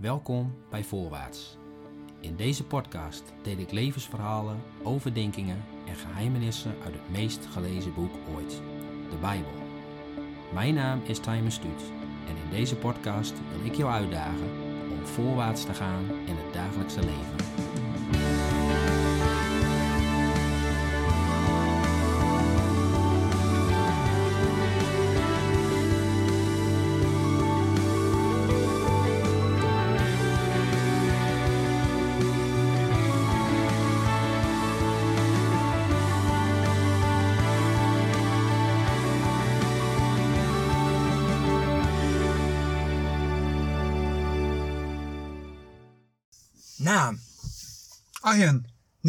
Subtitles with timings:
[0.00, 1.56] Welkom bij Voorwaarts.
[2.20, 8.62] In deze podcast deel ik levensverhalen, overdenkingen en geheimenissen uit het meest gelezen boek ooit,
[9.10, 9.52] de Bijbel.
[10.52, 11.82] Mijn naam is Timer Stuut
[12.28, 14.50] en in deze podcast wil ik jou uitdagen
[14.90, 17.49] om voorwaarts te gaan in het dagelijkse leven.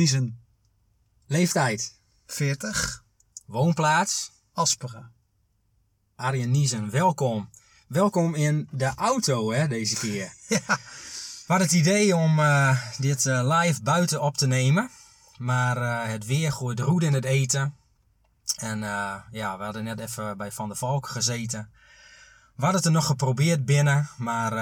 [0.01, 0.39] Niesen,
[1.27, 3.03] leeftijd, 40,
[3.45, 5.11] woonplaats, Asperen.
[6.15, 7.49] Arjen Niesen, welkom.
[7.87, 10.33] Welkom in de auto hè, deze keer.
[10.47, 10.59] Ja.
[10.67, 14.89] We hadden het idee om eh, dit eh, live buiten op te nemen.
[15.37, 17.75] Maar eh, het weer gooit roet in het eten.
[18.57, 18.79] En
[19.31, 21.71] ja, we hadden net even bij Van der Valk gezeten.
[22.55, 24.09] We hadden het er nog geprobeerd binnen.
[24.17, 24.53] Maar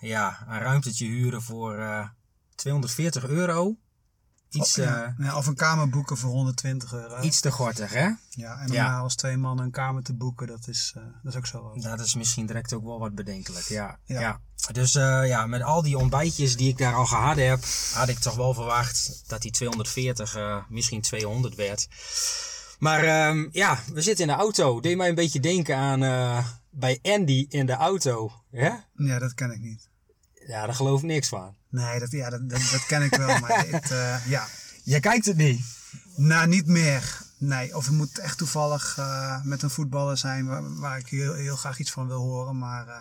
[0.00, 2.08] ja, een ruimtetje huren voor eh,
[2.54, 3.76] 240 euro.
[4.52, 7.20] Iets, Of, eh, ja, of een kamer boeken voor 120 euro.
[7.20, 8.10] iets te gortig, hè?
[8.30, 8.98] Ja, en Ja.
[8.98, 11.62] als twee mannen een kamer te boeken, dat is, eh, dat is ook zo.
[11.62, 11.82] wat.
[11.82, 13.98] Dat is misschien direct ook wel wat bedenkelijk, ja.
[14.04, 14.20] ja.
[14.20, 14.40] Ja.
[14.72, 17.64] Dus eh, ja, met al die ontbijtjes die ik daar al gehad heb,
[17.94, 21.88] had ik toch wel verwacht dat die 240 eh, misschien 200 werd.
[22.78, 24.80] Maar ehm, ja, we zitten in de auto.
[24.80, 26.00] Deed mij een beetje denken aan
[26.70, 28.32] bij Andy in de auto.
[28.50, 28.84] Ja?
[28.96, 29.88] Ja, dat ken ik niet.
[30.46, 31.54] Ja, daar geloof ik niks van.
[31.72, 34.46] Nee, dat, ja, dat, dat, dat ken ik wel, maar het, eh, ja.
[34.84, 35.64] Jij kijkt het niet.
[36.16, 37.20] Nou, niet meer.
[37.38, 41.34] Nee, of het moet echt toevallig eh, met een voetballer zijn waar, waar ik heel,
[41.34, 42.94] heel graag iets van wil horen, maar eh,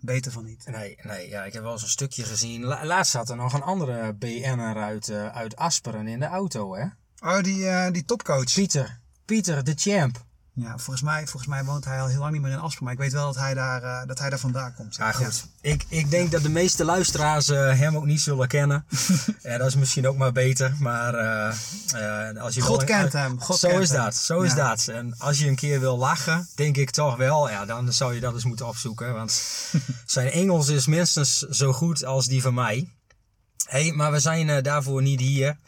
[0.00, 0.64] beter van niet.
[0.66, 2.62] Nee, nee ja, ik heb wel eens een stukje gezien.
[2.64, 6.84] La- laatst zat er nog een andere BN'er uit, uit Asperen in de auto, hè?
[7.18, 8.52] Oh, die, eh, die topcoach.
[8.52, 8.98] Pieter.
[9.24, 10.24] Pieter, de champ.
[10.56, 12.92] Ja, volgens mij, volgens mij woont hij al heel lang niet meer in Asperen, maar
[12.92, 14.96] ik weet wel dat hij daar, eh, dat hij daar vandaan komt.
[14.96, 15.46] Ja, goed.
[15.60, 18.86] Ik, ik denk dat de meeste luisteraars eh, hem ook niet zullen kennen.
[19.42, 20.74] ja, dat is misschien ook maar beter.
[20.78, 24.02] Maar eh, als je God wil- kent hem, God zo kent is hem.
[24.02, 24.14] dat.
[24.14, 24.88] Zo is dat.
[24.88, 27.50] En als je een keer wil lachen, denk ik toch wel.
[27.50, 29.12] Ja, dan zou je dat eens moeten opzoeken.
[29.14, 29.42] Want
[30.06, 32.88] zijn Engels is minstens zo goed als die van mij.
[33.66, 35.58] hey, maar we zijn daarvoor niet hier.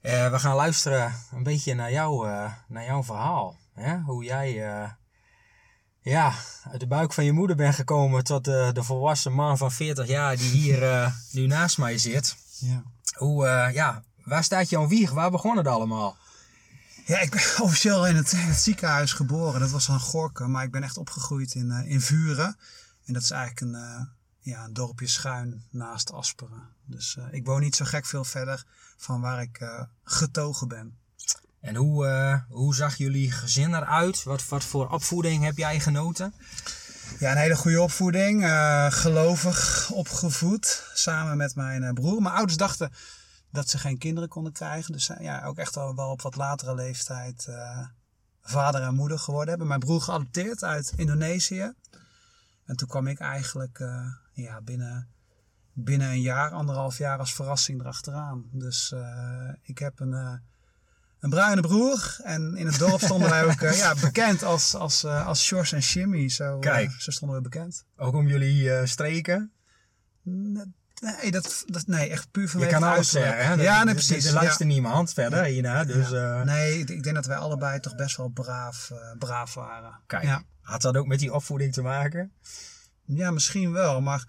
[0.00, 2.28] We gaan luisteren een beetje naar, jou,
[2.68, 3.56] naar jouw verhaal.
[3.76, 3.98] Hè?
[3.98, 4.90] Hoe jij eh,
[6.00, 6.32] ja,
[6.70, 10.06] uit de buik van je moeder bent gekomen tot de, de volwassen man van 40
[10.06, 12.36] jaar die hier eh, nu naast mij zit.
[12.58, 12.82] Ja.
[13.14, 15.10] Hoe, eh, ja, waar staat jouw wieg?
[15.10, 16.16] Waar begon het allemaal?
[17.04, 19.60] Ja, ik ben officieel in het, in het ziekenhuis geboren.
[19.60, 22.56] Dat was aan Gorken, maar ik ben echt opgegroeid in, eh, in Vuren.
[23.06, 24.06] En dat is eigenlijk een, eh,
[24.40, 26.68] ja, een dorpje schuin naast Asperen.
[26.84, 28.64] Dus eh, ik woon niet zo gek veel verder
[28.96, 30.98] van waar ik eh, getogen ben.
[31.60, 34.22] En hoe, eh, hoe zag jullie gezin eruit?
[34.22, 36.34] Wat, wat voor opvoeding heb jij genoten?
[37.18, 38.44] Ja, een hele goede opvoeding.
[38.44, 40.90] eh, gelovig opgevoed.
[40.94, 42.22] Samen met mijn eh, broer.
[42.22, 42.92] Mijn ouders dachten
[43.50, 44.92] dat ze geen kinderen konden krijgen.
[44.92, 47.48] Dus ja, ook echt al wel op wat latere leeftijd
[48.42, 49.66] vader en moeder geworden hebben.
[49.66, 51.72] Mijn broer geadopteerd uit Indonesië.
[52.64, 53.78] En toen kwam ik eigenlijk
[54.32, 55.08] ja, binnen,
[55.72, 58.44] binnen een jaar, anderhalf jaar als verrassing erachteraan.
[58.52, 58.94] Dus
[59.62, 60.40] ik heb een,
[61.20, 62.16] een bruine broer.
[62.22, 65.72] En in het dorp stonden wij ook eh, ja, bekend als, als, eh, als Sjors
[65.72, 66.28] en Jimmy.
[66.28, 66.90] Zo, eh, Kijk.
[66.98, 67.84] zo stonden we bekend.
[67.96, 69.50] Ook om jullie streken?
[71.00, 73.46] Nee, dat, dat, nee echt puur Je vanwege kan het alles zeggen.
[73.46, 73.62] Hè?
[73.62, 74.24] Ja, nee, precies.
[74.24, 74.40] Er ja.
[74.40, 75.84] luistert niemand verder hierna.
[75.84, 76.44] Dus Ja.
[76.44, 80.00] Nee, ik, ik denk dat wij allebei toch best wel braaf, eh, braaf waren.
[80.06, 80.42] kijk, Ja.
[80.60, 82.32] had dat ook met die opvoeding te maken?
[83.04, 84.24] ja, misschien wel, maar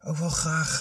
[0.00, 0.80] ook wel graag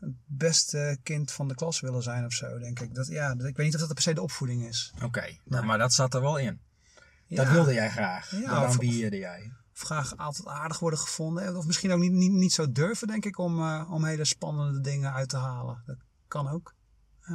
[0.00, 2.94] het beste kind van de klas willen zijn of zo, denk ik.
[2.94, 4.92] Dat, ja, ik weet niet of dat per se de opvoeding is.
[5.02, 6.60] Oké, nou, maar dat zat er wel in.
[7.28, 7.52] Dat Ja.
[7.52, 8.30] wilde jij graag.
[8.30, 9.52] Ja, dat ambieerde jij.
[9.74, 11.56] Of graag altijd aardig worden gevonden.
[11.56, 14.80] Of misschien ook niet, niet, niet zo durven, denk ik, om, eh, om hele spannende
[14.80, 15.82] dingen uit te halen.
[15.86, 15.96] Dat
[16.28, 16.74] kan ook.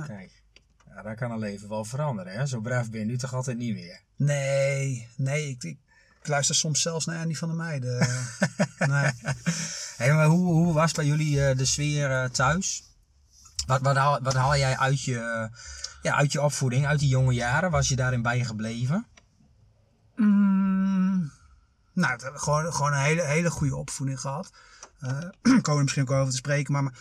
[0.07, 0.43] Kijk,
[0.85, 2.33] ja, daar kan een leven wel veranderen.
[2.33, 2.45] Hè?
[2.45, 4.01] Zo braaf ben je nu toch altijd niet meer.
[4.15, 5.77] Nee, nee, ik, ik,
[6.23, 7.97] ik luister soms zelfs naar Andy van der Meijden.
[8.77, 9.11] nee.
[9.97, 12.83] Hey, maar hoe, hoe was bij jullie eh, de sfeer eh, thuis?
[13.67, 15.49] Wat, wat, haal, wat haal jij uit je,
[16.01, 17.71] ja, uit je opvoeding, uit die jonge jaren?
[17.71, 19.07] Was je daarin bijgebleven?
[20.15, 21.31] Mm,
[21.93, 24.51] nou, gewoon, gewoon een hele, hele goede opvoeding gehad.
[24.99, 25.09] Eh
[25.41, 26.73] komen we er misschien ook over te spreken.
[26.73, 26.93] Maar, maar,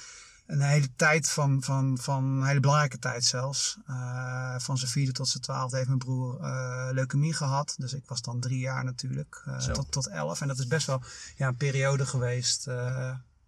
[0.52, 3.78] een hele tijd van, van, van een hele belangrijke tijd zelfs.
[3.88, 7.74] Uh, van zijn vierde tot zijn twaalfde heeft mijn broer uh, leukemie gehad.
[7.78, 10.40] Dus ik was dan drie jaar natuurlijk, uh, tot, tot elf.
[10.40, 11.02] En dat is best wel
[11.36, 12.64] ja, een periode geweest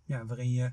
[0.05, 0.73] ja, waarin je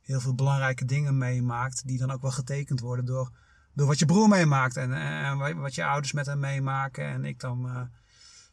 [0.00, 1.86] heel veel belangrijke dingen meemaakt.
[1.86, 3.30] Die dan ook wel getekend worden door,
[3.72, 4.76] door wat je broer meemaakt.
[4.76, 7.04] En, en wat je ouders met hem meemaken.
[7.04, 7.88] En ik dan nou,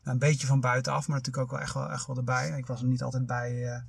[0.04, 2.58] een beetje van buitenaf, maar natuurlijk ook wel echt wel, echt wel erbij.
[2.58, 3.84] Ik was er niet altijd bij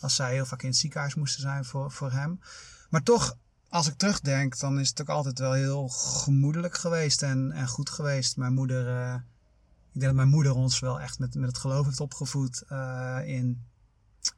[0.00, 2.40] als zij heel vaak in het ziekenhuis moesten zijn voor, voor hem.
[2.90, 3.36] Maar toch,
[3.68, 7.90] als ik terugdenk, dan is het ook altijd wel heel gemoedelijk geweest en, en goed
[7.90, 8.36] geweest.
[8.36, 9.14] Mijn moeder, uh,
[9.92, 13.18] ik denk dat mijn moeder ons wel echt met, met het geloof heeft opgevoed uh,
[13.24, 13.64] in,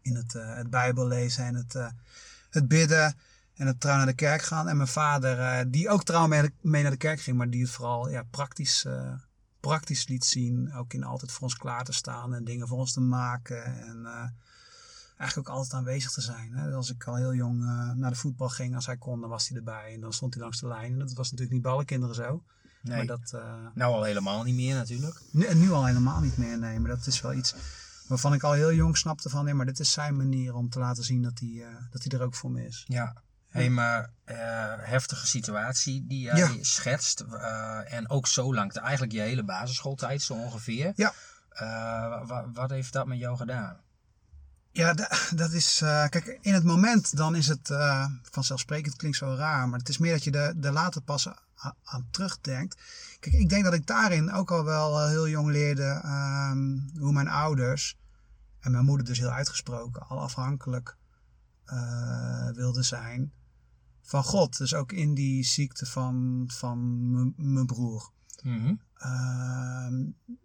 [0.02, 1.92] in het, uh, het Bijbel lezen en het,
[2.50, 3.16] het bidden
[3.54, 4.68] en het trouw naar de kerk gaan.
[4.68, 7.70] En mijn vader, die ook trouw mee, mee, naar de kerk ging, maar die het
[7.70, 8.86] vooral ja, praktisch,
[9.60, 10.74] praktisch liet zien.
[10.74, 13.64] Ook in altijd voor ons klaar te staan en dingen voor ons te maken.
[13.64, 14.06] En
[15.18, 16.52] eigenlijk ook altijd aanwezig te zijn.
[16.52, 16.72] Hè.
[16.72, 19.48] Als ik al heel jong uh, naar de voetbal ging, als hij kon, dan was
[19.48, 19.94] hij erbij.
[19.94, 20.92] En dan stond hij langs de lijn.
[20.92, 22.42] En dat was natuurlijk niet bij alle kinderen zo.
[22.82, 22.96] Nee.
[22.96, 25.20] Maar dat, uh, nou al helemaal niet meer natuurlijk.
[25.30, 26.80] Nu, nu al helemaal niet meer, nee.
[26.80, 27.54] Maar dat is wel iets
[28.06, 29.44] waarvan ik al heel jong snapte van...
[29.44, 32.18] Nee, maar dit is zijn manier om te laten zien dat hij, uh, dat hij
[32.18, 32.84] er ook voor me is.
[32.86, 33.22] Ja.
[33.48, 34.10] Hé, hey, maar
[34.80, 36.50] heftige situatie die jij ja.
[36.60, 37.20] schetst.
[37.84, 40.92] en ook zo lang, eigenlijk je hele basisschooltijd zo ongeveer.
[40.96, 41.12] Ja.
[42.52, 43.80] wat heeft dat met jou gedaan?
[44.78, 44.94] Ja,
[45.34, 45.80] dat is.
[45.82, 49.88] Uh, kijk, in het moment dan is het uh, vanzelfsprekend, klinkt zo raar, maar het
[49.88, 51.28] is meer dat je er, er later pas
[51.82, 52.80] aan, terugdenkt.
[53.20, 57.12] Kijk, ik denk dat ik daarin ook al wel uh, heel jong leerde um, hoe
[57.12, 57.96] mijn ouders,
[58.60, 60.96] en mijn moeder dus heel uitgesproken, al afhankelijk
[62.54, 63.32] wilden zijn
[64.02, 64.58] van God.
[64.58, 68.10] Dus ook in die ziekte van, van mijn broer.
[68.42, 68.80] Mm.
[69.02, 69.86] Uh,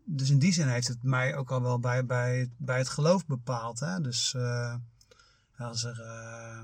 [0.03, 3.25] dus in die zin heeft het mij ook al wel bij, bij, bij het geloof
[3.25, 3.79] bepaald.
[3.79, 4.01] Hè?
[4.01, 4.75] Dus uh,
[5.57, 6.59] als er uh,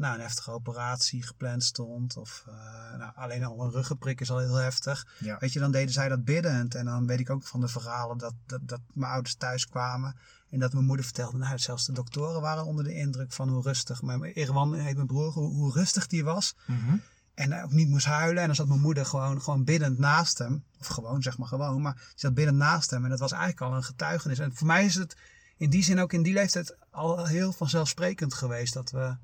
[0.00, 4.38] nou, een heftige operatie gepland stond, of uh, nou, alleen al een ruggenprik is al
[4.38, 5.06] heel heftig.
[5.18, 5.36] Ja.
[5.38, 6.74] Weet je, dan deden zij dat biddend.
[6.74, 10.16] En dan weet ik ook van de verhalen dat, dat, dat mijn ouders thuis kwamen.
[10.50, 13.62] En dat mijn moeder vertelde, nou, zelfs de doktoren waren onder de indruk van hoe
[13.62, 14.02] rustig.
[14.02, 16.54] Mijn Erwan heet mijn broer, hoe, hoe rustig die was.
[16.66, 17.02] Mm -hmm.
[17.40, 18.40] En ook niet moest huilen.
[18.40, 20.64] En dan zat mijn moeder gewoon, gewoon biddend naast hem.
[20.80, 21.82] Of gewoon, zeg maar gewoon.
[21.82, 23.04] Maar die zat biddend naast hem.
[23.04, 24.38] En dat was eigenlijk al een getuigenis.
[24.38, 25.16] En voor mij is het
[25.56, 28.74] in die zin ook in die leeftijd al heel vanzelfsprekend geweest.
[28.74, 29.16] Dat we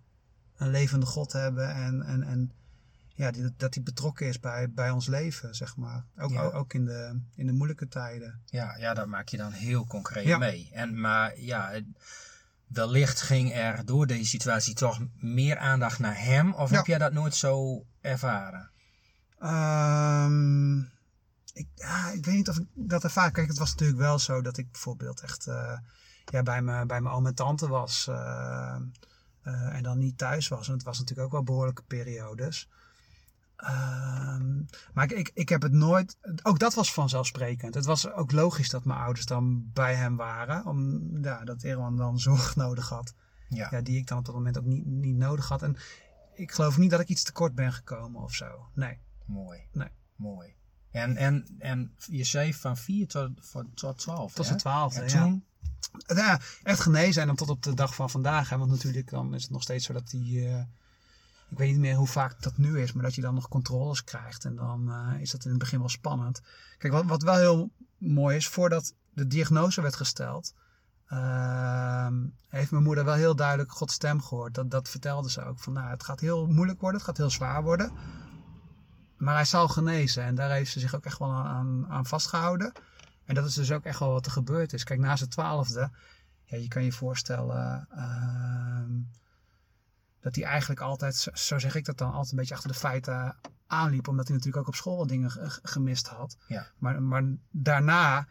[0.56, 1.74] een levende God hebben.
[1.74, 2.52] En, en, en
[3.14, 6.04] ja, die, dat hij betrokken is bij, bij ons leven, zeg maar.
[6.18, 6.42] Ook, Ja.
[6.42, 8.40] ook in, de, in de moeilijke tijden.
[8.46, 10.38] Ja, ja, dat maak je dan heel concreet Ja.
[10.38, 10.70] mee.
[10.72, 11.84] En, maar ja, het-
[12.66, 16.52] wellicht ging er door deze situatie toch meer aandacht naar hem.
[16.54, 16.76] Of Ja.
[16.76, 18.70] heb jij dat nooit zo ervaren?
[19.38, 20.78] Ehm,
[21.52, 23.30] ik, ja, ik weet niet of ik dat ervaar.
[23.30, 25.78] Kijk, het was natuurlijk wel zo dat ik bijvoorbeeld echt eh,
[26.24, 28.06] ja, bij, mijn, bij mijn oom en tante was.
[28.08, 28.76] eh,
[29.42, 30.66] eh, en dan niet thuis was.
[30.68, 32.68] En het was natuurlijk ook wel behoorlijke periodes.
[33.56, 34.62] Ehm,
[34.94, 36.16] maar ik, ik, ik heb het nooit.
[36.42, 37.74] Ook dat was vanzelfsprekend.
[37.74, 40.66] Het was ook logisch dat mijn ouders dan bij hem waren.
[40.66, 43.14] Om, ja, dat Erwan dan zorg nodig had.
[43.48, 43.68] Ja.
[43.70, 45.62] Ja, die ik dan op dat moment ook niet, niet nodig had.
[45.62, 45.76] En
[46.34, 48.68] ik geloof niet dat ik iets tekort ben gekomen of zo.
[48.74, 48.98] Nee.
[49.24, 49.60] Mooi.
[49.72, 49.88] Nee.
[50.16, 50.54] Mooi.
[50.90, 53.30] En, en, en je zei van 4 tot,
[53.74, 54.28] tot 12.
[54.32, 54.44] Tot hè?
[54.44, 55.22] zijn twaalfde, En ja.
[55.22, 55.44] toen?
[56.06, 58.48] Ja, echt genezen en dan tot op de dag van vandaag.
[58.48, 60.48] Hè, want natuurlijk dan is het nog steeds zo dat die...
[60.48, 60.62] eh,
[61.50, 64.04] ik weet niet meer hoe vaak dat nu is, maar dat je dan nog controles
[64.04, 64.44] krijgt.
[64.44, 66.42] En dan eh, is dat in het begin wel spannend.
[66.78, 70.54] Kijk, wat, wat wel heel mooi is, voordat de diagnose werd gesteld...
[71.06, 72.14] ehm,
[72.48, 74.54] heeft mijn moeder wel heel duidelijk Gods stem gehoord.
[74.54, 75.58] Dat, dat vertelde ze ook.
[75.58, 77.92] Van, nou, het gaat heel moeilijk worden, het gaat heel zwaar worden.
[79.16, 80.22] Maar hij zal genezen.
[80.22, 82.72] En daar heeft ze zich ook echt wel aan, aan vastgehouden.
[83.24, 84.84] En dat is dus ook echt wel wat er gebeurd is.
[84.84, 85.90] Kijk, na zijn twaalfde,
[86.44, 88.92] ja, je kan je voorstellen ehm,
[90.26, 93.36] dat hij eigenlijk altijd, zo- zeg ik dat dan, altijd een beetje achter de feiten
[93.66, 94.08] aanliep.
[94.08, 96.36] Omdat hij natuurlijk ook op school wat dingen ge- gemist had.
[96.46, 96.66] Ja.
[96.78, 98.26] Maar, maar daarna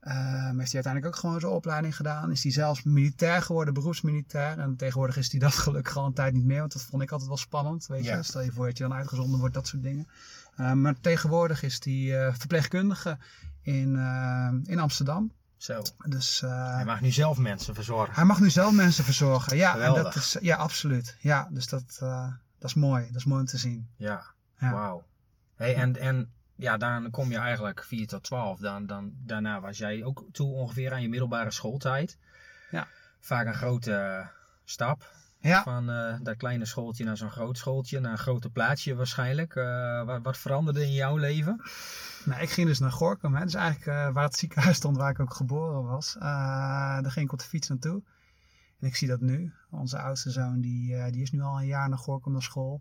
[0.00, 2.30] ehm, heeft hij uiteindelijk ook gewoon zijn opleiding gedaan.
[2.30, 4.58] Is hij zelfs militair geworden, beroepsmilitair.
[4.58, 6.58] En tegenwoordig is hij dat gelukkig al een tijd niet meer.
[6.60, 7.86] Want dat vond ik altijd wel spannend.
[7.86, 8.16] Weet Ja.
[8.16, 8.22] je?
[8.22, 10.08] Stel je voor dat je dan uitgezonden wordt, dat soort dingen.
[10.56, 13.18] Eh, maar tegenwoordig is hij eh, verpleegkundige
[13.62, 15.32] in, eh, in Amsterdam.
[15.58, 15.82] Zo.
[16.06, 18.14] Dus eh, Hij mag nu zelf mensen verzorgen.
[18.14, 19.56] hij mag nu zelf mensen verzorgen.
[19.56, 21.16] Ja, en dat is, ja absoluut.
[21.20, 23.06] Ja, dus dat, eh, dat is mooi.
[23.06, 23.88] Dat is mooi om te zien.
[23.96, 24.24] Ja.
[24.58, 24.72] Ja.
[24.72, 25.06] Wauw.
[25.54, 28.58] Hey, en, en ja, dan kom je eigenlijk 4 tot 12.
[28.58, 32.18] Dan, dan, daarna was jij ook toe ongeveer aan je middelbare schooltijd.
[32.70, 32.86] Ja.
[33.20, 34.28] Vaak een grote
[34.64, 35.10] stap.
[35.40, 39.54] Ja, Van eh, dat kleine schooltje naar zo'n groot schooltje, naar een grote plaatsje waarschijnlijk.
[39.54, 41.62] Eh, wat, wat veranderde in jouw leven?
[42.24, 43.34] nou, ik ging dus naar Gorkum.
[43.34, 43.44] Hè.
[43.44, 46.16] Dus eigenlijk eh, waar het ziekenhuis stond waar ik ook geboren was.
[46.18, 48.02] Daar ging ik op de fiets naartoe.
[48.80, 49.52] En ik zie dat nu.
[49.70, 52.80] Onze oudste zoon die, die is nu al een jaar naar Gorkum naar school.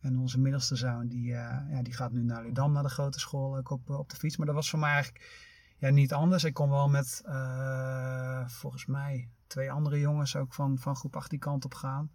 [0.00, 3.56] En onze middelste zoon die, ja, die gaat nu naar Ludam naar de grote school
[3.56, 4.36] ook op, op de fiets.
[4.36, 5.24] Maar dat was voor mij eigenlijk
[5.78, 6.44] ja, niet anders.
[6.44, 7.22] Ik kon wel met
[8.46, 12.10] volgens mij twee andere jongens ook van, van groep 8 die kant op gaan.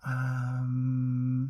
[0.00, 1.42] Ehm,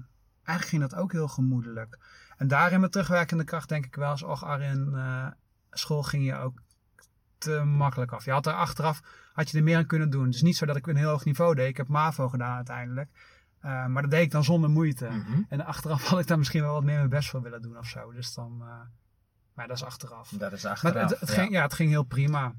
[0.42, 1.99] eigenlijk ging dat ook heel gemoedelijk.
[2.37, 5.26] En daarin met terugwerkende kracht denk ik wel eens, och Arjen, eh,
[5.71, 6.62] school ging je ook
[7.38, 8.25] te makkelijk af.
[8.25, 9.02] Je had er achteraf,
[9.33, 10.25] had je er meer aan kunnen doen.
[10.25, 11.68] Het is niet zo dat ik een heel hoog niveau deed.
[11.68, 13.11] Ik heb MAVO gedaan uiteindelijk.
[13.64, 15.09] Uh, maar dat deed ik dan zonder moeite.
[15.09, 15.42] Mhm.
[15.49, 17.87] En achteraf had ik daar misschien wel wat meer mijn best voor willen doen of
[17.87, 18.12] zo.
[18.12, 18.68] Dus dan, uh,
[19.54, 20.28] maar dat is achteraf.
[20.28, 21.11] Dat is Maar achteraf.
[21.11, 21.35] het, het, ja.
[21.35, 22.54] ging, ja, het ging heel prima.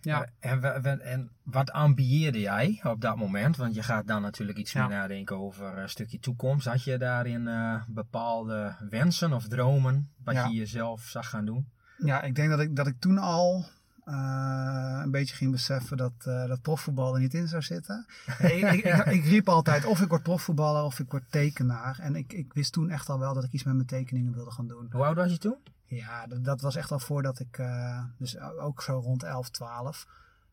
[0.00, 0.26] Ja.
[0.38, 3.56] En, wa- en wat ambieerde jij op dat moment?
[3.56, 4.86] Want je gaat dan natuurlijk iets Ja.
[4.86, 6.66] meer nadenken over een stukje toekomst.
[6.66, 10.46] Had je daarin eh, bepaalde wensen of dromen wat Ja.
[10.46, 11.68] je jezelf zag gaan doen?
[11.98, 13.64] Ja, ik denk dat ik, dat ik toen al
[14.04, 18.06] eh, een beetje ging beseffen dat, eh, dat profvoetbal er niet in zou zitten.
[18.38, 21.98] ik, ik, ik, ik riep altijd of ik word profvoetballer of ik word tekenaar.
[21.98, 24.50] En ik, ik wist toen echt al wel dat ik iets met mijn tekeningen wilde
[24.50, 24.88] gaan doen.
[24.90, 25.56] Hoe oud was je toen?
[25.88, 30.06] Ja, dat, dat was echt al voordat ik, eh, dus ook zo rond 11, 12.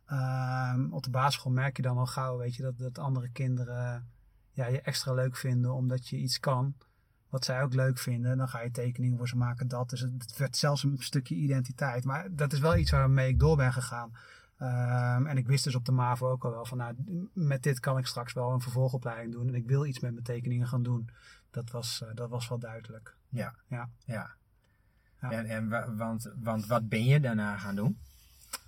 [0.06, 4.08] Ehm, op de basisschool merk je dan al gauw, weet je, dat, dat andere kinderen
[4.52, 6.76] ja, je extra leuk vinden omdat je iets kan.
[7.30, 8.38] Wat zij ook leuk vinden.
[8.38, 9.90] Dan ga je tekeningen voor ze maken, dat.
[9.90, 12.04] Dus het, het werd zelfs een stukje identiteit.
[12.06, 14.12] Maar dat is wel iets waarmee ik door ben gegaan.
[14.58, 16.96] Ehm, en ik wist dus op de MAVO ook al wel van, nou,
[17.34, 19.48] met dit kan ik straks wel een vervolgopleiding doen.
[19.48, 21.10] En ik wil iets met mijn tekeningen gaan doen.
[21.52, 23.16] Dat was, eh, dat was wel duidelijk.
[23.30, 23.56] Ja.
[23.68, 23.90] Ja.
[24.06, 24.36] ja.
[25.22, 25.32] Ja.
[25.32, 27.98] En, en wa- want, want wat ben je daarna gaan doen?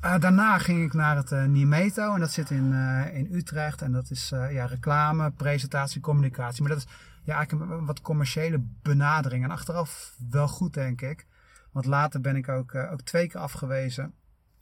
[0.04, 3.82] Uh, daarna ging ik naar het uh, Nimeto en dat zit in, uh, in Utrecht.
[3.82, 6.62] En dat is ja, reclame, presentatie, communicatie.
[6.62, 6.88] Maar dat is
[7.24, 9.44] ja, eigenlijk een wat commerciële benadering.
[9.44, 11.26] En achteraf wel goed, denk ik.
[11.72, 14.14] Want later ben ik ook, ook twee keer afgewezen.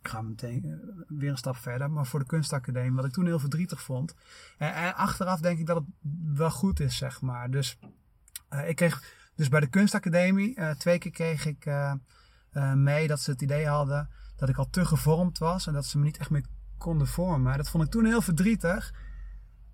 [0.01, 1.91] Ik ga meteen weer een stap verder.
[1.91, 4.15] Maar voor de kunstacademie, wat ik toen heel verdrietig vond.
[4.57, 5.85] En, en achteraf denk ik dat het
[6.37, 7.51] wel goed is, zeg maar.
[7.51, 7.77] Dus
[8.65, 9.03] ik kreeg
[9.35, 11.69] dus bij de kunstacademie, twee keer kreeg ik
[12.75, 15.97] mee dat ze het idee hadden dat ik al te gevormd was en dat ze
[15.97, 16.45] me niet echt meer
[16.77, 17.57] konden vormen.
[17.57, 18.93] Dat vond ik toen heel verdrietig.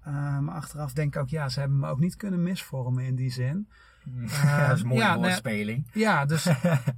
[0.08, 3.16] Uh, maar achteraf denk ik ook, ja, ze hebben me ook niet kunnen misvormen in
[3.16, 3.70] die zin.
[4.08, 5.90] Uh, dat is een mooie ja, woordspeling.
[5.94, 6.46] Nee, ja, dus,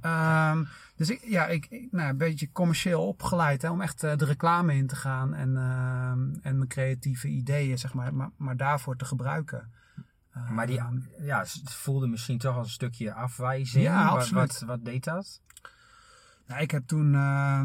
[0.02, 4.16] um, dus ik, ja, ik, ik nou, een beetje commercieel opgeleid hè, om echt uh,
[4.16, 8.56] de reclame in te gaan en, uh, en mijn creatieve ideeën, zeg maar, maar, maar
[8.56, 9.72] daarvoor te gebruiken.
[10.50, 10.80] Maar die
[11.20, 13.84] ja, het voelde misschien toch als een stukje afwijzing.
[13.84, 14.58] Ja, wat, absoluut.
[14.58, 15.42] Wat, wat deed dat?
[16.46, 17.60] Nou, ik heb toen, uh,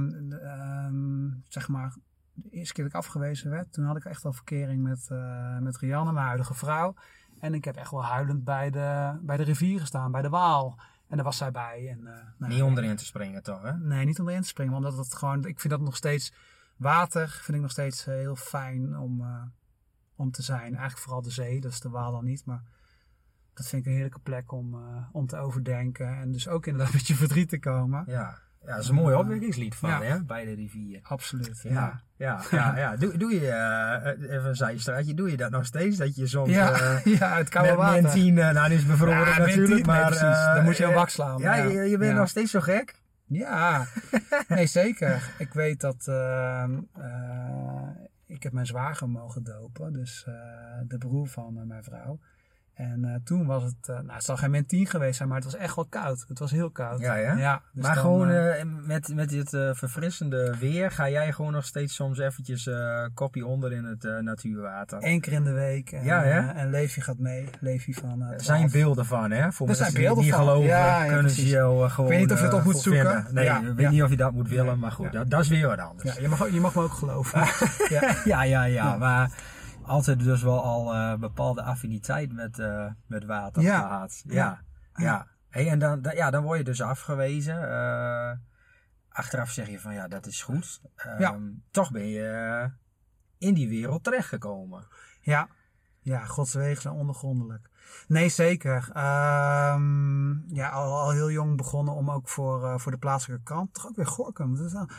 [1.47, 1.95] zeg maar,
[2.33, 5.57] de eerste keer dat ik afgewezen werd, toen had ik echt al verkering met, uh,
[5.57, 6.95] met Rianne, mijn huidige vrouw.
[7.39, 10.79] En ik heb echt wel huilend bij de, bij de rivier gestaan, bij de Waal.
[11.07, 11.87] En daar was zij bij.
[11.89, 13.77] En, uh, nou, niet onderin te springen toch, hè?
[13.77, 14.73] Nee, niet onderin te springen.
[14.73, 16.33] Omdat het gewoon, ik vind dat nog steeds,
[16.75, 19.41] water vind ik nog steeds heel fijn om, uh,
[20.19, 20.61] om te zijn.
[20.61, 22.45] Eigenlijk vooral de zee, dat is de Waal dan niet.
[22.45, 22.61] Maar
[23.53, 24.79] dat vind ik een heerlijke plek om, uh,
[25.11, 26.17] om te overdenken.
[26.17, 28.03] En dus ook inderdaad een beetje verdriet te komen.
[28.07, 28.39] Ja.
[28.65, 30.01] Ja, dat is een mooi opwekkingslied van, ja.
[30.01, 30.99] hè, bij de rivier.
[31.03, 31.71] Absoluut, ja.
[31.71, 32.77] Ja, ja, ja.
[32.77, 32.95] ja.
[33.01, 35.97] Doe, doe je, uh, even een zijstraatje, doe je dat nog steeds?
[35.97, 38.01] Dat je soms ja, uh, ja, het koude water.
[38.01, 40.09] min 10, uh, nou die is bevroren ja, natuurlijk, tien, maar...
[40.09, 40.45] Nee, precies.
[40.53, 41.39] dan moet je een wak slaan.
[41.39, 43.01] Ja, je, je bent nog steeds zo gek?
[43.25, 43.85] Ja,
[44.47, 45.33] nee zeker.
[45.37, 46.71] Ik weet dat, ehm,
[48.39, 50.33] ik heb mijn zwager mogen dopen, dus eh,
[50.87, 52.19] de broer van mijn vrouw.
[52.79, 55.37] En uh, toen was het, uh, nou het zal geen min 10 geweest zijn, maar
[55.37, 56.25] het was echt wel koud.
[56.27, 56.99] Het was heel koud.
[56.99, 57.37] Ja, ja.
[57.37, 58.53] ja dus maar dan, gewoon uh,
[58.85, 62.69] met, met dit verfrissende weer, ga jij gewoon nog steeds soms eventjes
[63.13, 64.97] kopje onder in het natuurwater?
[65.01, 65.91] Eén keer in de week.
[65.91, 66.55] En, ja, ja.
[66.55, 67.49] en Leefje gaat mee.
[67.59, 68.21] Leefje van.
[68.21, 69.51] er zijn beelden van, hè?
[69.51, 70.39] Voor er mensen zijn beelden die van.
[70.39, 72.11] geloven, ja, ja, kunnen ze jou gewoon.
[72.11, 73.23] Ik weet niet of je het op moet zoeken.
[73.23, 73.33] Vinden.
[73.33, 75.67] Nee, ik weet niet of je dat moet willen, maar goed, dat, dat, is weer
[75.67, 76.15] wat anders.
[76.15, 77.39] Ja, je mag, je mag me ook geloven.
[77.95, 78.15] ja.
[78.25, 79.31] ja, ja, ja, maar
[79.89, 83.79] altijd dus wel al uh, bepaalde affiniteit met, uh, met water ja.
[83.79, 84.21] gehad.
[84.25, 84.63] Ja, ja.
[84.93, 85.27] ja.
[85.49, 87.61] Hey, en dan, ja, dan word je dus afgewezen.
[87.61, 88.31] Uh,
[89.09, 90.81] achteraf zeg je van ja, dat is goed.
[91.05, 91.39] Um, ja.
[91.71, 92.71] Toch ben je
[93.37, 94.87] in die wereld terechtgekomen.
[95.21, 95.47] Ja,
[95.99, 97.69] ja Gods wegen zijn ondergrondelijk.
[98.07, 98.87] Nee, zeker.
[98.87, 103.87] Um, ja, al, al, heel jong begonnen om ook voor, voor de plaatselijke krant, toch
[103.87, 104.71] ook weer Gorkum.
[104.71, 104.89] Wel,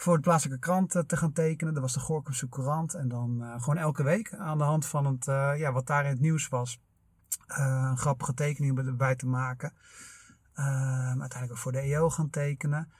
[0.00, 1.74] voor de plaatselijke krant te gaan tekenen.
[1.74, 2.94] Dat was de Gorkumse Courant.
[2.94, 6.04] En dan uh, gewoon elke week aan de hand van het, uh, ja, wat daar
[6.04, 6.80] in het nieuws was.
[7.48, 9.72] Uh, een grappige tekening erbij te maken.
[10.54, 12.92] uiteindelijk ook voor de EO gaan tekenen.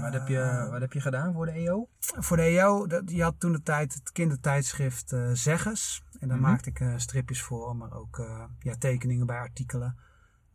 [0.00, 1.88] wat, heb je, wat heb je gedaan voor de EO?
[1.98, 6.02] Voor de EO, dat, je had toen de tijd het kindertijdschrift Zeggers.
[6.12, 6.52] En daar mm -hmm.
[6.52, 8.22] maakte ik stripjes voor, maar ook
[8.58, 9.96] ja, tekeningen bij artikelen.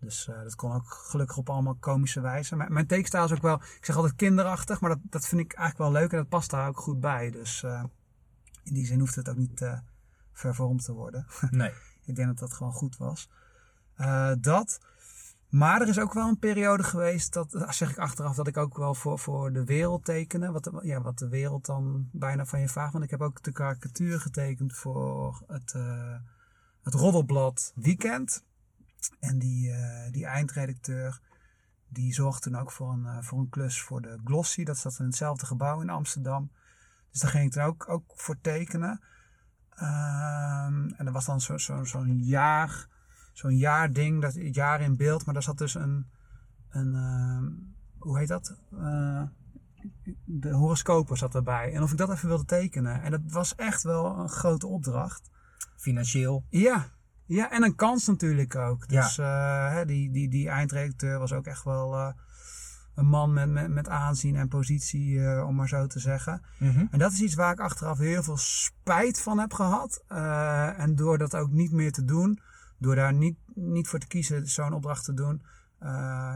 [0.05, 2.55] Dus uh, dat kon ook gelukkig op allemaal komische wijze.
[2.55, 5.53] Maar mijn tekenstijl is ook wel, ik zeg altijd kinderachtig, maar dat, dat vind ik
[5.53, 7.31] eigenlijk wel leuk en dat past daar ook goed bij.
[7.31, 7.83] Dus uh,
[8.63, 9.77] In die zin hoeft het ook niet eh,
[10.33, 11.25] vervormd te worden.
[11.49, 11.71] Nee.
[12.05, 13.29] ik denk dat dat gewoon goed was.
[13.95, 14.79] Eh, dat.
[15.49, 18.77] Maar er is ook wel een periode geweest, dat zeg ik achteraf, dat ik ook
[18.77, 20.51] wel voor, voor de wereld tekende.
[20.51, 22.91] Wat de, ja, wat de wereld dan bijna van je vraagt.
[22.91, 26.15] Want ik heb ook de karikatuur getekend voor het, eh,
[26.81, 28.43] het roddelblad Weekend.
[29.19, 31.21] En die, eh, die eindredacteur,
[31.87, 34.63] die zorgde toen ook voor een, eh, voor een klus voor de Glossy.
[34.63, 36.51] Dat zat in hetzelfde gebouw in Amsterdam.
[37.11, 39.01] Dus daar ging ik toen ook, ook voor tekenen.
[39.69, 42.87] Ehm, en er was dan zo'n zo, zo'n jaar,
[43.33, 45.25] zo'n jaarding, dat het jaar in beeld.
[45.25, 46.09] Maar daar zat dus een,
[46.69, 47.45] een ehm,
[47.97, 48.57] hoe heet dat?
[48.79, 49.23] Eh,
[50.25, 51.73] de horoscopen zat erbij.
[51.73, 53.01] En of ik dat even wilde tekenen.
[53.01, 55.29] En dat was echt wel een grote opdracht.
[55.75, 56.45] Financieel.
[56.49, 56.87] Ja,
[57.25, 58.87] ja en een kans natuurlijk ook.
[58.87, 62.09] Dus eh, die, die, die eindredacteur was ook echt wel eh,
[62.95, 66.41] een man met, met, met aanzien en positie, eh, om maar zo te zeggen.
[66.57, 66.85] Mhm.
[66.91, 70.03] En dat is iets waar ik achteraf heel veel spijt van heb gehad.
[70.07, 72.39] Eh, en door dat ook niet meer te doen,
[72.77, 75.41] door daar niet, niet voor te kiezen zo'n opdracht te doen,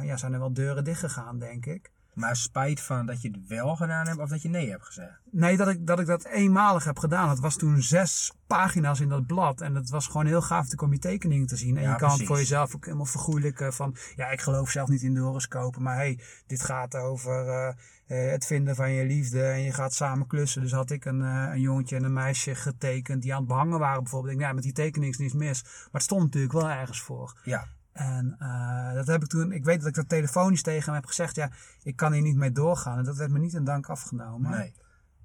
[0.03, 1.91] ja, zijn er wel deuren dichtgegaan, denk ik.
[2.19, 5.19] Maar spijt van dat je het wel gedaan hebt of dat je nee hebt gezegd.
[5.31, 7.29] Nee, dat ik, dat ik dat eenmalig heb gedaan.
[7.29, 9.61] Het was toen zes pagina's in dat blad.
[9.61, 11.77] En het was gewoon heel gaaf om die tekeningen te zien.
[11.77, 12.19] En Ja, je kan precies.
[12.19, 13.95] het voor jezelf ook helemaal vergoeilijken van...
[14.15, 15.81] Ja, ik geloof zelf niet in de horoscopen.
[15.81, 17.67] Maar hey, dit gaat over eh,
[18.07, 19.43] eh, het vinden van je liefde.
[19.43, 20.61] En je gaat samen klussen.
[20.61, 23.79] Dus had ik een, eh, een jongetje en een meisje getekend die aan het behangen
[23.79, 24.33] waren bijvoorbeeld.
[24.33, 25.63] Ik denk, ja, met die tekening is niets mis.
[25.63, 27.39] Maar het stond natuurlijk wel ergens voor.
[27.43, 27.67] Ja.
[27.93, 31.05] En eh, dat heb ik toen, ik weet dat ik dat telefonisch tegen hem heb
[31.05, 31.35] gezegd.
[31.35, 31.51] Ja,
[31.83, 32.97] ik kan hier niet mee doorgaan.
[32.97, 34.51] En dat werd me niet in dank afgenomen.
[34.51, 34.73] Nee.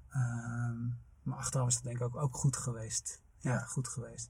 [0.09, 0.75] Ehm,
[1.23, 3.21] maar achteraf is dat denk ik ook, ook goed geweest.
[3.37, 3.59] Ja, Ja.
[3.59, 4.29] goed geweest.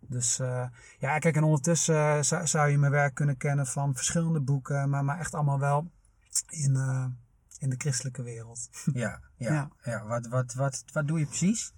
[0.00, 0.66] Dus eh,
[0.98, 4.90] ja, kijk, en ondertussen eh, zou, zou je mijn werk kunnen kennen van verschillende boeken,
[4.90, 5.90] maar, maar echt allemaal wel
[6.48, 6.74] in,
[7.58, 8.68] in de christelijke wereld.
[8.92, 9.20] Ja.
[9.36, 9.50] Ja.
[9.52, 9.70] Ja.
[9.82, 10.06] ja.
[10.06, 11.72] Wat, wat, wat, wat doe je precies?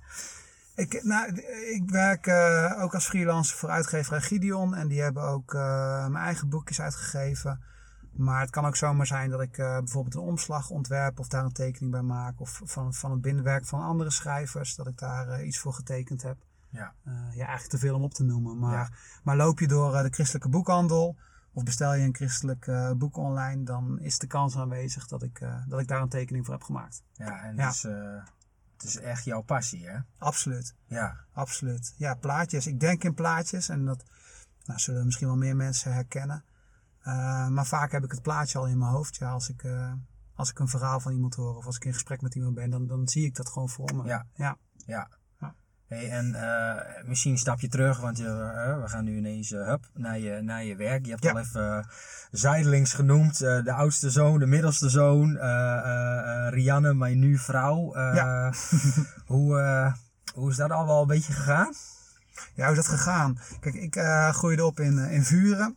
[0.78, 1.32] Ik, nou,
[1.74, 6.24] ik werk eh, ook als freelancer voor uitgeverij Gideon en die hebben ook eh, mijn
[6.24, 7.60] eigen boekjes uitgegeven.
[8.12, 11.44] Maar het kan ook zomaar zijn dat ik eh, bijvoorbeeld een omslag ontwerp of daar
[11.44, 12.40] een tekening bij maak.
[12.40, 16.36] Of van, van het binnenwerk van andere schrijvers, dat ik daar iets voor getekend heb.
[16.70, 16.94] Ja.
[17.04, 18.58] Ja, eigenlijk te veel om op te noemen.
[18.58, 18.88] Maar, Ja.
[19.22, 21.16] maar loop je door de christelijke boekhandel
[21.52, 25.80] of bestel je een christelijk boek online, dan is de kans aanwezig dat ik, dat
[25.80, 27.02] ik daar een tekening voor heb gemaakt.
[27.12, 27.72] Ja, en Ja.
[27.82, 28.22] Eh,
[28.82, 29.98] het is echt jouw passie, hè?
[30.18, 30.74] Absoluut.
[30.86, 31.16] Ja.
[31.32, 31.94] Absoluut.
[31.96, 32.66] Ja, plaatjes.
[32.66, 34.04] Ik denk in plaatjes en dat
[34.64, 36.44] nou, zullen misschien wel meer mensen herkennen.
[37.00, 39.16] Eh, maar vaak heb ik het plaatje al in mijn hoofd.
[39.16, 39.92] Ja, als ik, eh,
[40.34, 42.70] als ik een verhaal van iemand hoor of als ik in gesprek met iemand ben,
[42.70, 44.04] dan, dan zie ik dat gewoon voor me.
[44.04, 44.26] Ja.
[44.34, 44.58] ja.
[44.86, 45.08] Ja.
[45.88, 49.66] Hey, en eh, misschien een stapje terug, want je, eh, we gaan nu ineens eh,
[49.66, 51.04] hup, naar, je, naar je werk.
[51.04, 51.30] Je hebt Ja.
[51.30, 51.86] al even
[52.30, 53.38] zijdelings genoemd.
[53.38, 55.36] de oudste zoon, de middelste zoon,
[56.48, 57.96] Rianne, mijn nu vrouw.
[57.96, 58.52] Ja.
[59.26, 59.94] hoe,
[60.34, 61.74] hoe is dat al wel een beetje gegaan?
[62.54, 63.38] Ja, hoe is dat gegaan?
[63.60, 63.98] Kijk, ik
[64.30, 65.76] groeide op in, in Vuren.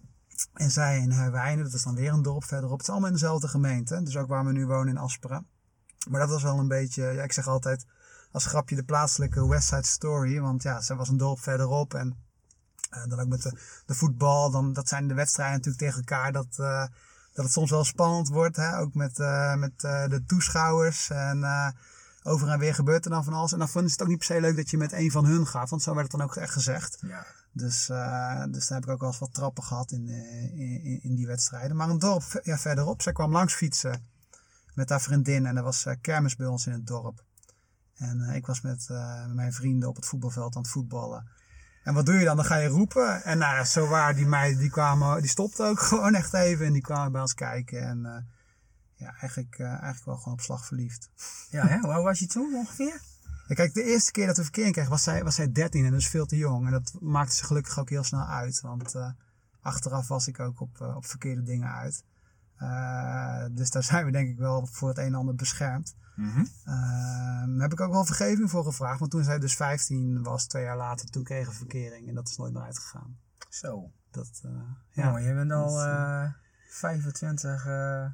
[0.53, 2.77] En zij in Herwijnen, dat is dan weer een dorp verderop.
[2.77, 4.03] Het is allemaal in dezelfde gemeente.
[4.03, 5.45] Dus ook waar we nu wonen in Asperen.
[6.09, 7.85] Maar dat was wel een beetje, ja, ik zeg altijd
[8.31, 10.39] als grapje de plaatselijke West Side Story.
[10.39, 11.93] Want ja, zij was een dorp verderop.
[11.93, 12.17] En
[12.91, 14.51] eh, dan ook met de, de voetbal.
[14.51, 16.31] Dan, dat zijn de wedstrijden natuurlijk tegen elkaar.
[16.31, 16.85] Dat, eh,
[17.33, 18.55] dat het soms wel spannend wordt.
[18.55, 18.77] Hè?
[18.77, 21.09] Ook met, eh, met de toeschouwers.
[21.09, 21.45] En
[22.23, 23.51] over en weer gebeurt er dan van alles.
[23.51, 25.25] En dan vinden ze het ook niet per se leuk dat je met een van
[25.25, 25.69] hun gaat.
[25.69, 26.97] Want zo werd het dan ook echt gezegd.
[27.01, 27.25] Ja.
[27.53, 27.85] Dus,
[28.51, 31.77] dus daar heb ik ook wel eens wat trappen gehad in, in, in, die wedstrijden.
[31.77, 34.07] Maar een dorp ja, verderop, zij kwam langs fietsen
[34.73, 35.45] met haar vriendin.
[35.45, 37.23] En er was kermis bij ons in het dorp.
[38.01, 41.27] En eh, ik was met eh, mijn vrienden op het voetbalveld aan het voetballen.
[41.83, 42.35] En wat doe je dan?
[42.35, 43.23] Dan ga je roepen.
[43.23, 46.65] En nou ja, zo waren die meiden, die kwamen, die stopten ook gewoon echt even.
[46.65, 47.81] En die kwamen bij ons kijken.
[47.81, 48.23] En eh,
[48.95, 51.09] ja, eigenlijk, eigenlijk wel gewoon op slag verliefd.
[51.49, 51.79] Ja, hè?
[51.79, 53.01] hoe was je toen ongeveer?
[53.47, 55.91] Ja, kijk, de eerste keer dat we verkering kregen was zij, was zij 13 en
[55.91, 56.65] dus veel te jong.
[56.65, 58.61] En dat maakte ze gelukkig ook heel snel uit.
[58.61, 58.95] Want
[59.61, 62.03] achteraf was ik ook op, op verkeerde dingen uit.
[63.55, 65.95] Dus daar zijn we denk ik wel voor het een en ander beschermd.
[66.15, 66.39] Mhm.
[66.65, 66.73] Eh,
[67.45, 68.99] daar heb ik ook wel vergeving voor gevraagd.
[68.99, 72.07] Want toen zij dus 15 was, twee jaar later, toen kregen we verkering.
[72.07, 73.17] En dat is nooit meer uitgegaan.
[73.49, 73.91] Zo.
[74.11, 74.51] Dat, eh,
[74.91, 75.13] Ja.
[75.13, 76.25] Oh, je bent al Dus, eh
[76.69, 77.65] 25.
[77.65, 78.05] eh,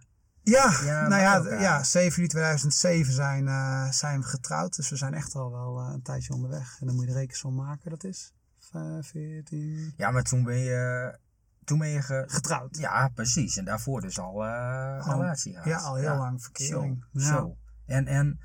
[0.41, 1.61] Ja, Ja, nou ja, elkaar.
[1.61, 3.47] ja, 7 juli 2007 zijn,
[3.93, 4.75] zijn we getrouwd.
[4.75, 6.77] Dus we zijn echt al wel een tijdje onderweg.
[6.79, 8.33] En dan moet je de rekensom maken, dat is
[8.71, 9.93] eh, 14...
[9.97, 11.15] ja, maar toen ben je.
[11.63, 12.23] Toen ben je ge...
[12.27, 12.77] Getrouwd.
[12.77, 13.57] Ja, precies.
[13.57, 15.67] En daarvoor dus al Al- relatie gehad.
[15.67, 17.03] Ja, al heel lang verkering.
[17.13, 17.25] Zo, Ja.
[17.25, 17.57] zo.
[17.87, 18.39] En, en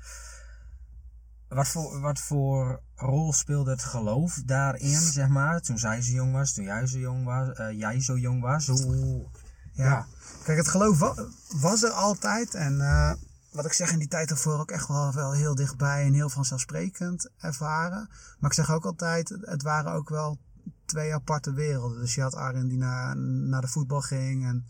[1.47, 5.61] wat, voor, wat voor rol speelde het geloof daarin, zeg maar?
[5.61, 8.67] Toen zij zo jong was, toen jij zo jong was, eh, jij zo jong was.
[8.67, 9.27] Hoe,
[9.71, 9.85] Ja.
[9.85, 10.05] Ja.
[10.43, 11.25] Kijk, het geloof wa-
[11.61, 12.53] was er altijd.
[12.53, 13.13] En eh,
[13.51, 16.29] wat ik zeg in die tijd ervoor ook echt wel, wel heel dichtbij en heel
[16.29, 18.09] vanzelfsprekend ervaren.
[18.39, 20.37] Maar ik zeg ook altijd, het waren ook wel
[20.85, 21.99] twee aparte werelden.
[21.99, 24.65] Dus je had Arjen die naar, naar de voetbal ging en,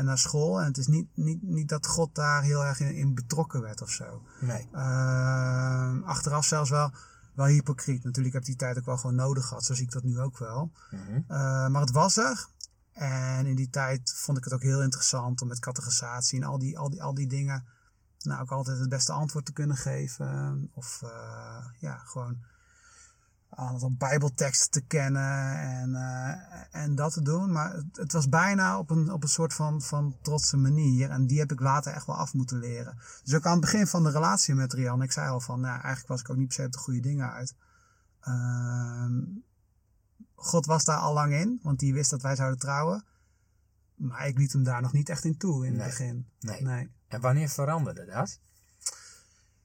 [0.00, 0.60] en naar school.
[0.60, 3.82] En het is niet, niet, niet dat God daar heel erg in, in betrokken werd
[3.82, 4.22] of zo.
[4.40, 4.68] Nee.
[4.72, 6.90] Ehm, achteraf zelfs wel,
[7.34, 8.04] wel hypocriet.
[8.04, 9.64] Natuurlijk heb ik die tijd ook wel gewoon nodig gehad.
[9.64, 10.70] Zo zie ik dat nu ook wel.
[10.90, 11.16] Mhm.
[11.16, 12.46] Uh, maar het was er.
[12.92, 16.58] En in die tijd vond ik het ook heel interessant om met categorisatie en al
[16.58, 17.64] die, al die, al die dingen.
[18.22, 20.70] Nou, ook altijd het beste antwoord te kunnen geven.
[20.74, 21.10] Of uh,
[21.78, 22.38] ja, gewoon
[23.50, 27.52] een aantal bijbelteksten te kennen en, uh, en dat te doen.
[27.52, 31.10] Maar het, het, was bijna op een, op een soort van, van trotse manier.
[31.10, 32.98] En die heb ik later echt wel af moeten leren.
[33.24, 35.74] Dus ook aan het begin van de relatie met Rian, ik zei al van, nou,
[35.74, 37.54] eigenlijk was ik ook niet per se op de goede dingen uit.
[38.28, 39.04] Uh,
[40.34, 43.04] God was daar al lang in, want die wist dat wij zouden trouwen.
[43.94, 45.80] Maar ik liet hem daar nog niet echt in toe in Nee.
[45.80, 46.26] het begin.
[46.40, 46.62] Nee.
[46.62, 46.90] nee.
[47.08, 48.38] En wanneer veranderde dat?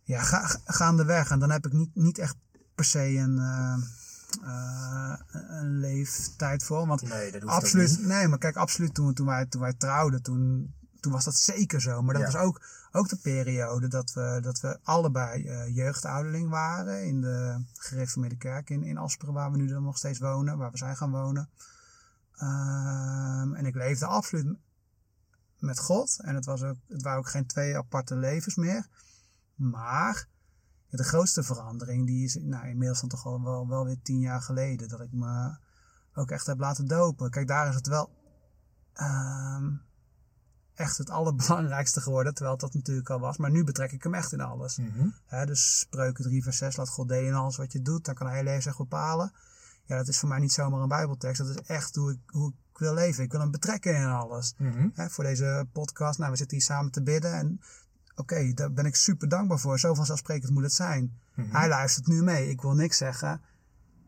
[0.04, 1.30] Ja, ga, ga- gaandeweg.
[1.30, 2.36] En dan heb ik niet, niet echt
[2.76, 3.78] per se een, eh,
[4.44, 6.88] eh, een leeftijd voor.
[6.88, 10.74] Want Nee, dat absoluut, nee, maar kijk, absoluut toen, toen, wij, toen wij trouwden, toen,
[11.00, 12.02] toen was dat zeker zo.
[12.02, 12.32] Maar dat Ja.
[12.32, 12.62] was ook,
[12.92, 18.70] ook de periode dat we, dat we allebei eh jeugdouderling waren in de gereformeerde kerk
[18.70, 21.50] in, in Asperen, waar we nu dan nog steeds wonen, waar we zijn gaan wonen.
[22.36, 24.58] Ehm, en ik leefde absoluut
[25.60, 26.20] met God.
[26.22, 28.88] En het, was ook, het waren ook geen twee aparte levens meer.
[29.56, 30.28] Maar
[30.96, 34.42] de grootste verandering, die is nou, inmiddels dan toch wel, wel, wel weer tien jaar
[34.42, 34.90] geleden.
[34.90, 35.56] Dat ik me
[36.14, 37.30] ook echt heb laten dopen.
[37.30, 38.10] Kijk, daar is het wel
[38.94, 39.72] ehm,
[40.76, 42.34] echt het allerbelangrijkste geworden.
[42.34, 43.38] Terwijl dat natuurlijk al was.
[43.38, 44.78] Maar nu betrek ik hem echt in alles.
[44.78, 45.46] Mhm.
[45.46, 48.06] Dus spreuken 3 vers 6, laat God delen in alles wat je doet.
[48.06, 49.34] Dan kan hij je leven echt bepalen.
[49.86, 51.42] Ja, dat is voor mij niet zomaar een bijbeltekst.
[51.42, 53.24] Dat is echt hoe ik, hoe ik wil leven.
[53.24, 54.54] Ik wil hem betrekken in alles.
[54.58, 55.10] Mhm.
[55.10, 56.20] Voor deze podcast.
[56.20, 57.34] Nou, we zitten hier samen te bidden.
[57.34, 57.62] En
[58.16, 59.80] oké, daar ben ik super dankbaar voor.
[59.80, 61.20] Zo vanzelfsprekend moet het zijn.
[61.36, 61.56] Mhm.
[61.56, 62.50] Hij luistert nu mee.
[62.50, 63.42] Ik wil niks zeggen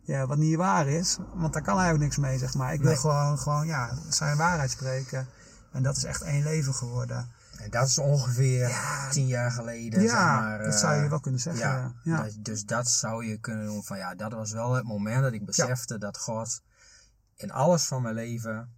[0.02, 1.18] ja, wat niet waar is.
[1.34, 2.74] Want daar kan hij ook niks mee, zeg maar.
[2.74, 2.98] Ik wil Nee.
[3.00, 5.28] gewoon, gewoon ja, zijn waarheid spreken.
[5.72, 7.30] En dat is echt één leven geworden.
[7.58, 9.10] En dat is ongeveer Ja.
[9.10, 10.02] tien jaar geleden.
[10.02, 11.62] ja, zeg maar, dat eh, zou je wel kunnen zeggen.
[11.68, 12.24] Ja, Ja, ja.
[12.24, 15.34] Dus, dus dat zou je kunnen doen van ja, dat was wel het moment dat
[15.34, 16.62] ik besefte dat God
[17.36, 18.74] in alles van mijn leven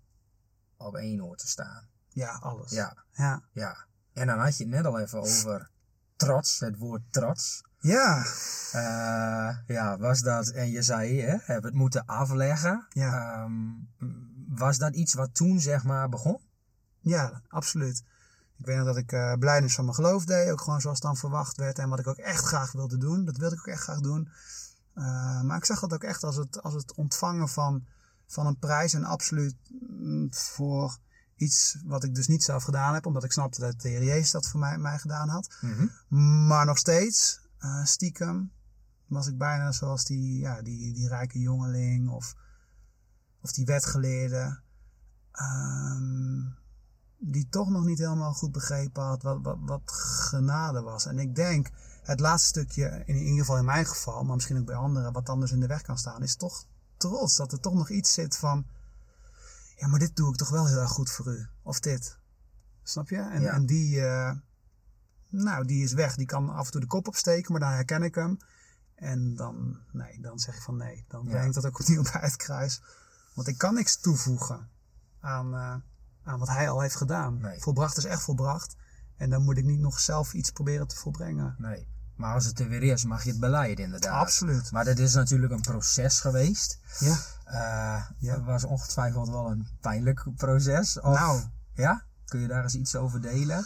[0.78, 1.88] op één hoort te staan.
[2.10, 2.72] ja alles.
[2.72, 3.04] Ja,
[3.52, 3.88] Ja.
[4.20, 5.70] En dan had je het net al even over
[6.16, 7.62] trots, het woord trots.
[7.80, 8.26] Ja.
[8.72, 12.86] Eh, ja, was dat, en je zei, hè, heb het moeten afleggen.
[12.90, 13.34] Ja.
[13.34, 13.54] Ehm,
[14.48, 16.40] was dat iets wat toen, zeg maar, begon?
[17.00, 18.04] Ja, absoluut.
[18.58, 20.52] Ik weet nog dat ik eh blijdenis van mijn geloof deed.
[20.52, 21.80] Ook gewoon zoals dan verwacht werd.
[21.80, 23.26] En wat ik ook echt graag wilde doen.
[23.26, 24.30] Dat wilde ik ook echt graag doen.
[24.94, 27.86] Eh, maar ik zag dat ook echt als het, als het ontvangen van,
[28.28, 28.94] van een prijs.
[28.94, 30.98] En absoluut mm, voor
[31.40, 33.06] iets wat ik dus niet zelf gedaan heb.
[33.06, 35.56] Omdat ik snapte dat de Heer Jezus dat voor mij, mij gedaan had.
[36.48, 38.52] Maar nog steeds, eh, stiekem,
[39.08, 42.36] was ik bijna zoals die, ja, die, die rijke jongeling of,
[43.42, 44.60] of die wetgeleerde.
[45.32, 46.42] ehm,
[47.22, 49.92] die toch nog niet helemaal goed begrepen had wat, wat, wat
[50.30, 51.06] genade was.
[51.06, 51.70] En ik denk,
[52.04, 55.14] het laatste stukje, in, in ieder geval in mijn geval, maar misschien ook bij anderen,
[55.14, 56.66] wat anders in de weg kan staan, is toch
[56.98, 57.36] trots.
[57.36, 58.66] Dat er toch nog iets zit van,
[59.80, 61.48] ja, maar dit doe ik toch wel heel erg goed voor u.
[61.64, 62.18] Of dit.
[62.84, 63.18] Snap je?
[63.18, 63.54] En, Ja.
[63.54, 64.32] en die, eh,
[65.30, 66.16] nou, die is weg.
[66.16, 68.38] Die kan af en toe de kop opsteken, maar dan herken ik hem.
[68.96, 71.06] En dan, nee, dan zeg ik van nee.
[71.08, 72.82] Dan breng ik dat ook opnieuw bij het kruis.
[73.34, 74.70] Want ik kan niks toevoegen
[75.20, 75.76] aan, eh,
[76.24, 77.38] aan wat hij al heeft gedaan.
[77.42, 77.60] Nee.
[77.60, 78.76] Volbracht is echt volbracht.
[79.18, 81.56] En dan moet ik niet nog zelf iets proberen te volbrengen.
[81.58, 81.88] Nee.
[82.16, 84.22] Maar als het er weer is, mag je het beleiden, inderdaad.
[84.22, 84.72] Absoluut.
[84.72, 86.80] Maar dat is natuurlijk een proces geweest.
[87.00, 87.18] Ja.
[87.50, 88.34] Eh Ja.
[88.34, 91.00] Het was ongetwijfeld wel een pijnlijk proces.
[91.00, 91.42] Of, Nou.
[91.74, 92.04] Ja?
[92.26, 93.66] Kun je daar eens iets over delen?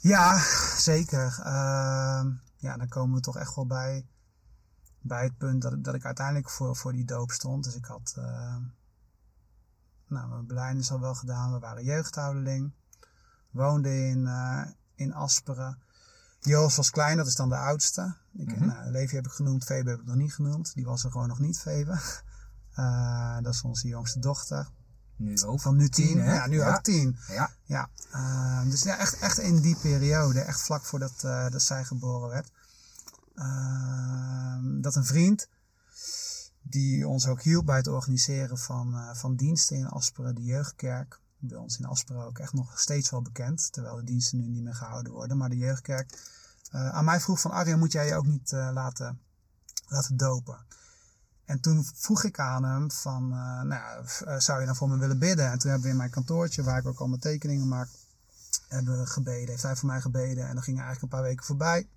[0.00, 0.38] Ja,
[0.76, 1.38] zeker.
[1.44, 4.06] Ehm, ja, dan komen we toch echt wel bij,
[5.00, 7.64] bij het punt dat, ik- dat ik uiteindelijk voor, voor die doop stond.
[7.64, 8.56] Dus ik had eh,
[10.06, 11.52] nou, mijn beleidnis al wel gedaan.
[11.52, 12.72] We waren jeugdouderling.
[13.50, 14.62] Woonden in, eh,
[14.94, 15.78] in Asperen.
[16.40, 18.14] Joost was klein, dat is dan de oudste.
[18.32, 20.74] Ik, nou, Levi heb ik genoemd, Febe heb ik nog niet genoemd.
[20.74, 21.98] Die was er gewoon nog niet, Febe.
[22.74, 24.68] Eh, dat is onze jongste dochter.
[25.16, 25.60] Nu ook.
[25.60, 26.20] Van nu tien.
[26.20, 26.34] hè?
[26.34, 26.74] Ja, nu Ja.
[26.74, 27.16] ook tien.
[27.28, 27.50] Ja.
[27.64, 31.84] Ja, ehm, dus ja, echt, echt in die periode, echt vlak voordat eh, dat zij
[31.84, 32.50] geboren werd.
[34.82, 35.48] Dat een vriend,
[36.62, 41.20] die ons ook hielp bij het organiseren van, eh, van diensten in Asperen, de jeugdkerk.
[41.38, 44.62] Bij ons in Asperen ook echt nog steeds wel bekend, terwijl de diensten nu niet
[44.62, 45.36] meer gehouden worden.
[45.36, 46.18] Maar de jeugdkerk
[46.70, 49.20] eh, aan mij vroeg van Arjen, moet jij je ook niet eh, laten,
[49.86, 50.58] laten dopen?
[51.52, 54.88] En toen vroeg ik aan hem van, eh, nou ja, eh, zou je dan voor
[54.88, 55.50] me willen bidden?
[55.50, 57.88] En toen hebben we in mijn kantoortje, waar ik ook al mijn tekeningen maak,
[58.68, 59.48] hebben we gebeden.
[59.48, 60.48] Heeft hij voor mij gebeden.
[60.48, 61.88] En dan gingen eigenlijk een paar weken voorbij.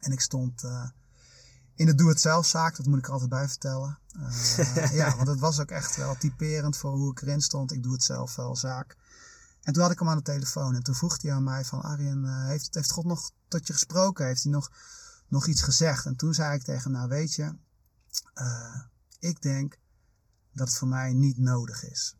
[0.00, 0.84] En ik stond uh,
[1.74, 2.76] in de doe-het-zelf-zaak.
[2.76, 3.98] Dat moet ik er altijd bij vertellen.
[4.16, 7.72] Uh, ja, want het was ook echt wel typerend voor hoe ik erin stond.
[7.72, 8.96] Ik doe het zelf wel zaak.
[9.62, 10.74] En toen had ik hem aan de telefoon.
[10.74, 11.82] En toen vroeg hij aan mij van...
[11.82, 14.26] Arjen, uh, heeft, heeft God nog tot je gesproken?
[14.26, 14.70] Heeft hij nog,
[15.28, 16.06] nog iets gezegd?
[16.06, 16.92] En toen zei ik tegen hem...
[16.92, 17.54] Nou weet je...
[19.18, 19.78] ik denk
[20.52, 22.16] dat het voor mij niet nodig is.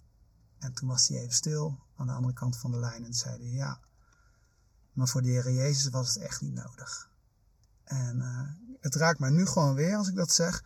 [0.59, 3.38] En toen was hij even stil aan de andere kant van de lijn en zei
[3.38, 3.80] hij ja.
[4.92, 7.11] Maar voor de Heer Jezus was het echt niet nodig.
[7.85, 10.64] En uh, het raakt mij nu gewoon weer als ik dat zeg.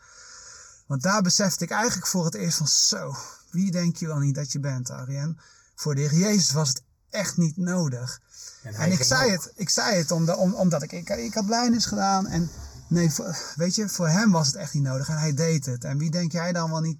[0.86, 3.14] Want daar besefte ik eigenlijk voor het eerst van zo,
[3.50, 5.38] wie denk je wel niet dat je bent, Arjen?
[5.74, 8.20] Voor de Heer Jezus was het echt niet nodig.
[8.62, 11.46] En, en ik, zei het, ik zei het omdat, om, omdat ik, ik, ik had
[11.46, 12.26] blijnis gedaan.
[12.26, 12.50] En
[12.88, 13.10] nee,
[13.54, 15.08] weet je, voor hem was het echt niet nodig.
[15.08, 15.84] En hij deed het.
[15.84, 16.98] En wie denk jij dan wel niet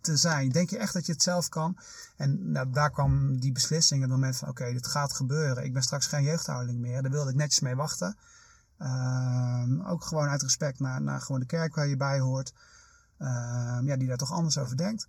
[0.00, 0.48] te zijn?
[0.50, 1.78] Denk je echt dat je het zelf kan?
[2.16, 5.64] En nou, daar kwam die beslissing, het moment van oké, dit gaat gebeuren.
[5.64, 7.02] Ik ben straks geen jeugdhoudeling meer.
[7.02, 8.16] Daar wilde ik netjes mee wachten.
[8.78, 12.52] Uh, ook gewoon uit respect naar, naar gewoon de kerk waar je bij hoort.
[13.18, 15.08] Uh, ja, die daar toch anders over denkt.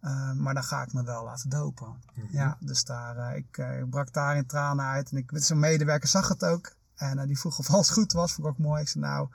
[0.00, 1.86] Uh, maar dan ga ik me wel laten dopen.
[1.86, 2.28] Mm -hmm.
[2.30, 5.10] Ja, dus daar, uh, ik, ik, brak daar in tranen uit.
[5.10, 6.76] En ik, zo'n medewerker zag het ook.
[6.98, 8.32] En die vroeg of alles goed was.
[8.32, 8.82] Vond ik ook mooi.
[8.82, 9.28] Ik zei nou,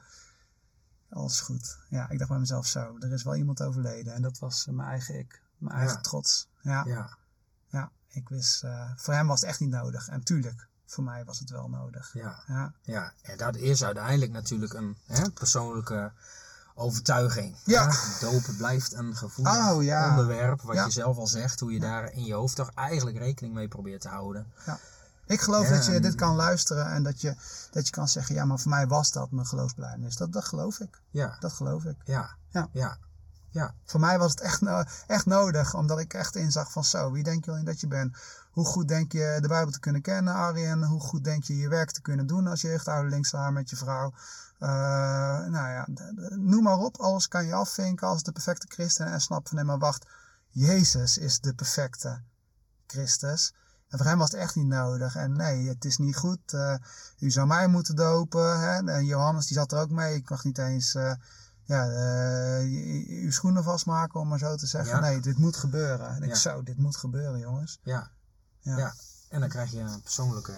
[1.10, 1.78] alles goed.
[1.90, 4.14] Ja, ik dacht bij mezelf zo, er is wel iemand overleden.
[4.14, 6.02] En dat was mijn eigen ik, mijn eigen Ja.
[6.02, 6.48] trots.
[6.62, 7.18] Ja, ja.
[7.70, 10.08] Ja, ik wist, uh, voor hem was het echt niet nodig.
[10.08, 12.14] En tuurlijk, voor mij was het wel nodig.
[12.14, 13.14] ja, Ja, ja.
[13.22, 16.12] En dat is uiteindelijk natuurlijk een hè, persoonlijke
[16.76, 17.56] overtuiging.
[17.66, 17.94] Ja.
[18.20, 20.10] Dopen blijft een gevoelig Oh, ja.
[20.10, 20.86] onderwerp, wat Ja.
[20.86, 24.02] je zelf al zegt, hoe je daar in je hoofd toch eigenlijk rekening mee probeert
[24.02, 24.52] te houden.
[25.34, 27.36] Ik geloof Ja, dat je dit kan luisteren en dat je,
[27.72, 30.16] dat je kan zeggen, ja, maar voor mij was dat mijn geloofsbelijdenis.
[30.16, 31.02] Dat, dat geloof ik.
[31.10, 31.96] Ja, Dat geloof ik.
[32.06, 32.70] ja, Ja.
[32.72, 32.98] ja,
[33.50, 33.74] ja.
[33.86, 37.24] Voor mij was het echt, no- echt nodig, omdat ik echt inzag van zo, wie
[37.24, 38.18] denk je wel niet dat je bent?
[38.52, 40.84] Hoe goed denk je de Bijbel te kunnen kennen, Arjen?
[40.84, 44.14] Hoe goed denk je je werk te kunnen doen als jeugdouderling samen met je vrouw?
[44.60, 44.70] Eh,
[45.46, 45.88] nou ja,
[46.36, 49.66] noem maar op, alles kan je afvinken als de perfecte christen en snap van, nee
[49.66, 50.06] maar wacht,
[50.50, 52.22] Jezus is de perfecte
[52.88, 53.54] Christus.
[53.94, 55.16] En voor hem was het echt niet nodig.
[55.16, 56.54] En nee, het is niet goed.
[56.54, 56.76] eh,
[57.20, 58.60] u zou mij moeten dopen.
[58.60, 58.92] Hè?
[58.92, 60.16] En Johannes die zat er ook mee.
[60.16, 61.14] Ik mag niet eens eh,
[61.64, 64.96] ja, eh, je- je- uw schoenen vastmaken, om maar zo te zeggen.
[64.96, 65.00] Ja.
[65.00, 66.16] Nee, dit moet gebeuren.
[66.16, 66.36] En ik Ja.
[66.36, 67.80] zo, dit moet gebeuren, jongens.
[67.84, 68.10] ja.
[68.60, 68.78] Ja.
[68.78, 68.94] Ja.
[69.30, 70.54] En dan krijg je een persoonlijke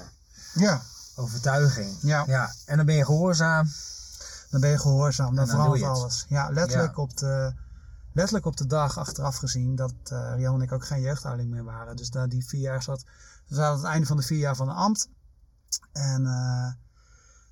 [0.54, 0.82] Ja,
[1.16, 1.98] overtuiging.
[2.02, 2.24] Ja.
[2.28, 2.54] ja.
[2.66, 3.70] En dan ben je gehoorzaam.
[4.50, 5.36] dan ben je gehoorzaam.
[5.36, 6.26] Dan dan verandert alles.
[6.30, 6.98] Ja, letterlijk.
[6.98, 7.54] Op de,
[8.16, 11.64] letterlijk op de dag achteraf gezien dat eh Rian en ik ook geen jeugdouderling meer
[11.64, 11.96] waren.
[11.96, 13.04] Dus na die vier jaar zat,
[13.48, 15.10] we zaten aan het einde van de vier jaar van de ambt.
[15.92, 16.66] En eh,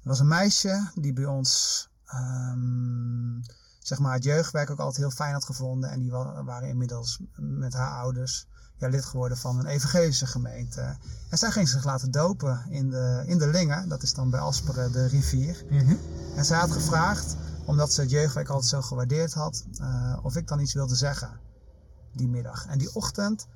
[0.04, 3.42] er was een meisje die bij ons, ehm,
[3.80, 5.90] zeg maar, het jeugdwerk ook altijd heel fijn had gevonden.
[5.90, 8.48] En die wa- waren inmiddels met haar ouders
[8.78, 10.98] ja, lid geworden van een evangelische gemeente.
[11.30, 13.90] En zij ging zich laten dopen in de, in de Lingen.
[13.90, 15.66] Dat is dan bij Asperen de rivier.
[16.36, 20.48] En zij had gevraagd, omdat ze het jeugdwerk altijd zo gewaardeerd had, eh, of ik
[20.48, 21.40] dan iets wilde zeggen
[22.14, 22.66] die middag.
[22.66, 23.48] En die ochtend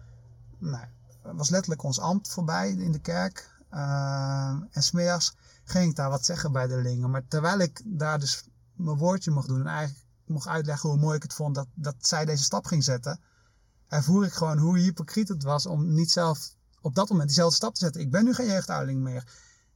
[0.58, 0.86] nou,
[1.22, 3.56] was letterlijk ons ambt voorbij in de kerk.
[3.70, 7.10] Eh, en smiddags ging ik daar wat zeggen bij de lingen.
[7.10, 8.44] Maar terwijl ik daar dus
[8.74, 11.96] mijn woordje mocht doen en eigenlijk mocht uitleggen hoe mooi ik het vond dat, dat
[12.00, 13.20] zij deze stap ging zetten,
[13.88, 17.74] ervoer ik gewoon hoe hypocriet het was om niet zelf op dat moment diezelfde stap
[17.74, 18.02] te zetten.
[18.02, 19.24] Ik ben nu geen jeugdouderling meer.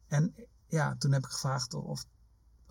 [0.07, 0.35] En
[0.67, 2.05] ja, toen heb ik gevraagd of,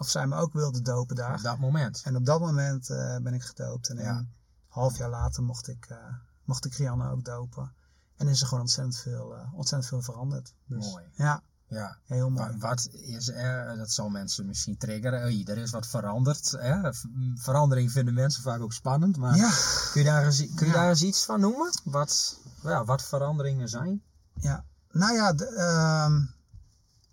[0.01, 1.35] of zij me ook wilde dopen daar.
[1.37, 2.03] Op dat moment.
[2.05, 3.89] En op dat moment eh, ben ik gedoopt.
[3.89, 4.17] En Ja.
[4.17, 4.33] een
[4.69, 5.97] half jaar later mocht ik, eh,
[6.45, 7.73] mocht ik Rianne ook dopen.
[8.17, 10.55] En is er gewoon ontzettend veel, eh, ontzettend veel veranderd.
[10.67, 11.05] Dus, Mooi.
[11.15, 11.99] Ja, Ja.
[12.05, 12.51] heel mooi.
[12.59, 15.25] Wa- Wat is er, dat zal mensen misschien triggeren.
[15.25, 16.51] Oei, er is wat veranderd.
[16.51, 16.91] Hè?
[17.35, 19.17] Verandering vinden mensen vaak ook spannend.
[19.17, 19.51] Maar Ja,
[19.93, 20.73] kun je daar eens, kun je Ja.
[20.73, 21.71] daar eens iets van noemen?
[21.85, 24.03] Wat, ja, wat veranderingen zijn?
[24.35, 24.65] ja.
[24.93, 26.27] Nou ja, de, ehm, ja,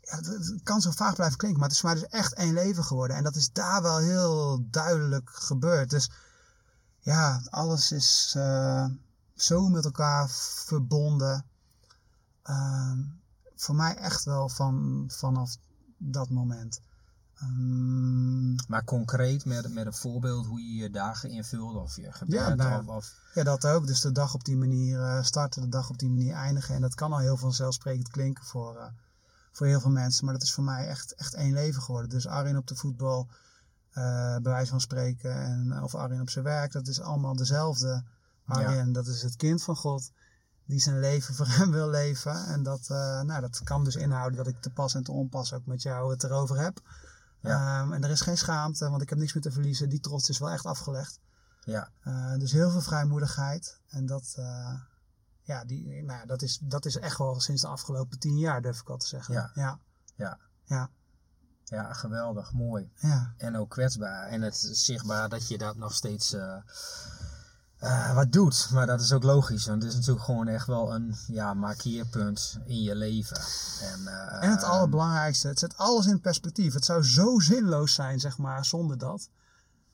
[0.07, 2.53] het- het kan zo vaag blijven klinken, maar het is voor mij dus echt één
[2.53, 3.17] leven geworden.
[3.17, 5.89] En dat is daar wel heel duidelijk gebeurd.
[5.89, 6.09] Dus
[6.99, 8.85] ja, alles is eh,
[9.35, 10.29] zo met elkaar
[10.65, 11.45] verbonden.
[12.43, 12.97] Ehm,
[13.55, 15.57] voor mij echt wel van, vanaf
[15.97, 16.79] dat moment.
[17.39, 22.55] Ehm, Maar concreet met, met een voorbeeld hoe je je dagen invult of je gebed
[22.55, 23.87] nou, of, of ja, dat ook.
[23.87, 26.75] Dus de dag op die manier eh, starten, de dag op die manier eindigen.
[26.75, 28.85] En dat kan al heel vanzelfsprekend klinken voor, eh,
[29.57, 30.25] voor heel veel mensen.
[30.25, 32.09] Maar dat is voor mij echt, echt één leven geworden.
[32.09, 33.27] Dus Arjen op de voetbal,
[33.91, 35.33] eh bij wijze van spreken.
[35.33, 36.71] En, of Arjen op zijn werk.
[36.71, 38.03] Dat is allemaal dezelfde
[38.45, 38.91] Arjen.
[38.91, 40.11] Dat is het kind van God.
[40.65, 42.45] Die zijn leven voor hem wil leven.
[42.45, 45.53] En dat, eh, nou, dat kan dus inhouden dat ik te pas en te onpas
[45.53, 46.79] ook met jou het erover heb.
[47.41, 47.81] Ja.
[47.81, 49.89] Ehm, en er is geen schaamte, want ik heb niks meer te verliezen.
[49.89, 51.19] Die trots is wel echt afgelegd.
[51.63, 53.79] ja, Uh, dus heel veel vrijmoedigheid.
[53.87, 54.73] En dat, uh,
[55.47, 58.61] ja, die, nou ja, dat, is, dat is echt wel sinds de afgelopen tien jaar,
[58.61, 59.33] durf ik al te zeggen.
[59.33, 59.51] Ja.
[59.53, 59.79] ja,
[60.15, 60.37] Ja.
[60.63, 60.89] ja.
[61.63, 62.91] Ja, geweldig, mooi.
[62.95, 63.33] ja.
[63.37, 64.27] En ook kwetsbaar.
[64.27, 66.55] En het is zichtbaar dat je dat nog steeds eh,
[67.77, 68.69] eh, wat doet.
[68.71, 69.65] Maar dat is ook logisch.
[69.65, 73.37] Want het is natuurlijk gewoon echt wel een ja, markeerpunt in je leven.
[73.81, 76.73] En, eh, En het allerbelangrijkste, het zet alles in perspectief.
[76.73, 79.29] Het zou zo zinloos zijn, zeg maar, zonder dat.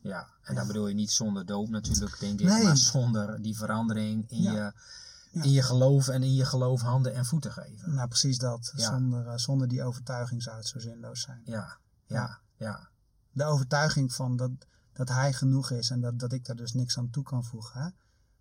[0.01, 2.47] Ja, en dan bedoel je niet zonder doop natuurlijk, denk ik.
[2.47, 2.63] Nee.
[2.63, 4.51] Maar zonder die verandering in, Ja.
[4.51, 4.73] je, Ja.
[5.33, 7.93] In je geloof en in je geloof handen en voeten geven.
[7.93, 8.71] Nou, precies dat.
[8.75, 11.41] Zonder, eh, zonder die overtuiging zou het zo zinloos zijn.
[11.45, 12.89] Ja, ja, ja.
[13.31, 14.51] De overtuiging van dat,
[14.93, 17.81] dat hij genoeg is en dat, dat ik daar dus niks aan toe kan voegen.
[17.81, 17.89] Hè?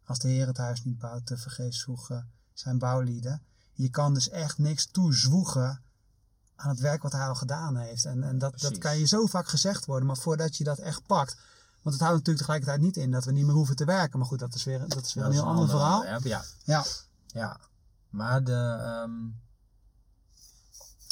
[0.05, 3.43] Als de Heer het huis niet bouwt, te vergeefs voegen zijn bouwlieden.
[3.73, 5.83] Je kan dus echt niks toezwoegen
[6.55, 8.05] aan het werk wat hij al gedaan heeft.
[8.05, 11.07] En, en dat, dat kan je zo vaak gezegd worden, maar voordat je dat echt
[11.07, 11.37] pakt.
[11.83, 14.19] Want het houdt natuurlijk tegelijkertijd niet in dat we niet meer hoeven te werken.
[14.19, 15.99] Maar goed, dat is weer, dat is weer Dat een heel ander verhaal.
[15.99, 16.85] onderwerp, Ja, Ja.
[17.27, 17.61] ja.
[18.11, 18.77] Maar de...
[18.81, 19.13] ehm,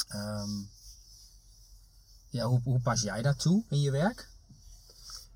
[0.07, 0.49] ehm,
[2.29, 4.29] ja, hoe, hoe pas jij dat toe in je werk?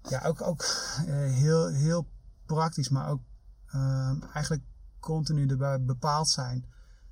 [0.09, 0.61] Ja, ook, ook
[0.97, 2.07] eh, heel, heel
[2.45, 3.21] praktisch, maar ook
[3.67, 4.63] ehm, eigenlijk
[4.99, 6.65] continu erbij bepaald zijn.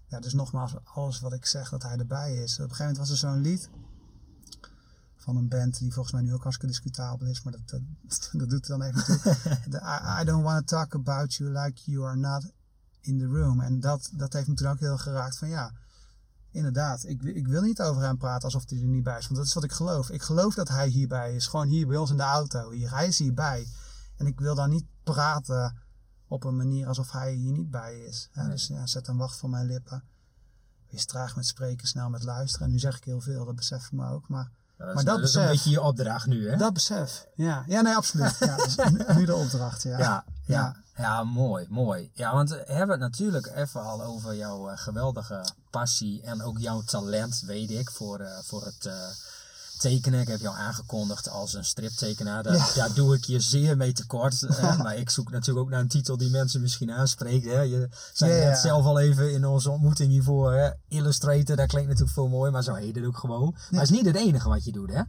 [0.07, 2.53] Ja, dus nogmaals, alles wat ik zeg, dat hij erbij is.
[2.53, 3.69] Op een gegeven moment was er zo'n lied
[5.23, 7.81] van een band die volgens mij nu ook hartstikke discutabel is, maar dat, dat,
[8.41, 9.33] dat doet dan even toe.
[9.83, 12.51] I, I don't want to talk about you like you are not
[13.01, 13.61] in the room.
[13.61, 15.73] En dat, dat heeft me toen ook heel geraakt van ja,
[16.51, 19.25] inderdaad, ik, ik wil niet over hem praten alsof hij er niet bij is.
[19.27, 20.09] Want dat is wat ik geloof.
[20.09, 21.47] Ik geloof dat hij hierbij is.
[21.47, 22.71] Gewoon hier bij ons in de auto.
[22.71, 23.67] Hier, hij is hierbij.
[24.15, 25.77] En ik wil dan niet praten
[26.27, 28.29] op een manier alsof hij hier niet bij is.
[28.33, 28.49] Nee.
[28.49, 30.03] Dus ja, zet een wacht voor mijn lippen.
[30.89, 32.65] Wees traag met spreken, snel met luisteren.
[32.67, 34.27] En nu zeg ik heel veel, dat besef ik me ook.
[34.27, 36.57] Maar Dat Maar is, dat dat is een besef- beetje je opdracht nu, hè?
[36.57, 37.63] dat besef, ja.
[37.67, 38.35] Ja, nee, absoluut.
[38.39, 38.75] Ja, dat is
[39.15, 39.97] nu- de opdracht, ja.
[39.97, 42.11] Ja, ja, ja, mooi, mooi.
[42.13, 46.59] Ja, want we hebben het natuurlijk even al over jouw eh, geweldige passie en ook
[46.59, 48.93] jouw talent, weet ik, voor, eh, voor het eh,
[49.79, 50.19] tekenen.
[50.21, 52.43] Ik heb jou aangekondigd als een striptekenaar.
[52.43, 52.73] Daar, Ja.
[52.75, 54.41] daar doe ik je zeer mee tekort.
[54.83, 57.45] maar ik zoek natuurlijk ook naar een titel die mensen misschien aanspreekt.
[57.45, 57.59] Hè.
[57.61, 58.47] Je zei Ja, ja.
[58.49, 60.53] net zelf al even in onze ontmoeting hiervoor.
[60.53, 60.69] Hè.
[60.87, 63.51] Illustrator, dat klinkt natuurlijk veel mooi, maar zo heet het ook gewoon.
[63.51, 65.01] Maar het is niet het enige wat je doet, hè?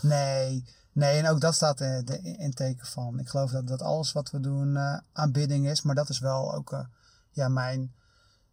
[0.00, 3.18] Nee, nee, en ook dat staat in, de- in teken van.
[3.18, 6.54] Ik geloof dat, dat alles wat we doen eh, aanbidding is, maar dat is wel
[6.54, 6.80] ook eh,
[7.32, 7.94] ja, mijn,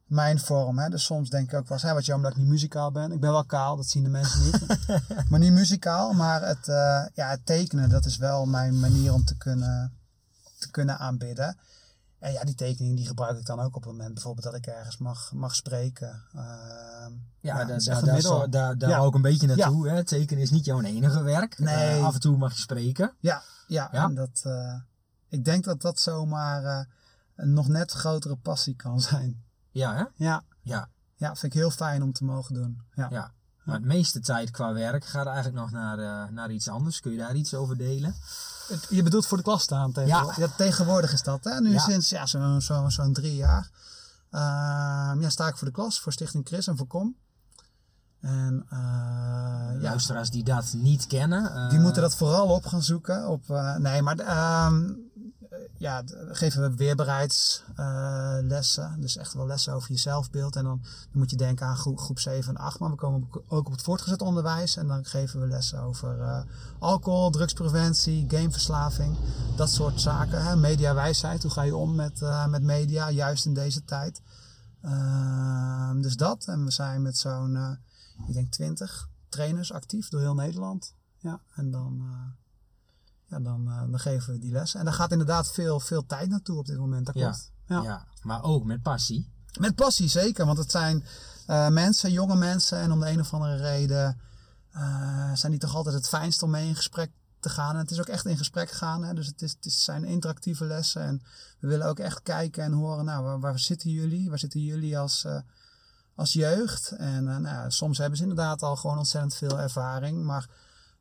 [0.06, 0.80] mijn vorm.
[0.80, 0.89] Hè.
[0.89, 3.12] Dus soms denk ik ook wel eens, wat jammer dat ik niet muzikaal ben.
[3.12, 4.88] Ik ben wel kaal, dat zien de mensen niet.
[5.30, 9.26] maar niet muzikaal, maar het, eh, ja, het tekenen, dat is wel mijn manier om
[9.26, 9.94] te kunnen,
[10.60, 11.58] te kunnen aanbidden.
[12.20, 14.65] En ja, die tekening die gebruik ik dan ook op het moment bijvoorbeeld dat ik
[14.68, 16.22] ergens mag, mag spreken.
[16.34, 19.04] Ehm, Ja, dat daar, is daar, daar, Ja.
[19.06, 19.89] ik een beetje naartoe.
[19.89, 20.04] Hè.
[20.04, 21.60] Tekenen is niet jouw enige werk.
[21.60, 21.98] Nee.
[21.98, 23.13] Eh, af en toe mag je spreken.
[23.20, 24.04] Ja, ja, Ja?
[24.04, 24.76] en dat, eh,
[25.30, 26.88] ik denk dat dat zomaar
[27.36, 29.44] een nog net grotere passie kan zijn.
[29.76, 30.04] Ja, hè?
[30.26, 32.82] Ja, Ja, ja, vind ik heel fijn om te mogen doen.
[32.94, 33.08] Ja.
[33.12, 33.32] ja.
[33.64, 37.00] Maar het meeste tijd qua werk gaat eigenlijk nog naar, eh, naar iets anders.
[37.00, 38.16] Kun je daar iets over delen?
[38.68, 40.38] Het- Je bedoelt voor de klas staan tegenwoordig?
[40.38, 41.44] Ja, tegenwoordig is dat.
[41.44, 41.60] Hè?
[41.62, 41.80] Nu Ja.
[41.80, 43.70] sinds ja, zo'n zo, zo'n drie jaar
[44.32, 47.16] Ehm, ja, sta ik voor de klas, voor Stichting Chris en voor Kom.
[48.22, 51.54] En eh, ja, Luisteraars die dat niet kennen.
[51.56, 53.28] eh, Die moeten dat vooral op gaan zoeken.
[53.28, 54.96] Op, eh, nee, maar ehm, eh,
[55.78, 59.02] ja, geven we weerbaarheidslessen.
[59.02, 60.56] dus echt wel lessen over je zelfbeeld.
[60.56, 62.80] En dan, dan moet je denken aan groep, groep 7 en 8.
[62.80, 64.78] Maar we komen ook- op het voortgezet onderwijs.
[64.78, 66.41] En dan geven we lessen over eh,
[66.80, 69.18] alcohol, drugspreventie, gameverslaving.
[69.56, 70.44] Dat soort zaken.
[70.46, 70.56] Hè?
[70.56, 74.22] Mediawijsheid, hoe ga je om met, eh, met media, juist in deze tijd.
[74.82, 76.46] Ehm, dus dat.
[76.46, 77.72] En we zijn met zo'n, eh,
[78.28, 80.94] ik denk 20 trainers actief door heel Nederland.
[81.18, 82.02] Ja, en dan,
[83.28, 84.80] ja, dan, eh, dan geven we die lessen.
[84.80, 87.06] En daar gaat inderdaad veel, veel tijd naartoe op dit moment.
[87.06, 87.22] Dat Ja.
[87.22, 87.52] klopt.
[87.68, 87.82] Ja.
[87.82, 88.06] ja.
[88.22, 89.34] maar ook met passie.
[89.60, 91.04] Met passie zeker, want het zijn
[91.48, 92.78] eh, mensen, jonge mensen.
[92.78, 94.20] En om de een of andere reden
[94.72, 97.74] eh, zijn die toch altijd het fijnst om mee in gesprek te gaan.
[97.74, 99.04] En het is ook echt in gesprek gaan.
[99.04, 99.14] Hè?
[99.14, 101.02] Dus het, is, het zijn interactieve lessen.
[101.02, 101.22] En
[101.60, 104.30] we willen ook echt kijken en horen, nou, waar, waar zitten jullie?
[104.30, 105.26] Waar zitten jullie als,
[106.16, 106.92] als jeugd?
[106.92, 110.24] En nou, soms hebben ze inderdaad al gewoon ontzettend veel ervaring.
[110.24, 110.50] Maar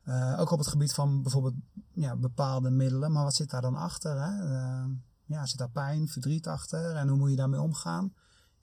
[0.05, 1.53] eh, ook op het gebied van bijvoorbeeld
[1.93, 3.11] ja, bepaalde middelen.
[3.11, 4.21] Maar wat zit daar dan achter?
[4.21, 4.55] Hè?
[4.55, 4.85] Eh,
[5.25, 6.95] ja, zit daar pijn, verdriet achter?
[6.95, 8.13] En hoe moet je daarmee omgaan?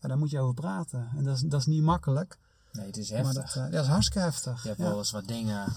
[0.00, 1.11] Ja, daar moet je over praten.
[1.16, 2.38] En dat is, dat is niet makkelijk.
[2.72, 3.52] Nee, het is Maar heftig.
[3.52, 4.62] dat, eh, ja, dat is hartstikke heftig.
[4.62, 4.88] Je hebt ja.
[4.88, 5.72] wel eens wat dingen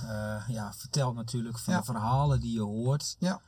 [0.47, 1.79] ja, verteld natuurlijk van Ja.
[1.79, 3.15] de verhalen die je hoort.
[3.19, 3.41] Ja.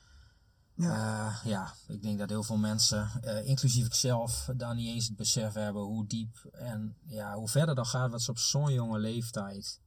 [0.78, 0.96] Ja.
[0.96, 1.40] Ja.
[1.44, 5.54] ja, ik denk dat heel veel mensen, eh, inclusief ikzelf, dan niet eens het besef
[5.54, 9.80] hebben hoe diep en ja, hoe verder dat gaat wat ze op zo'n jonge leeftijd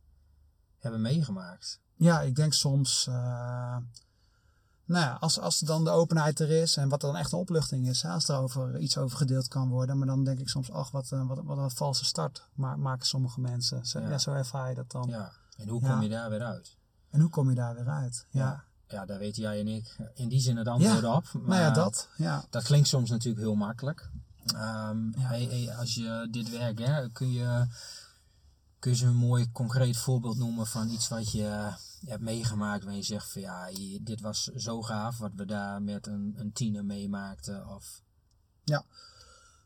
[0.78, 1.80] hebben meegemaakt.
[2.00, 3.06] Ja, ik denk soms.
[3.06, 3.76] eh,
[4.84, 7.88] nou ja, als, als dan de openheid er is en wat dan echt een opluchting
[7.88, 9.98] is, hè, als er over, iets over gedeeld kan worden.
[9.98, 13.06] Maar dan denk ik soms, ach, wat, een- wat, wat een valse start ma- maken
[13.06, 13.86] sommige mensen.
[13.86, 14.08] Zo, Ja.
[14.08, 14.18] ja.
[14.18, 15.08] zo ervaar je dat dan.
[15.08, 15.32] Ja.
[15.56, 16.76] En hoe kom je daar weer uit?
[17.10, 18.26] En hoe kom je daar weer uit?
[18.30, 19.04] Ja, Ja.
[19.04, 21.24] Daar weten jij en ik in die zin het antwoord op.
[21.32, 22.08] Maar nou ja, dat.
[22.16, 22.44] Ja.
[22.50, 24.10] dat klinkt soms natuurlijk heel makkelijk.
[24.46, 25.26] Ehm, Ja.
[25.28, 27.66] hey, hey, als je dit werk, hè, kun je,
[28.78, 31.72] kun je een mooi concreet voorbeeld noemen van iets wat je
[32.04, 32.84] hebt meegemaakt.
[32.84, 33.68] Waar je zegt van ja,
[34.02, 37.68] dit was zo gaaf wat we daar met een, een tiener meemaakten.
[37.68, 38.02] Of,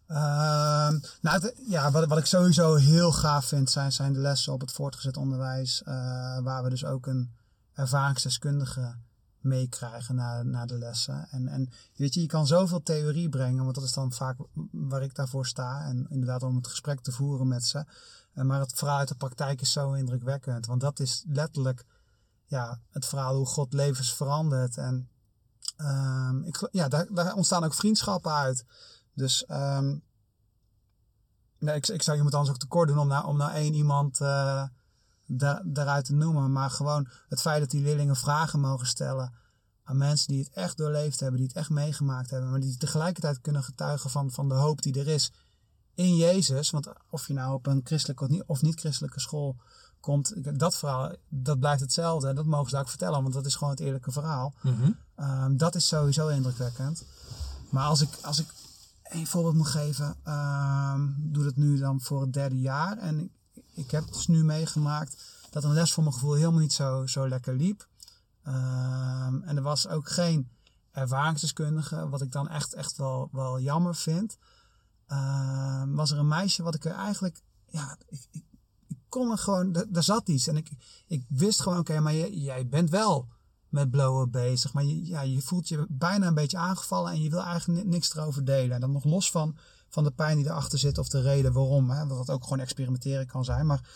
[0.07, 4.61] Ehm, nou, ja, wat, wat ik sowieso heel gaaf vind, zijn, zijn de lessen op
[4.61, 5.82] het voortgezet onderwijs.
[5.82, 5.95] eh,
[6.43, 7.30] waar we dus ook een
[7.72, 8.95] ervaringsdeskundige
[9.41, 11.28] meekrijgen naar, naar de lessen.
[11.30, 14.37] En, en weet je, je kan zoveel theorie brengen, want dat is dan vaak
[14.70, 15.85] waar ik daarvoor sta.
[15.85, 17.85] En inderdaad om het gesprek te voeren met ze.
[18.35, 20.66] Eh, maar het verhaal uit de praktijk is zo indrukwekkend.
[20.66, 21.85] Want dat is letterlijk
[22.55, 24.77] ja, het verhaal hoe God levens verandert.
[24.77, 25.09] En
[25.77, 28.65] ehm, ik, ja, daar, ontstaan ook vriendschappen uit.
[29.15, 29.97] Dus ehm,
[31.59, 34.19] nee, ik, ik zou iemand anders ook tekort doen om nou, om nou één iemand
[35.27, 36.53] daar, daaruit te noemen.
[36.53, 39.35] Maar gewoon het feit dat die leerlingen vragen mogen stellen
[39.85, 43.41] aan mensen die het echt doorleefd hebben, die het echt meegemaakt hebben, maar die tegelijkertijd
[43.41, 45.33] kunnen getuigen van, van de hoop die er is
[45.95, 46.71] in Jezus.
[46.71, 49.57] Want of je nou op een christelijke of niet, of niet christelijke school
[50.05, 52.29] komt, dat verhaal, dat blijft hetzelfde.
[52.29, 54.55] En dat mogen ze ook vertellen, want dat is gewoon het eerlijke verhaal.
[55.15, 57.05] Ehm, dat is sowieso indrukwekkend.
[57.71, 58.47] Maar als ik, als ik
[59.03, 62.99] een voorbeeld moet geven, ehm doe dat nu dan voor het derde jaar.
[62.99, 63.31] En ik,
[63.75, 65.17] ik heb dus nu meegemaakt
[65.51, 67.89] dat een les voor mijn gevoel helemaal niet zo, zo lekker liep.
[68.43, 70.49] Ehm, en er was ook geen
[70.93, 74.37] ervaringsdeskundige, wat ik dan echt, echt wel, wel jammer vind.
[75.87, 77.97] Was er een meisje wat ik er eigenlijk, ja,
[78.31, 78.45] ik
[79.15, 80.47] kon er gewoon, daar zat iets.
[80.47, 80.71] En ik,
[81.07, 83.29] ik wist gewoon, oké, maar jij bent wel
[83.69, 84.73] met blowen bezig.
[84.73, 87.91] Maar je, ja, je voelt je bijna een beetje aangevallen en je wil eigenlijk ni-
[87.91, 88.75] niks erover delen.
[88.75, 89.57] En dan nog los van,
[89.89, 91.91] van de pijn die erachter zit of de reden waarom.
[91.91, 93.67] Hè, dat het ook gewoon experimenteren kan zijn.
[93.67, 93.89] Maar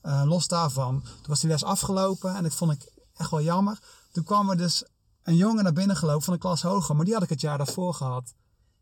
[0.00, 3.78] eh, los daarvan, toen was die les afgelopen en dat vond ik echt wel jammer.
[4.12, 4.84] Toen kwam er dus
[5.22, 7.58] een jongen naar binnen gelopen van een klas hoger, maar die had ik het jaar
[7.58, 8.34] daarvoor gehad.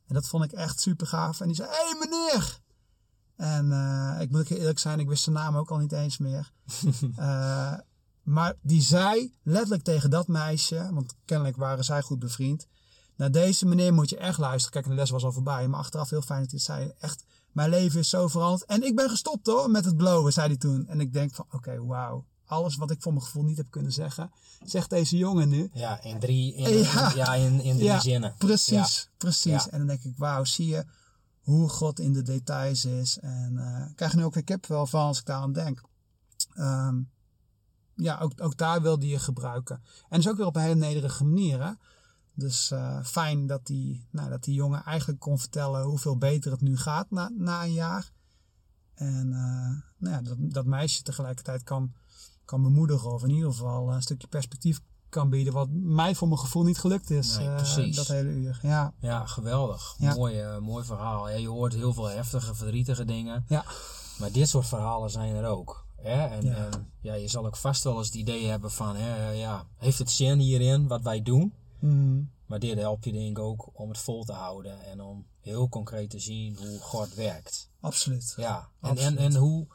[0.06, 1.40] En dat vond ik echt super gaaf.
[1.40, 2.60] En die zei, hé hey, meneer!
[3.42, 6.50] En eh, ik moet eerlijk zijn, ik wist zijn naam ook al niet eens meer.
[7.16, 7.74] Eh,
[8.22, 12.66] maar die zei letterlijk tegen dat meisje, want kennelijk waren zij goed bevriend.
[13.16, 14.72] Naar deze meneer moet je echt luisteren.
[14.72, 16.92] Kijk, de les was al voorbij, maar achteraf heel fijn dat hij het zei.
[17.10, 18.64] Echt, mijn leven is zo veranderd.
[18.64, 20.86] En ik ben gestopt hoor, met het blowen, zei hij toen.
[20.86, 22.26] En ik denk van, oké, wauw.
[22.44, 24.30] Alles wat ik voor mijn gevoel niet heb kunnen zeggen,
[24.64, 25.70] zegt deze jongen nu.
[25.72, 27.12] Ja, in drie, in, Ja.
[27.14, 27.34] ja.
[27.34, 28.34] in, in drie Ja, zinnen.
[28.38, 29.68] Precies, precies.
[29.68, 30.84] En dan denk ik, wauw, zie je
[31.42, 33.18] hoe God in de details is.
[33.18, 35.82] En eh, ik krijg nu ook weer kipvel van als ik daar aan denk.
[36.54, 37.00] Ehm,
[37.94, 39.82] ja, ook, ook daar wilde je gebruiken.
[40.08, 41.76] En dus ook weer op een hele nederige manier.
[42.34, 46.60] Dus eh, fijn dat die, nou, dat die jongen eigenlijk kon vertellen hoeveel beter het
[46.60, 48.12] nu gaat na, na een jaar.
[48.94, 51.92] En eh, nou ja, dat, dat meisje tegelijkertijd kan,
[52.44, 53.12] kan bemoedigen.
[53.12, 54.80] Of in ieder geval een stukje perspectief
[55.12, 55.52] kan bieden.
[55.52, 57.36] Wat mij voor mijn gevoel niet gelukt is.
[57.36, 57.96] Nee, eh, precies.
[57.96, 58.58] dat hele uur.
[58.62, 59.94] Ja, Ja, geweldig.
[59.98, 60.14] Ja.
[60.14, 61.28] Mooi, eh, mooi verhaal.
[61.28, 63.44] Ja, je hoort heel veel heftige, verdrietige dingen.
[63.48, 63.64] ja.
[64.18, 65.86] Maar dit soort verhalen zijn er ook.
[65.96, 66.24] Hè?
[66.26, 66.54] En, Ja.
[66.54, 69.98] en ja, je zal ook vast wel eens het idee hebben van, hè, ja, heeft
[69.98, 71.54] het zin hierin wat wij doen?
[71.80, 72.22] Mhm.
[72.46, 75.68] Maar dit helpt je denk ik ook om het vol te houden en om heel
[75.68, 77.70] concreet te zien hoe God werkt.
[77.80, 78.34] absoluut.
[78.36, 79.18] Ja, en, en, Absoluut.
[79.18, 79.66] en hoe.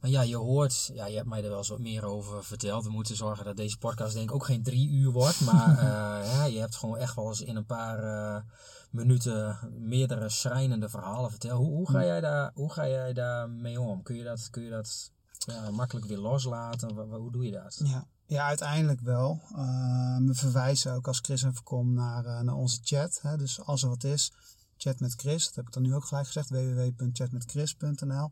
[0.00, 2.84] Maar ja, je hoort, ja, je hebt mij er wel eens wat meer over verteld.
[2.84, 5.40] We moeten zorgen dat deze podcast denk ik ook geen drie uur wordt.
[5.40, 8.42] Maar eh, ja, je hebt gewoon echt wel eens in een paar eh,
[8.90, 11.58] minuten meerdere schrijnende verhalen verteld.
[11.58, 14.02] Hoe, hoe, ga jij daar, hoe ga jij daar mee om?
[14.02, 17.10] Kun je dat, kun je dat ja, makkelijk weer loslaten?
[17.10, 17.80] Hoe doe je dat?
[17.84, 19.40] Ja, ja uiteindelijk wel.
[19.56, 23.18] Eh, we verwijzen ook als Chris en Voorkom naar, naar onze chat.
[23.22, 23.36] Hè?
[23.36, 24.32] Dus als er wat is,
[24.76, 25.46] chat met Chris.
[25.46, 26.50] Dat heb ik dan nu ook gelijk gezegd.
[26.50, 28.30] www.chatmetchris.nl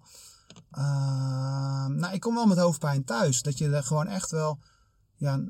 [0.70, 3.42] Eh, Nou, ik kom wel met hoofdpijn thuis.
[3.42, 4.58] Dat je er gewoon echt wel
[5.16, 5.40] ja,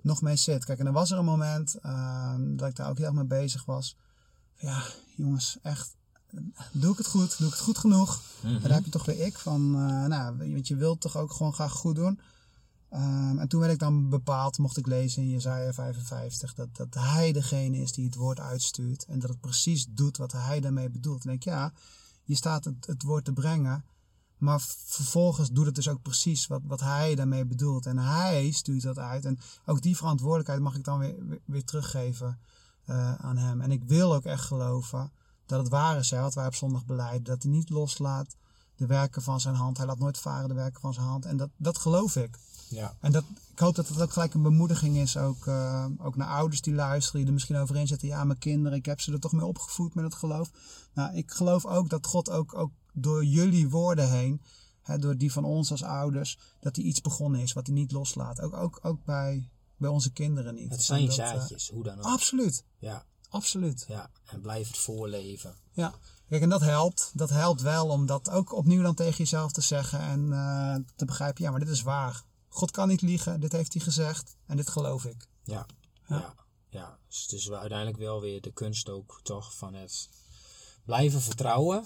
[0.00, 0.64] nog mee zit.
[0.64, 3.24] Kijk, en er was er een moment eh, dat ik daar ook heel erg mee
[3.24, 3.96] bezig was.
[4.54, 4.82] Ja,
[5.16, 5.94] jongens, echt.
[6.72, 7.38] Doe ik het goed?
[7.38, 8.22] Doe ik het goed genoeg?
[8.42, 11.32] En daar heb je toch weer ik van, eh, nou, want je wilt toch ook
[11.32, 12.20] gewoon graag goed doen.
[12.88, 16.94] Ehm, en toen werd ik dan bepaald, mocht ik lezen in Jezaja 55, dat, dat
[16.94, 19.04] hij degene is die het woord uitstuurt.
[19.04, 21.24] En dat het precies doet wat hij daarmee bedoelt.
[21.24, 21.72] En ik denk, ja,
[22.24, 23.84] je staat het, het woord te brengen.
[24.42, 27.86] Maar vervolgens doet het dus ook precies wat, wat hij daarmee bedoelt.
[27.86, 29.24] En hij stuurt dat uit.
[29.24, 32.38] En ook die verantwoordelijkheid mag ik dan weer, weer, weer teruggeven
[32.84, 33.60] eh, aan hem.
[33.60, 35.12] En ik wil ook echt geloven
[35.46, 37.24] dat het waar is, hè, wat wij op zondag beleiden.
[37.24, 38.36] Dat hij niet loslaat.
[38.76, 39.76] de werken van zijn hand.
[39.76, 41.24] Hij laat nooit varen de werken van zijn hand.
[41.24, 42.38] En dat, dat geloof ik.
[42.68, 42.94] Ja.
[43.00, 46.28] En dat, ik hoop dat het ook gelijk een bemoediging is, ook, eh, ook naar
[46.28, 48.08] ouders die luisteren, die er misschien overheen zetten.
[48.08, 50.50] Ja, mijn kinderen, ik heb ze er toch mee opgevoed met het geloof.
[50.94, 54.42] Nou, ik geloof ook dat God ook, ook door jullie woorden heen,
[54.82, 57.92] hè, door die van ons als ouders, dat hij iets begonnen is wat hij niet
[57.92, 58.40] loslaat.
[58.40, 60.68] Ook, ook, ook bij, bij onze kinderen niet.
[60.68, 62.04] Het En zijn dat, eh, zaadjes, hoe dan ook.
[62.04, 63.84] absoluut, Ja, absoluut.
[63.88, 64.10] ja.
[64.24, 65.54] En blijf het voorleven.
[65.72, 65.94] Ja,
[66.28, 67.10] kijk, en dat helpt.
[67.14, 71.04] Dat helpt wel om dat ook opnieuw dan tegen jezelf te zeggen en eh, te
[71.04, 72.22] begrijpen, ja, maar dit is waar.
[72.48, 75.26] God kan niet liegen, dit heeft hij gezegd en dit geloof ik.
[75.42, 75.66] Ja,
[76.08, 76.34] ja,
[76.68, 76.98] ja.
[77.08, 80.08] Dus het is uiteindelijk wel weer de kunst ook toch van het
[80.84, 81.84] blijven vertrouwen.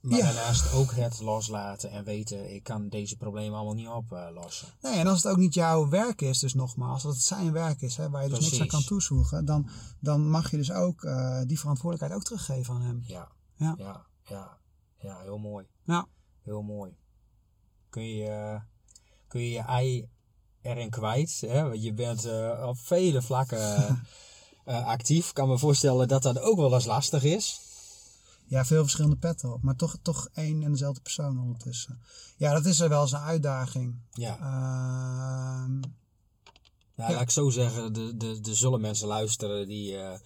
[0.00, 0.24] Maar Ja.
[0.24, 4.68] daarnaast ook het loslaten en weten, ik kan deze problemen allemaal niet oplossen.
[4.80, 7.80] Nee, en als het ook niet jouw werk is, dus nogmaals, als het zijn werk
[7.80, 8.72] is, hè, waar je dus niks aan Precies.
[8.74, 9.68] kan toevoegen, dan,
[10.00, 13.02] dan mag je dus ook eh, die verantwoordelijkheid ook teruggeven aan hem.
[13.06, 13.74] Ja, Ja.
[13.78, 14.58] ja, ja,
[14.98, 15.66] ja, heel mooi.
[15.84, 16.06] Ja,
[16.42, 16.96] Heel mooi.
[17.90, 18.60] Kun je eh,
[19.28, 20.08] kun je, je ei
[20.62, 21.40] erin kwijt?
[21.46, 21.62] Hè?
[21.68, 23.58] Want je bent eh, op vele vlakken
[24.64, 25.28] eh, actief.
[25.28, 27.60] Ik kan me voorstellen dat dat ook wel eens lastig is.
[28.48, 32.00] Ja veel verschillende petten op, maar toch, toch één en dezelfde persoon ondertussen.
[32.36, 34.00] Ja, dat is er wel eens een uitdaging.
[34.12, 35.80] Ja, Ehm,
[36.96, 40.18] nou, laat ik zo zeggen, er de, de zullen mensen luisteren die, eh,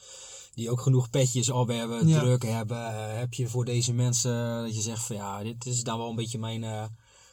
[0.54, 2.18] die ook genoeg petjes op hebben, Ja.
[2.20, 2.86] druk hebben.
[2.86, 6.08] Eh, heb je voor deze mensen dat je zegt van ja, dit is dan wel
[6.10, 6.84] een beetje mijn eh,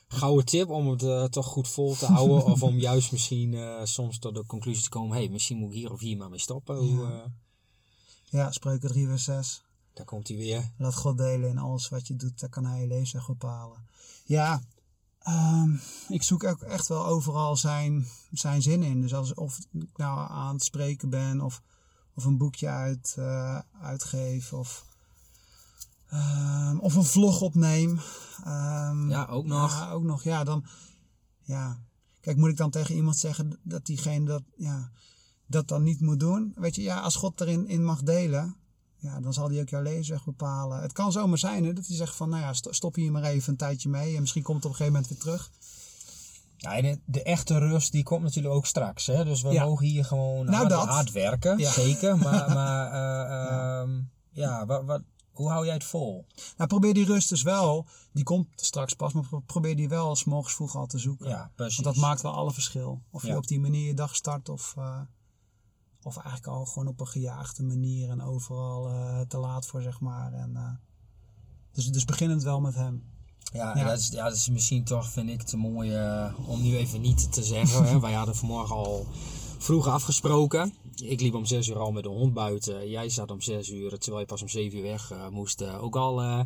[0.08, 2.46] gouden tip om het toch goed vol te houden.
[2.52, 5.76] of om juist misschien soms tot de conclusie te komen, hé, hey, misschien moet ik
[5.78, 6.76] hier of hier maar mee stoppen.
[6.78, 7.22] Hoe, Ja.
[7.24, 7.30] eh,
[8.26, 9.64] ja, spreuken 3 vers 6.
[10.00, 10.72] Daar komt hij weer.
[10.78, 13.88] Laat God delen in alles wat je doet, daar kan hij je leefzeg bepalen.
[14.26, 14.62] Ja,
[15.20, 15.76] ehm,
[16.10, 19.02] ik zoek ook echt wel overal zijn, zijn zin in.
[19.02, 21.62] Dus als, of ik nou aan het spreken ben, of,
[22.14, 24.86] of een boekje uit, eh, uitgeef, of,
[26.10, 28.00] ehm, of een vlog opneem.
[28.44, 29.72] Ehm, Ja, ook nog.
[29.72, 30.24] Ja, ook nog.
[30.24, 30.66] Ja, dan,
[31.42, 31.78] ja.
[32.22, 34.92] Kijk, moet ik dan tegen iemand zeggen dat diegene dat, ja,
[35.46, 36.54] dat dan niet moet doen?
[36.56, 38.56] Weet je, ja, als God erin in mag delen,
[39.00, 40.82] ja, dan zal hij ook jouw lezerweg bepalen.
[40.82, 43.24] Het kan zomaar zijn hè, dat hij zegt van, nou ja, sto- stop hier maar
[43.24, 44.14] even een tijdje mee.
[44.16, 45.52] En misschien komt het op een gegeven moment weer terug.
[46.58, 49.06] Ja, de, de echte rust die komt natuurlijk ook straks.
[49.06, 49.26] Hè?
[49.26, 49.66] Dus we Ja.
[49.66, 51.72] mogen hier gewoon Nou, hard, werken, Ja.
[51.72, 52.18] zeker.
[52.24, 56.26] Maar, maar eh, ehm, ja, wat, wat, hoe hou jij het vol?
[56.58, 60.16] Nou, probeer die rust dus wel, die komt straks pas, maar pro- probeer die wel
[60.16, 61.28] s morgens vroeg al te zoeken.
[61.30, 61.80] Ja, precies.
[61.84, 63.02] Want dat maakt wel alle verschil.
[63.12, 65.00] Of je op die manier je dag start of, eh,
[66.04, 70.00] of eigenlijk al gewoon op een gejaagde manier en overal eh, te laat voor, zeg
[70.00, 70.34] maar.
[70.34, 70.72] En, eh,
[71.72, 73.04] dus, dus begin het wel met hem.
[73.54, 73.84] Ja, Ja.
[73.84, 77.02] Dat, is, ja, dat is misschien toch, vind ik, te mooi eh, om nu even
[77.02, 77.84] niet te zeggen.
[77.84, 78.00] hè.
[78.10, 79.08] Wij hadden vanmorgen al
[79.58, 80.74] vroeg afgesproken.
[80.96, 82.90] Ik liep om 6 uur al met de hond buiten.
[82.90, 85.64] Jij zat om 6 uur, terwijl je pas om 7 uur weg moest.
[85.64, 86.46] ook al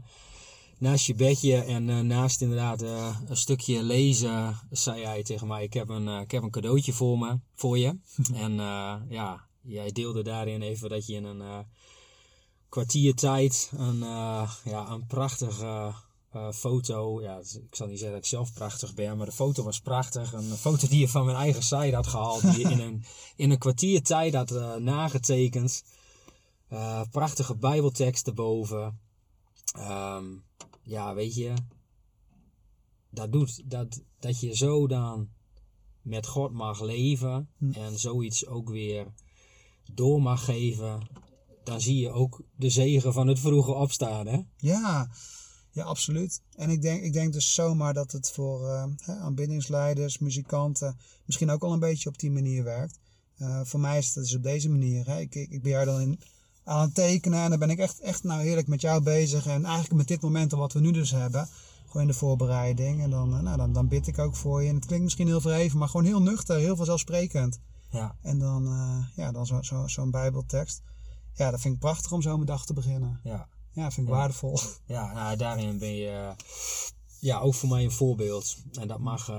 [0.77, 5.63] naast je bedje en eh, naast inderdaad eh, een stukje lezen, zei jij tegen mij:
[5.63, 7.97] Ik heb een, eh, ik heb een cadeautje voor, me, voor je.
[8.45, 8.53] en
[9.09, 11.65] ja, jij deelde daarin even dat je in een
[12.69, 13.99] kwartier tijd een,
[14.63, 15.93] ja, een prachtige
[16.53, 17.21] foto.
[17.21, 20.33] Ja, ik zal niet zeggen dat ik zelf prachtig ben, maar de foto was prachtig.
[20.33, 23.03] Een foto die je van mijn eigen site had gehaald, die je in een,
[23.35, 25.83] in een kwartier tijd had nagetekend.
[27.11, 28.99] Prachtige bijbeltekst erboven.
[29.73, 30.25] Ehm,
[30.81, 31.53] ja, weet je,
[33.09, 35.29] dat doet dat, dat je zo dan
[36.01, 39.13] met God mag leven en zoiets ook weer
[39.93, 41.07] door mag geven.
[41.63, 44.41] Dan zie je ook de zegen van het vroege opstaan, hè?
[44.57, 45.09] Ja,
[45.71, 46.41] ja, absoluut.
[46.55, 51.63] En ik denk, ik denk dus zomaar dat het voor hè, aanbiddingsleiders, muzikanten, misschien ook
[51.63, 52.99] al een beetje op die manier werkt.
[53.35, 55.05] Eh, voor mij is het dus op deze manier.
[55.05, 55.19] Hè.
[55.19, 56.19] Ik, ik, ik ben jou dan in,
[56.63, 59.45] aan het tekenen en dan ben ik echt, echt nou heerlijk met jou bezig.
[59.45, 61.47] En eigenlijk met dit momentum wat we nu dus hebben,
[61.85, 63.01] gewoon in de voorbereiding.
[63.01, 64.69] En dan, eh, nou, dan, dan bid ik ook voor je.
[64.69, 67.59] En het klinkt misschien heel verheven, maar gewoon heel nuchter, heel vanzelfsprekend.
[67.89, 70.81] Ja, En dan, eh, ja, dan zo'n zo, zo'n bijbeltekst.
[71.33, 73.19] Ja, dat vind ik prachtig om zo mijn dag te beginnen.
[73.23, 73.47] ja.
[73.75, 74.19] Ja, vind ik Ja.
[74.19, 74.59] waardevol.
[74.85, 76.31] Ja, nou, daarin ben je eh,
[77.19, 78.55] ja, ook voor mij een voorbeeld.
[78.71, 79.31] En dat mag,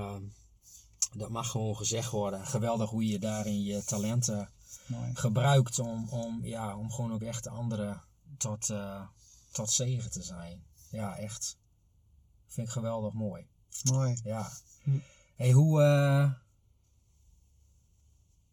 [1.17, 2.45] dat mag gewoon gezegd worden.
[2.45, 4.49] Geweldig hoe je daarin je talenten
[4.85, 5.15] Mooi.
[5.15, 8.01] gebruikt om, om, ja, om gewoon ook echt anderen
[8.37, 9.01] tot, eh,
[9.51, 10.63] tot zegen te zijn.
[10.91, 11.57] Ja, echt.
[12.47, 13.47] Vind ik geweldig mooi.
[13.83, 14.19] Mooi.
[14.23, 14.51] Ja.
[14.83, 14.97] Hm.
[15.35, 16.31] Hey, hoe, eh,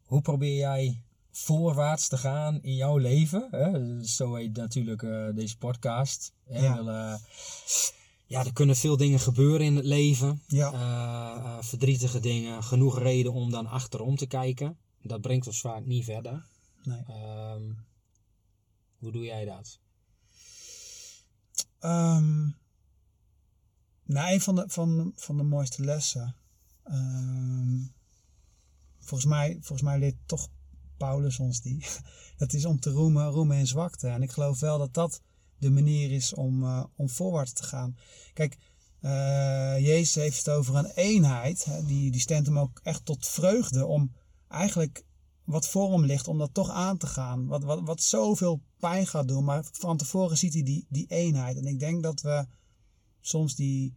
[0.04, 3.48] hoe probeer jij voorwaarts te gaan in jouw leven?
[3.50, 4.04] Hè?
[4.04, 6.32] Zo heet natuurlijk eh, deze podcast.
[6.44, 6.58] Hè?
[6.58, 7.20] Ja.
[8.26, 10.42] Ja, er kunnen veel dingen gebeuren in het leven.
[10.46, 11.62] Ja.
[11.62, 12.62] Verdrietige dingen.
[12.62, 14.78] Genoeg reden om dan achterom te kijken.
[15.02, 16.44] Dat brengt ons vaak niet verder.
[16.82, 17.02] Nee.
[17.06, 17.72] Ehm,
[18.98, 19.80] hoe doe jij dat?
[24.04, 26.36] Nou, een van de, van, van de mooiste lessen.
[26.82, 27.80] ehm,
[28.98, 30.48] volgens, mij, volgens mij leert toch
[30.96, 31.84] Paulus ons die.
[32.42, 34.08] Het is om te roemen, roemen in zwakte.
[34.08, 35.20] En ik geloof wel dat dat
[35.58, 37.96] de manier is om, eh, om voorwaarts te gaan.
[38.32, 38.56] Kijk,
[39.00, 41.64] eh, Jezus heeft het over een eenheid.
[41.64, 44.12] Hè, die, die stemt hem ook echt tot vreugde om
[44.52, 45.04] eigenlijk
[45.44, 47.46] wat voor hem ligt, om dat toch aan te gaan.
[47.46, 49.44] Wat, wat, wat zoveel pijn gaat doen.
[49.44, 51.56] Maar van tevoren ziet hij die, die eenheid.
[51.56, 52.46] En ik denk dat we
[53.20, 53.94] soms die,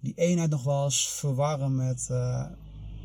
[0.00, 2.46] die eenheid nog wel eens verwarren met, eh,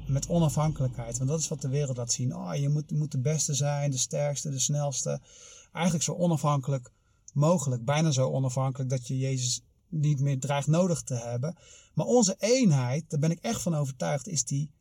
[0.08, 1.18] met onafhankelijkheid.
[1.18, 2.36] Want dat is wat de wereld laat zien.
[2.36, 5.22] Oh, je moet, je moet de beste zijn, de sterkste, de snelste.
[5.72, 6.91] Eigenlijk zo onafhankelijk
[7.34, 7.86] mogelijk.
[7.86, 11.56] Bijna zo onafhankelijk dat je Jezus niet meer dreigt nodig te hebben.
[11.93, 14.72] Maar onze eenheid, daar ben ik echt van overtuigd, is die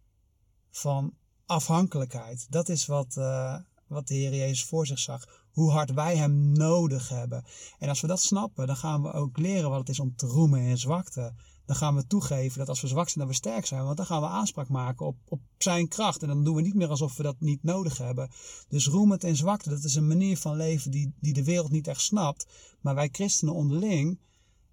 [0.70, 1.14] van
[1.50, 2.46] afhankelijkheid.
[2.50, 5.26] Dat is wat, eh, wat de Heer Jezus voor zich zag.
[5.50, 7.44] Hoe hard wij Hem nodig hebben.
[7.78, 10.26] En als we dat snappen, dan gaan we ook leren wat het is om te
[10.26, 11.32] roemen in zwakte.
[11.66, 13.84] Dan gaan we toegeven dat als we zwak zijn, dat we sterk zijn.
[13.84, 16.22] Want dan gaan we aanspraak maken op, op Zijn kracht.
[16.22, 18.30] En dan doen we niet meer alsof we dat niet nodig hebben.
[18.68, 21.88] Dus roemend in zwakte, dat is een manier van leven die, die de wereld niet
[21.88, 22.46] echt snapt.
[22.80, 24.18] Maar wij christenen onderling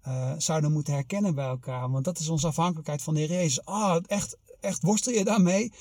[0.00, 1.90] eh, zouden moeten herkennen bij elkaar.
[1.90, 3.64] Want dat is onze afhankelijkheid van de Heer Jezus.
[3.64, 5.72] Ah, echt, echt worstel je daarmee?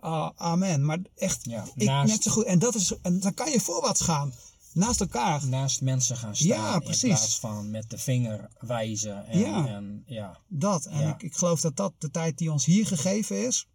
[0.00, 0.84] Ah, amen.
[0.84, 2.44] Maar echt, Ja, ik naast- net zo goed.
[2.44, 4.32] En, dat is, en dan kan je voorwaarts gaan.
[4.72, 5.46] Naast elkaar.
[5.46, 7.02] Naast mensen gaan staan Ja, in precies.
[7.08, 9.26] plaats van met de vinger wijzen.
[9.26, 9.66] En, Ja.
[9.66, 10.84] en ja, Dat.
[10.84, 11.14] En Ja.
[11.14, 13.68] ik, ik geloof dat dat de tijd die ons hier gegeven is.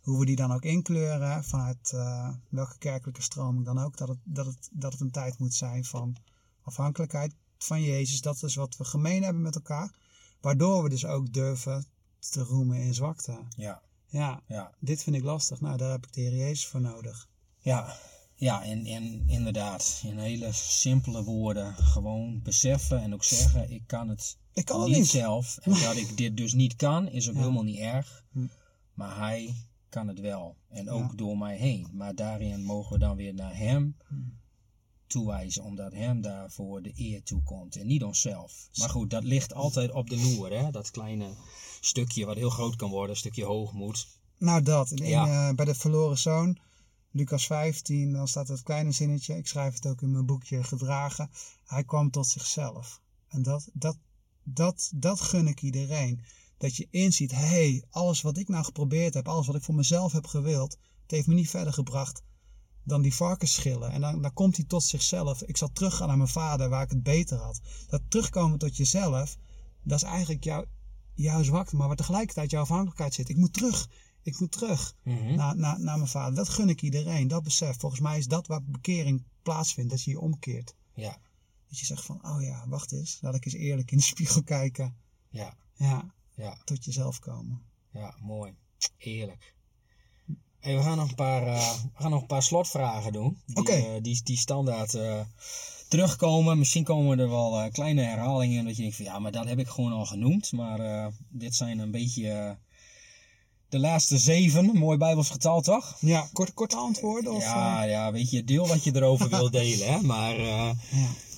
[0.00, 1.44] Hoe we die dan ook inkleuren.
[1.44, 3.96] Vanuit eh, welke kerkelijke stroming dan ook.
[3.96, 6.16] Dat het, dat, het, dat het een tijd moet zijn van
[6.62, 8.20] afhankelijkheid van Jezus.
[8.20, 9.94] Dat is wat we gemeen hebben met elkaar.
[10.40, 11.86] Waardoor we dus ook durven
[12.18, 13.38] te roemen in zwakte.
[13.56, 14.72] ja, Ja, ja.
[14.80, 15.60] dit vind ik lastig.
[15.60, 17.28] Nou, daar heb ik de Heer Jezus voor nodig.
[17.58, 17.96] Ja,
[18.34, 21.74] ja en, en inderdaad, in hele simpele woorden.
[21.74, 25.06] Gewoon beseffen en ook zeggen, ik kan het Ik kan het niet, niet.
[25.08, 25.58] zelf.
[25.62, 27.40] En dat ik dit dus niet kan, is ook Ja.
[27.40, 28.24] helemaal niet erg.
[28.32, 28.46] Hm.
[28.94, 29.54] Maar hij
[29.88, 30.56] kan het wel.
[30.68, 31.16] En ook Ja.
[31.16, 31.88] door mij heen.
[31.92, 34.14] Maar daarin mogen we dan weer naar hem Hm.
[35.06, 35.64] toewijzen.
[35.64, 37.76] Omdat hem daarvoor de eer toekomt.
[37.76, 38.68] En niet onszelf.
[38.74, 40.50] Maar goed, dat ligt altijd op de loer.
[40.58, 40.70] Hè?
[40.70, 41.34] Dat kleine
[41.86, 43.10] stukje wat heel groot kan worden.
[43.10, 44.08] Een stukje hoogmoed.
[44.38, 44.90] Nou, dat.
[44.90, 45.48] In, Ja.
[45.48, 46.58] eh, bij de verloren zoon,
[47.10, 49.36] Lucas 15, dan staat het kleine zinnetje.
[49.36, 51.30] Ik schrijf het ook in mijn boekje Gedragen.
[51.64, 53.00] Hij kwam tot zichzelf.
[53.28, 53.96] En dat, dat,
[54.42, 56.20] dat, dat gun ik iedereen.
[56.58, 59.74] Dat je inziet, hé, hey, alles wat ik nou geprobeerd heb, alles wat ik voor
[59.74, 62.22] mezelf heb gewild, het heeft me niet verder gebracht
[62.82, 63.90] dan die varkensschillen.
[63.90, 65.42] En dan, dan komt hij tot zichzelf.
[65.42, 67.60] Ik zal teruggaan naar mijn vader waar ik het beter had.
[67.88, 69.36] Dat terugkomen tot jezelf,
[69.82, 70.64] dat is eigenlijk jouw,
[71.16, 73.28] jouw zwakte, maar waar tegelijkertijd jouw afhankelijkheid zit.
[73.28, 73.88] Ik moet terug.
[74.22, 75.34] Ik moet terug Mhm.
[75.34, 76.34] naar, naar, naar mijn vader.
[76.34, 77.28] Dat gun ik iedereen.
[77.28, 77.78] Dat besef.
[77.78, 79.90] Volgens mij is dat waar bekering plaatsvindt.
[79.90, 80.74] Dat je je omkeert.
[80.94, 81.18] Ja,
[81.68, 83.18] Dat je zegt van, oh ja, wacht eens.
[83.20, 84.96] Laat ik eens eerlijk in de spiegel kijken.
[85.28, 86.58] ja, Ja, ja.
[86.64, 87.62] tot jezelf komen.
[87.90, 88.54] Ja, mooi.
[88.98, 89.54] Eerlijk.
[90.58, 93.40] Hey, we, gaan nog een paar, eh, we gaan nog een paar slotvragen doen.
[93.46, 93.72] Die, Oké.
[93.72, 95.20] eh, die, die standaard eh,
[95.88, 96.58] terugkomen.
[96.58, 98.64] Misschien komen er wel eh, kleine herhalingen.
[98.64, 100.52] Dat je denkt van ja, maar dat heb ik gewoon al genoemd.
[100.52, 102.50] Maar eh, dit zijn een beetje eh,
[103.68, 104.78] de laatste zeven.
[104.78, 105.96] Mooi Bijbels getal toch?
[106.00, 107.32] Ja, kort, korte antwoorden?
[107.32, 109.92] Of, ja, ja, weet je, deel wat je erover wil delen.
[109.92, 110.00] Hè?
[110.00, 110.74] Maar ja.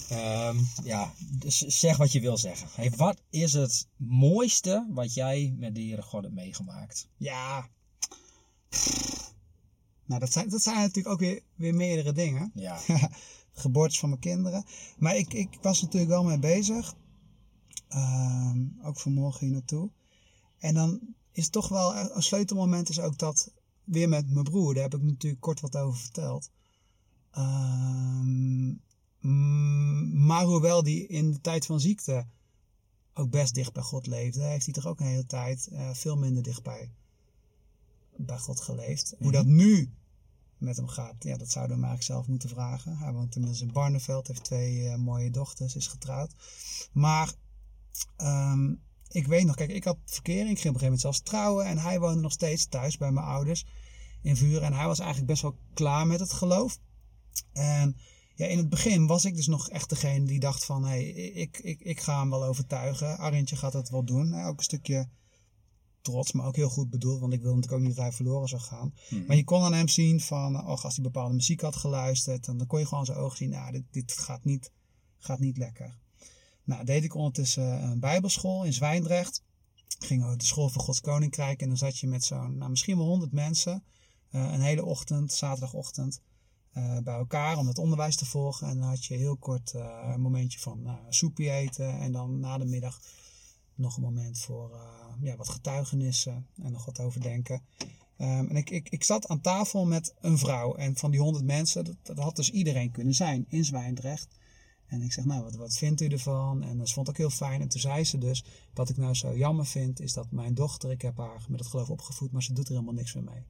[0.08, 2.68] ehm, ja, dus zeg wat je wil zeggen.
[2.74, 7.08] Hey, wat is het mooiste wat jij met de Heere God hebt meegemaakt?
[7.16, 7.68] ja.
[10.08, 12.50] Nou, dat zijn, dat zijn natuurlijk ook weer, weer meerdere dingen.
[12.54, 12.78] Ja.
[13.58, 14.64] Geboortes van mijn kinderen.
[14.98, 16.94] Maar ik, ik was natuurlijk wel mee bezig.
[17.88, 19.90] Ehm, ook vanmorgen hier naartoe.
[20.58, 21.00] En dan
[21.32, 23.52] is toch wel een sleutelmoment is ook dat
[23.84, 24.74] weer met mijn broer.
[24.74, 26.50] Daar heb ik natuurlijk kort wat over verteld.
[27.30, 28.68] Ehm,
[30.26, 32.26] maar hoewel die in de tijd van ziekte
[33.14, 36.16] ook best dicht bij God leefde, heeft hij toch ook een hele tijd eh, veel
[36.16, 36.92] minder dicht bij,
[38.16, 39.14] bij God geleefd.
[39.18, 39.92] Hoe dat nu
[40.58, 42.98] met hem gaat, ja, dat zouden we hem eigenlijk zelf moeten vragen.
[42.98, 46.34] Hij woont inmiddels in Barneveld, heeft twee eh, mooie dochters, is getrouwd.
[46.92, 47.32] Maar
[48.16, 48.74] ehm,
[49.08, 51.66] ik weet nog, kijk, ik had verkering, ik ging op een gegeven moment zelfs trouwen
[51.66, 53.66] en hij woonde nog steeds thuis bij mijn ouders
[54.22, 54.62] in Vuren.
[54.62, 56.78] En hij was eigenlijk best wel klaar met het geloof.
[57.52, 57.96] En
[58.34, 61.10] ja, in het begin was ik dus nog echt degene die dacht van, hé, hey,
[61.12, 63.18] ik, ik, ik ga hem wel overtuigen.
[63.18, 64.44] Arjentje gaat het wel doen.
[64.44, 65.08] Ook een stukje
[66.00, 68.48] trots, maar ook heel goed bedoeld, want ik wilde natuurlijk ook niet dat hij verloren
[68.48, 68.94] zou gaan.
[69.26, 72.58] Maar je kon aan hem zien van, oh, als hij bepaalde muziek had geluisterd, dan,
[72.58, 74.72] dan kon je gewoon zijn ogen zien, nou, dit, dit gaat, niet,
[75.18, 75.98] gaat niet lekker.
[76.64, 79.42] Nou, deed ik ondertussen een bijbelschool in Zwijndrecht.
[79.98, 82.96] Ging we de school voor Gods Koninkrijk en dan zat je met zo'n, nou, misschien
[82.96, 83.82] wel honderd mensen,
[84.30, 86.20] eh, een hele ochtend, zaterdagochtend,
[86.72, 88.68] eh, bij elkaar om het onderwijs te volgen.
[88.68, 92.58] En dan had je heel kort eh, een momentje van soepje eten en dan na
[92.58, 93.00] de middag
[93.78, 94.80] nog een moment voor eh,
[95.20, 97.62] ja, wat getuigenissen en nog wat overdenken.
[98.16, 100.74] Ehm, en ik, ik, ik zat aan tafel met een vrouw.
[100.74, 104.28] En van die honderd mensen, dat, dat had dus iedereen kunnen zijn in Zwijndrecht.
[104.86, 106.62] En ik zeg, nou, wat, wat vindt u ervan?
[106.62, 107.60] En ze vond het ook heel fijn.
[107.60, 110.90] En toen zei ze dus, wat ik nou zo jammer vind, is dat mijn dochter,
[110.90, 113.44] ik heb haar met het geloof opgevoed, maar ze doet er helemaal niks meer mee.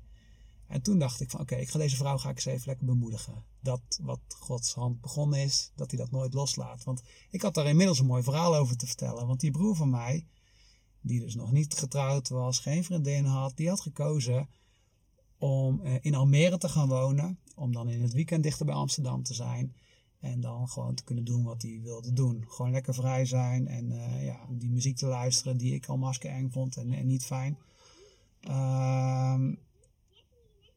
[0.68, 2.86] En toen dacht ik van, oké, ik ga deze vrouw ga ik eens even lekker
[2.86, 3.44] bemoedigen.
[3.60, 6.84] Dat wat Gods hand begonnen is, dat hij dat nooit loslaat.
[6.84, 9.26] Want ik had daar inmiddels een mooi verhaal over te vertellen.
[9.26, 10.26] Want die broer van mij,
[11.00, 14.48] die dus nog niet getrouwd was, geen vriendin had, die had gekozen
[15.38, 17.38] om eh, in Almere te gaan wonen.
[17.54, 19.74] Om dan in het weekend dichter bij Amsterdam te zijn.
[20.20, 22.44] En dan gewoon te kunnen doen wat hij wilde doen.
[22.48, 26.30] Gewoon lekker vrij zijn en uh, ja, die muziek te luisteren die ik al masker
[26.30, 27.58] eng vond en, en niet fijn.
[28.40, 29.54] Ehm,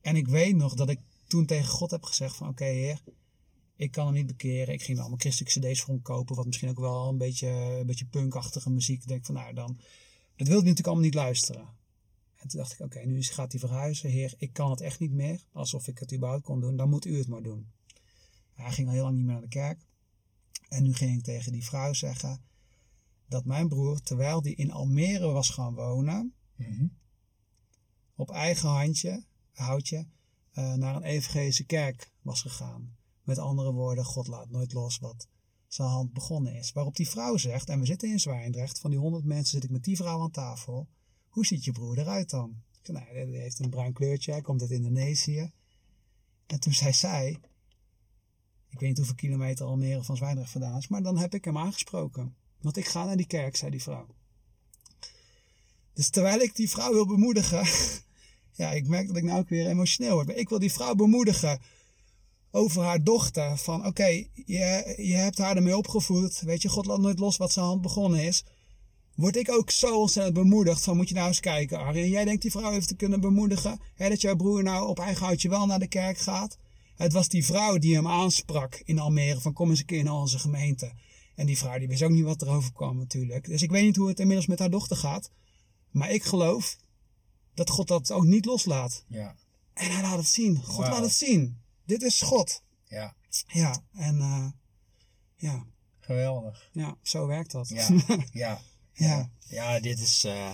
[0.01, 3.01] en ik weet nog dat ik toen tegen God heb gezegd van oké heer,
[3.75, 4.73] ik kan hem niet bekeren.
[4.73, 7.47] Ik ging dan allemaal christelijke cd's voor hem kopen, wat misschien ook wel een beetje,
[7.47, 9.01] een beetje punkachtige muziek.
[9.01, 9.77] Ik denk van nou dan,
[10.35, 11.67] dat wilde ik natuurlijk allemaal niet luisteren.
[12.35, 14.09] En toen dacht ik oké, nu gaat hij verhuizen.
[14.09, 15.45] Heer, ik kan het echt niet meer.
[15.51, 17.67] Alsof ik het überhaupt kon doen, dan moet u het maar doen.
[18.53, 19.79] Hij ging al heel lang niet meer naar de kerk.
[20.69, 22.41] En nu ging ik tegen die vrouw zeggen
[23.27, 26.85] dat mijn broer, terwijl die in Almere was gaan wonen, Mhm.
[28.15, 30.07] op eigen handje, houtje,
[30.51, 32.95] eh, naar een evangelische kerk was gegaan.
[33.23, 35.27] Met andere woorden, God laat nooit los wat
[35.67, 36.71] zijn hand begonnen is.
[36.71, 39.69] Waarop die vrouw zegt, en we zitten in Zwijndrecht, van die honderd mensen zit ik
[39.69, 40.87] met die vrouw aan tafel.
[41.27, 42.61] Hoe ziet je broer eruit dan?
[42.83, 45.51] Nou, hij heeft een bruin kleurtje, hij komt uit Indonesië.
[46.45, 47.29] En toen zei zij,
[48.69, 51.57] ik weet niet hoeveel kilometer Almere van Zwijndrecht vandaan is, maar dan heb ik hem
[51.57, 52.35] aangesproken.
[52.61, 54.07] Want ik ga naar die kerk, zei die vrouw.
[55.93, 57.65] Dus terwijl ik die vrouw wil bemoedigen,
[58.53, 60.27] ja, ik merk dat ik nou ook weer emotioneel word.
[60.27, 61.59] Maar ik wil die vrouw bemoedigen
[62.51, 63.57] over haar dochter.
[63.57, 66.39] Van oké, je, je hebt haar ermee opgevoed.
[66.39, 68.43] Weet je, God laat nooit los wat zijn hand begonnen is.
[69.15, 72.09] Word ik ook zo ontzettend bemoedigd van moet je nou eens kijken Arjen.
[72.09, 73.79] Jij denkt die vrouw even te kunnen bemoedigen.
[73.95, 76.57] Hè, dat jouw broer nou op eigen houtje wel naar de kerk gaat.
[76.95, 80.13] Het was die vrouw die hem aansprak in Almere van kom eens een keer naar
[80.13, 80.91] onze gemeente.
[81.35, 83.45] En die vrouw die wist ook niet wat erover kwam natuurlijk.
[83.45, 85.31] Dus ik weet niet hoe het inmiddels met haar dochter gaat.
[85.91, 86.77] Maar ik geloof
[87.53, 89.05] dat God dat ook niet loslaat.
[89.07, 89.35] Ja,
[89.73, 90.63] En hij laat het zien.
[90.63, 91.61] God laat het zien.
[91.85, 92.63] Dit is God.
[92.87, 93.15] ja,
[93.47, 94.47] Ja, en eh,
[95.35, 95.65] ja,
[95.99, 96.69] geweldig.
[96.71, 97.69] ja, zo werkt dat.
[97.73, 97.87] Ja,
[98.31, 98.61] ja,
[98.93, 99.29] ja.
[99.47, 100.51] ja, dit is eh,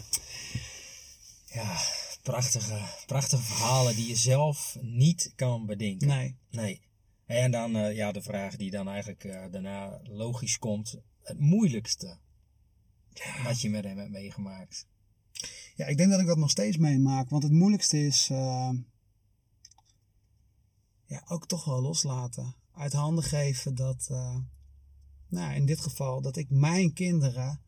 [1.45, 1.77] ja,
[2.21, 6.07] prachtige, prachtige verhalen die je zelf niet kan bedenken.
[6.07, 6.37] Nee.
[6.49, 6.81] Nee.
[7.25, 10.95] En dan eh, ja, de vraag die dan eigenlijk daarna logisch komt.
[11.21, 12.17] Het moeilijkste
[13.43, 14.87] wat je met hem hebt meegemaakt.
[15.77, 17.29] Ja, ik denk dat ik dat nog steeds meemaak.
[17.29, 18.69] Want het moeilijkste is eh,
[21.05, 22.55] ja, ook toch wel loslaten.
[22.73, 24.35] Uit handen geven dat, eh,
[25.27, 27.61] nou in dit geval, dat ik mijn kinderen,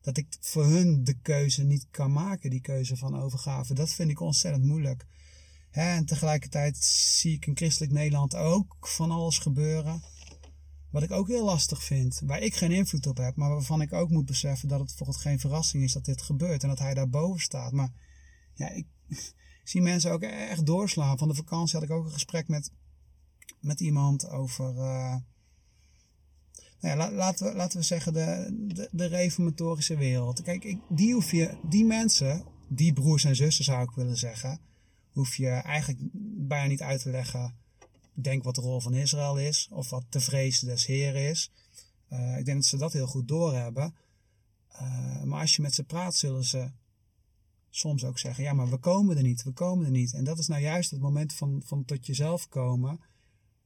[0.00, 3.74] dat ik voor hun de keuze niet kan maken, die keuze van overgave.
[3.74, 5.06] Dat vind ik ontzettend moeilijk.
[5.70, 10.02] Hè, en tegelijkertijd zie ik in christelijk Nederland ook van alles gebeuren.
[10.90, 12.20] Wat ik ook heel lastig vind.
[12.24, 13.36] Waar ik geen invloed op heb.
[13.36, 16.22] Maar waarvan ik ook moet beseffen dat het voor God geen verrassing is dat dit
[16.22, 16.62] gebeurt.
[16.62, 17.72] En dat hij daarboven staat.
[17.72, 17.92] Maar
[18.54, 18.86] ja, ik
[19.64, 21.18] zie mensen ook echt doorslaan.
[21.18, 22.70] Van de vakantie had ik ook een gesprek met,
[23.60, 24.68] met iemand over...
[24.68, 25.16] eh,
[26.80, 30.42] nou ja, la- laten, we, laten we zeggen de, de, de reformatorische wereld.
[30.42, 34.60] Kijk, ik, die, hoef je, die mensen, die broers en zussen zou ik willen zeggen...
[35.10, 36.00] hoef je eigenlijk
[36.48, 37.54] bijna niet uit te leggen
[38.24, 41.50] denk wat de rol van Israël is, of wat de vrees des Heeren is.
[42.08, 43.94] Eh, ik denk dat ze dat heel goed doorhebben.
[44.68, 46.70] Eh, maar als je met ze praat, zullen ze
[47.70, 50.12] soms ook zeggen: Ja, maar we komen er niet, we komen er niet.
[50.12, 53.00] En dat is nou juist het moment van, van tot jezelf komen,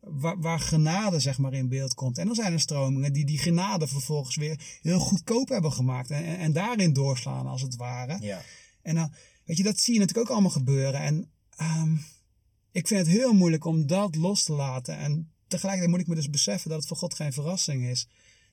[0.00, 2.18] waar, waar genade zeg maar in beeld komt.
[2.18, 6.24] En dan zijn er stromingen die die genade vervolgens weer heel goedkoop hebben gemaakt en,
[6.24, 8.18] en, en daarin doorslaan, als het ware.
[8.20, 8.42] Ja,
[8.82, 9.12] En dan,
[9.44, 11.00] weet je, dat zie je natuurlijk ook allemaal gebeuren.
[11.00, 11.96] En ehm,
[12.75, 14.97] ik vind het heel moeilijk om dat los te laten.
[14.99, 18.09] En tegelijkertijd moet ik me dus beseffen dat het voor God geen verrassing is.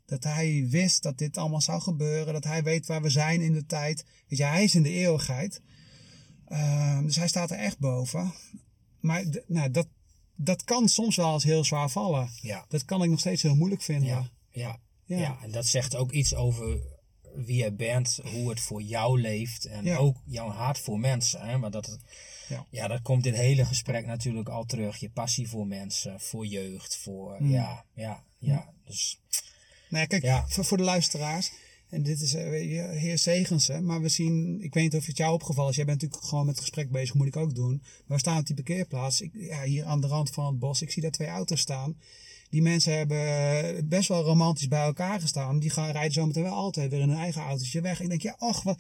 [0.05, 2.33] Dat hij wist dat dit allemaal zou gebeuren.
[2.33, 4.05] Dat hij weet waar we zijn in de tijd.
[4.27, 5.61] Weet je, hij is in de eeuwigheid.
[6.47, 8.33] Ehm, dus hij staat er echt boven.
[8.99, 9.87] Maar nou, dat,
[10.35, 12.29] dat kan soms wel eens heel zwaar vallen.
[12.41, 14.07] ja, Dat kan ik nog steeds heel moeilijk vinden.
[14.09, 15.17] ja, ja, Ja.
[15.17, 15.37] ja.
[15.41, 16.77] En dat zegt ook iets over
[17.35, 19.97] wie je bent, hoe het voor jou leeft en Ja.
[19.97, 21.41] ook jouw hart voor mensen.
[21.41, 21.57] Hè?
[21.57, 21.97] Maar dat,
[22.51, 22.65] Ja.
[22.69, 22.87] ja.
[22.87, 24.97] dat komt in het hele gesprek natuurlijk al terug.
[24.97, 27.51] Je passie voor mensen, voor jeugd, voor, Mm.
[27.51, 28.73] ja, ja, ja.
[28.85, 29.19] Dus,
[29.89, 30.47] Nou ja, kijk, Ja.
[30.47, 31.51] Voor, voor de luisteraars.
[31.89, 32.43] En dit is, eh,
[32.97, 33.81] heer zegen ze.
[33.81, 35.75] Maar we zien, ik weet niet of het jou opgevallen is.
[35.75, 37.81] Jij bent natuurlijk gewoon met het gesprek bezig, moet ik ook doen.
[37.81, 39.21] Maar we staan op die parkeerplaats.
[39.21, 40.81] Ik, ja, hier aan de rand van het bos.
[40.81, 41.97] Ik zie daar twee auto's staan.
[42.49, 45.59] Die mensen hebben best wel romantisch bij elkaar gestaan.
[45.59, 48.01] Die gaan rijden zometeen wel altijd weer in hun eigen autootje weg.
[48.01, 48.79] Ik denk, ja, och, wat,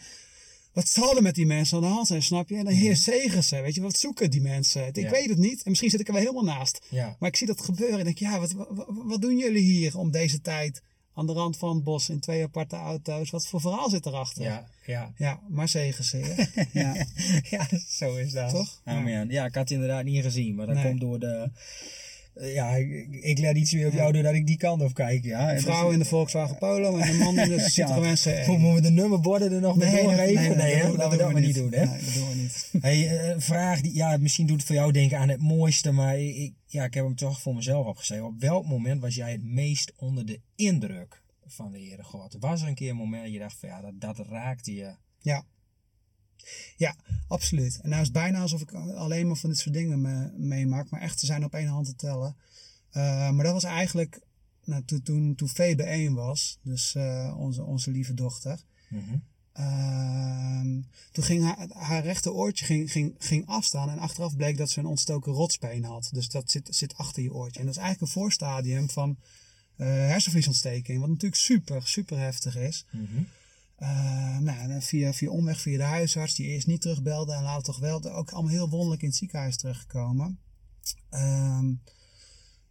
[0.73, 2.55] wat zal er met die mensen aan de hand zijn, snap je?
[2.55, 4.87] En dan heer zegen ze, weet je, wat zoeken die mensen?
[4.87, 5.09] Ik Ja.
[5.09, 5.63] weet het niet.
[5.63, 6.85] En misschien zit ik er wel helemaal naast.
[6.89, 7.15] Ja.
[7.19, 10.11] Maar ik zie dat gebeuren en denk, ja, wat, wat, wat doen jullie hier om
[10.11, 10.81] deze tijd
[11.13, 13.29] aan de rand van het bos in twee aparte auto's?
[13.29, 14.43] Wat voor verhaal zit erachter?
[14.43, 15.13] Ja, ja.
[15.17, 16.17] Ja, maar zegen ze,
[16.73, 17.05] ja.
[17.49, 18.49] ja, zo is dat.
[18.49, 18.81] Toch?
[18.85, 19.45] Oh, Ja.
[19.45, 20.85] ik had het inderdaad niet gezien, maar dat Nee.
[20.85, 21.51] komt door de...
[22.33, 25.23] eh, Ja, ik, ik let iets meer op jou doordat ik die kant op kijk.
[25.23, 25.49] Ja.
[25.49, 28.43] En Een vrouw dat- in de Volkswagen Polo en een man in de Citroën CE.
[28.45, 30.57] Hoe moeten we de nummerborden er nog mee doorgeven?
[30.57, 30.87] Nee, hè?
[30.95, 31.73] dat laten we niet doen.
[31.73, 31.85] Hè?
[31.85, 32.69] Nee, dat doen we niet.
[32.81, 35.91] Hey, eh, een vraag die, ja, misschien doet het voor jou denken aan het mooiste,
[35.91, 38.25] maar ik, ik- ja, ik heb hem toch voor mezelf opgeschreven.
[38.25, 42.35] Op welk moment was jij het meest onder de indruk van de Heere God?
[42.39, 44.91] Was er een keer een moment dat je dacht van ja, dat, dat raakte je?
[45.21, 45.43] Ja.
[46.77, 46.95] Ja,
[47.27, 47.79] absoluut.
[47.81, 50.89] En nou is het bijna alsof ik alleen maar van dit soort dingen me, meemaak.
[50.89, 52.35] Maar echt, ze zijn op één hand te tellen.
[52.91, 54.21] Eh, maar dat was eigenlijk
[54.63, 56.59] nou, toen, toen, toen Febe 1 was.
[56.61, 58.59] Dus eh, onze, onze lieve dochter.
[59.53, 60.81] Ehm,
[61.11, 63.89] toen ging haar, haar rechter oortje ging, ging, ging afstaan.
[63.89, 66.09] En achteraf bleek dat ze een ontstoken rotspeen had.
[66.11, 67.59] Dus dat zit, zit achter je oortje.
[67.59, 69.17] En dat is eigenlijk een voorstadium van
[69.75, 70.99] eh hersenvliesontsteking.
[70.99, 72.85] Wat natuurlijk super, super heftig is.
[72.91, 73.23] Mhm.
[73.81, 77.79] Eh, nou, via, via omweg via de huisarts, die eerst niet terugbelde en later toch
[77.79, 78.03] wel.
[78.03, 80.39] Ook allemaal heel wonderlijk in het ziekenhuis terechtgekomen.
[81.09, 81.73] Ehm,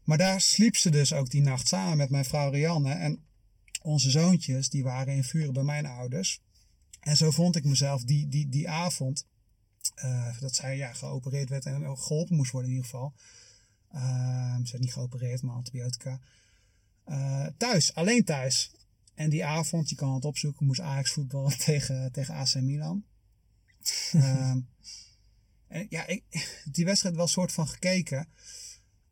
[0.04, 2.92] maar daar sliep ze dus ook die nacht samen met mijn vrouw Rianne.
[2.92, 3.24] En
[3.82, 6.40] onze zoontjes, die waren in vuren bij mijn ouders.
[7.00, 9.26] En zo vond ik mezelf die, die, die avond,
[9.94, 13.14] eh, dat zij ja, geopereerd werd en geholpen moest worden in ieder geval.
[13.92, 16.20] Ehm, ze werd niet geopereerd, maar antibiotica.
[17.04, 18.70] Eh, thuis, alleen thuis.
[19.20, 23.04] En die avond, je kan het opzoeken, moest Ajax voetballen tegen, tegen AC Milan.
[24.12, 24.60] Ehm,
[25.66, 26.24] en ja, ik,
[26.72, 28.28] die wedstrijd wel soort van gekeken.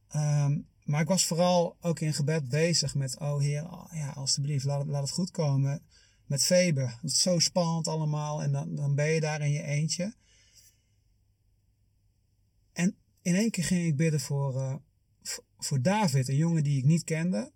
[0.09, 4.65] Ehm, maar ik was vooral ook in gebed bezig met, oh heer, oh, ja, alstublieft,
[4.65, 5.83] laat het, laat het goed komen.
[6.27, 6.81] Met Febe.
[6.81, 10.15] Het is zo spannend allemaal en dan, dan ben je daar in je eentje.
[12.73, 14.75] En in één keer ging ik bidden voor, eh,
[15.59, 17.53] voor David, een jongen die ik niet kende.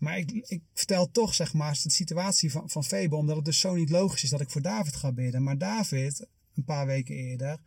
[0.00, 3.60] Maar ik, ik vertel toch, zeg maar, de situatie van, van Febe, omdat het dus
[3.60, 5.42] zo niet logisch is dat ik voor David ga bidden.
[5.42, 7.58] Maar David, een paar weken eerder,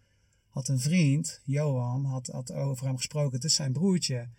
[0.49, 3.36] had een vriend, Johan, had, had over hem gesproken.
[3.36, 4.29] Het is zijn broertje.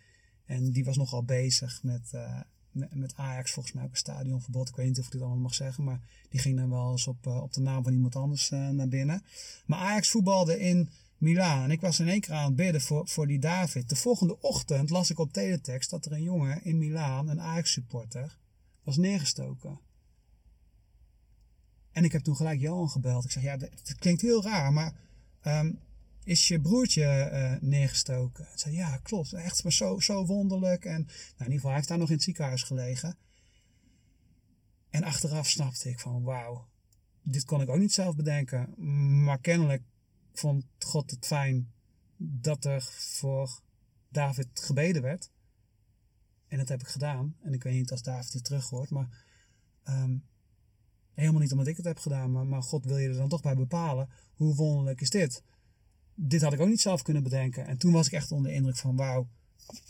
[0.46, 2.40] En die was nogal bezig met, eh,
[2.70, 4.68] met, Ajax, volgens mij ook een stadionverbod.
[4.68, 7.06] Ik weet niet of ik dit allemaal mag zeggen, maar die ging dan wel eens
[7.06, 9.22] op, eh, op de naam van iemand anders eh, naar binnen.
[9.66, 10.90] Maar Ajax voetbalde in
[11.24, 11.64] Milaan.
[11.64, 13.88] En ik was in één keer aan het bidden voor, voor die David.
[13.88, 18.38] De volgende ochtend las ik op teletext dat er een jongen in Milaan, een Ajax-supporter,
[18.82, 19.80] was neergestoken.
[21.92, 23.24] En ik heb toen gelijk Johan gebeld.
[23.24, 24.94] Ik zeg, ja, het klinkt heel raar, maar
[25.40, 25.72] ehm,
[26.24, 28.44] is je broertje eh, neergestoken?
[28.44, 29.32] Hij zei, ja, klopt.
[29.32, 30.84] Echt maar zo, zo wonderlijk.
[30.84, 33.16] En nou, in ieder geval, hij heeft daar nog in het ziekenhuis gelegen.
[34.90, 36.68] En achteraf snapte ik van, wauw,
[37.22, 38.74] dit kon ik ook niet zelf bedenken.
[39.24, 39.82] Maar kennelijk
[40.38, 41.72] vond God het fijn
[42.16, 43.60] dat er voor
[44.08, 45.30] David gebeden werd.
[46.48, 47.36] En dat heb ik gedaan.
[47.42, 49.24] En ik weet niet als David dit terug hoort, maar
[49.82, 50.16] ehm,
[51.14, 53.42] helemaal niet omdat ik het heb gedaan, maar, maar God wil je er dan toch
[53.42, 54.08] bij bepalen.
[54.34, 55.42] Hoe wonderlijk is dit?
[56.14, 57.66] Dit had ik ook niet zelf kunnen bedenken.
[57.66, 59.28] En toen was ik echt onder de indruk van, wauw,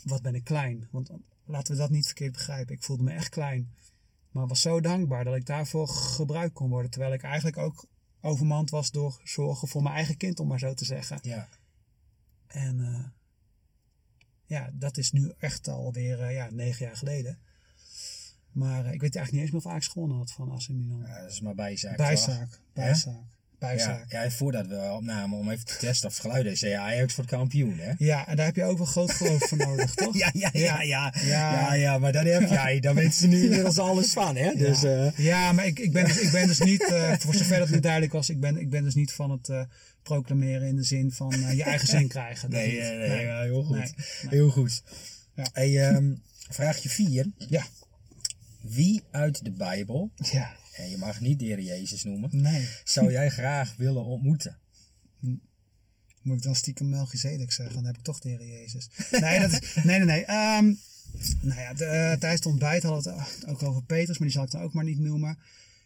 [0.03, 0.87] wat ben ik klein.
[0.91, 1.09] Want
[1.45, 2.75] laten we dat niet verkeerd begrijpen.
[2.75, 3.73] Ik voelde me echt klein.
[4.31, 6.91] Maar was zo dankbaar dat ik daarvoor gebruikt kon worden.
[6.91, 7.87] Terwijl ik eigenlijk ook
[8.25, 11.19] overmand was door zorgen voor mijn eigen kind, om maar zo te zeggen.
[11.21, 11.49] Ja.
[12.47, 13.05] En eh,
[14.45, 17.39] ja, dat is nu echt alweer uh, ja, negen jaar geleden.
[18.51, 21.01] Maar uh, ik weet eigenlijk niet eens meer of Ajax gewonnen had van AC Milan.
[21.05, 21.97] ja, dat is maar bijzaak.
[21.97, 23.34] Bijzaak, bijzaak?
[23.65, 24.11] Bijzaak.
[24.11, 27.15] Ja, ja, voordat we opnamen om even te testen of het geluid is, je Ajax
[27.15, 27.91] wordt kampioen, hè?
[27.97, 30.17] Ja, en daar heb je ook wel groot geloof voor nodig, toch?
[30.17, 31.13] Ja, ja, ja, ja.
[31.21, 31.51] Ja.
[31.51, 34.53] Ja, ja, maar daar heb jij, daar weten ze nu inmiddels alles van, hè?
[34.55, 35.05] Dus, ja.
[35.05, 37.69] eh, ja, maar ik, ik, ben, dus- ik ben dus niet, uh, voor zover dat
[37.69, 39.61] nu duidelijk was, ik ben, ik ben dus niet van het uh,
[40.03, 42.49] proclameren in de zin van je eigen zin krijgen.
[42.49, 43.77] Nee, nee, nee, ja, heel goed.
[43.77, 44.29] Nee, nee.
[44.29, 44.83] Heel goed.
[45.35, 45.47] Ja.
[45.53, 47.25] Hey, um, vraagje 4.
[47.37, 47.65] Ja.
[48.67, 50.55] Wie uit de Bijbel, Ja.
[50.73, 52.67] en je mag niet de Heer Jezus noemen, Nee.
[52.83, 54.59] zou jij graag willen ontmoeten?
[56.21, 57.75] Moet ik dan stiekem Melchizedek zeggen?
[57.75, 58.89] Dan heb ik toch de Heer Jezus.
[59.11, 60.57] Nee, dat is, nee, nee, nee.
[60.57, 60.79] Um,
[61.41, 64.35] nou ja, de, uh, tijdens het ontbijt hadden we het ook over Petrus, maar die
[64.37, 65.37] zal ik dan ook maar niet noemen.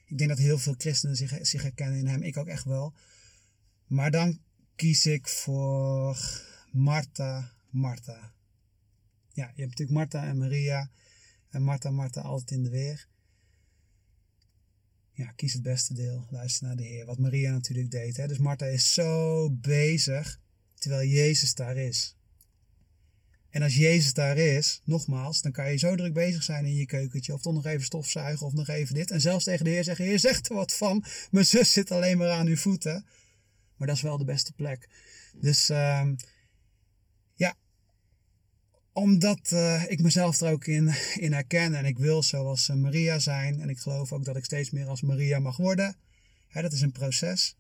[0.08, 2.24] Ik denk dat heel veel christenen zich, zich herkennen in hem.
[2.24, 2.94] Ik ook echt wel.
[3.88, 4.40] Maar dan
[4.76, 6.18] kies ik voor
[6.72, 8.34] Martha, Martha.
[9.34, 10.90] Ja, je hebt natuurlijk Martha en Maria.
[11.50, 13.08] En Martha, Martha altijd in de weer.
[15.12, 16.28] Ja, kies het beste deel.
[16.30, 17.06] Luister naar de Heer.
[17.06, 18.18] Wat Maria natuurlijk deed.
[18.18, 18.28] Hè?
[18.28, 20.40] Dus Martha is zo bezig
[20.74, 22.16] terwijl Jezus daar is.
[23.50, 26.86] En als Jezus daar is, nogmaals, dan kan je zo druk bezig zijn in je
[26.86, 27.34] keukentje.
[27.34, 29.12] Of toch nog even stofzuigen of nog even dit.
[29.12, 31.04] En zelfs tegen de Heer zeggen, Heer zegt er wat van.
[31.32, 33.06] Mijn zus zit alleen maar aan uw voeten.
[33.76, 34.90] Maar dat is wel de beste plek.
[35.36, 36.16] Dus ja,
[39.00, 40.94] omdat uh, ik mezelf er ook in,
[41.26, 41.74] in herken.
[41.74, 43.62] En ik wil zoals uh, Maria zijn.
[43.62, 45.96] En ik geloof ook dat ik steeds meer als Maria mag worden.
[46.48, 47.58] Hè, dat is een proces.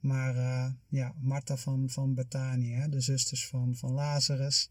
[0.00, 4.70] Maar uh, ja, Martha van, van Bethanië, de zusters van, van Lazarus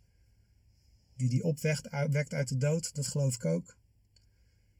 [1.19, 3.77] die die opwekt uit, uit de dood, dat geloof ik ook.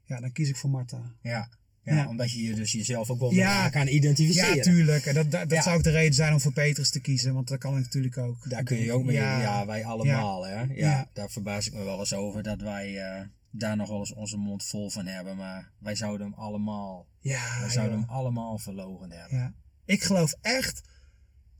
[0.05, 1.15] Ja, dan kies ik voor Martha.
[1.21, 1.49] Ja,
[1.83, 4.55] ja, omdat je je dus jezelf ook wel ja, kan identificeren.
[4.55, 5.05] Ja, tuurlijk.
[5.05, 7.47] En dat, dat, dat zou ook de reden zijn om voor Petrus te kiezen, want
[7.47, 8.49] dat kan ik natuurlijk ook.
[8.49, 10.47] Daar kun je ook mee, ja, wij allemaal.
[10.47, 10.63] Hè?
[10.73, 13.21] Ja, daar verbaas ik me wel eens over dat wij uh,
[13.51, 15.35] daar nog wel eens onze mond vol van hebben.
[15.35, 19.37] Maar wij zouden hem allemaal, ja, wij zouden hem allemaal verlogen hebben.
[19.37, 19.53] Ja.
[19.85, 20.81] Ik geloof echt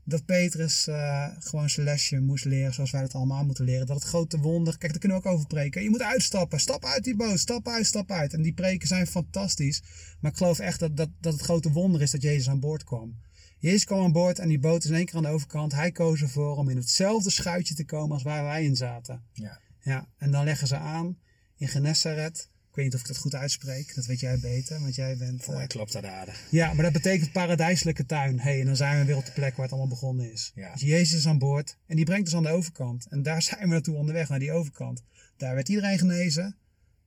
[0.04, 3.86] dat Petrus uh, gewoon zijn lesje moest leren zoals wij het allemaal moeten leren.
[3.86, 5.82] Dat het grote wonder, kijk daar kunnen we ook over preken.
[5.82, 8.32] Je moet uitstappen, stap uit die boot, stap uit, stap uit.
[8.32, 9.82] En die preken zijn fantastisch.
[10.20, 12.84] Maar ik geloof echt dat, dat, dat het grote wonder is dat Jezus aan boord
[12.84, 13.18] kwam.
[13.58, 15.72] Jezus kwam aan boord en die boot is in één keer aan de overkant.
[15.72, 19.22] Hij koos ervoor om in hetzelfde schuitje te komen als waar wij in zaten.
[19.32, 19.60] Ja.
[19.80, 21.18] Ja, en dan leggen ze aan
[21.56, 22.49] in Genesaret.
[22.70, 23.94] Ik weet niet of ik dat goed uitspreek.
[23.94, 25.44] Dat weet jij beter, want jij bent...
[25.44, 26.46] Voor mij uh, klopt dat aardig.
[26.50, 28.40] Ja, maar dat betekent paradijselijke tuin.
[28.40, 30.52] hey, en dan zijn we weer op de plek waar het allemaal begonnen is.
[30.54, 30.72] Ja.
[30.72, 33.06] Dus Jezus is aan boord en die brengt ons aan de overkant.
[33.08, 35.02] En daar zijn we naartoe onderweg, naar die overkant.
[35.36, 36.56] Daar werd iedereen genezen.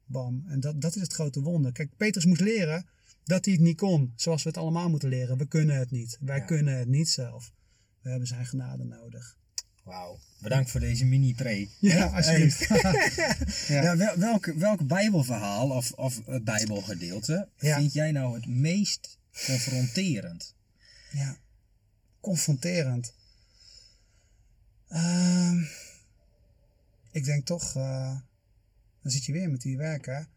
[0.06, 0.44] Bam.
[0.48, 1.72] En dat, dat is het grote wonder.
[1.72, 2.86] Kijk, Petrus moest leren
[3.24, 4.14] dat hij het niet kon.
[4.16, 5.38] Zoals we het allemaal moeten leren.
[5.38, 6.18] We kunnen het niet.
[6.22, 6.46] Wij ja.
[6.46, 7.54] kunnen het niet zelf.
[8.02, 9.38] We hebben zijn genade nodig.
[9.84, 10.20] Wauw.
[10.40, 11.70] Bedankt voor deze mini-pre.
[11.80, 12.68] Ja, alsjeblieft.
[13.68, 13.94] ja.
[13.94, 14.18] ja.
[14.18, 17.78] welk, welk bijbelverhaal of, of bijbelgedeelte ja.
[17.78, 20.56] vind jij nou het meest confronterend?
[21.12, 21.38] Ja,
[22.20, 23.14] confronterend.
[24.90, 25.64] Uh,
[27.12, 28.18] ik denk toch, uh,
[29.02, 30.28] dan zit je weer met die werken.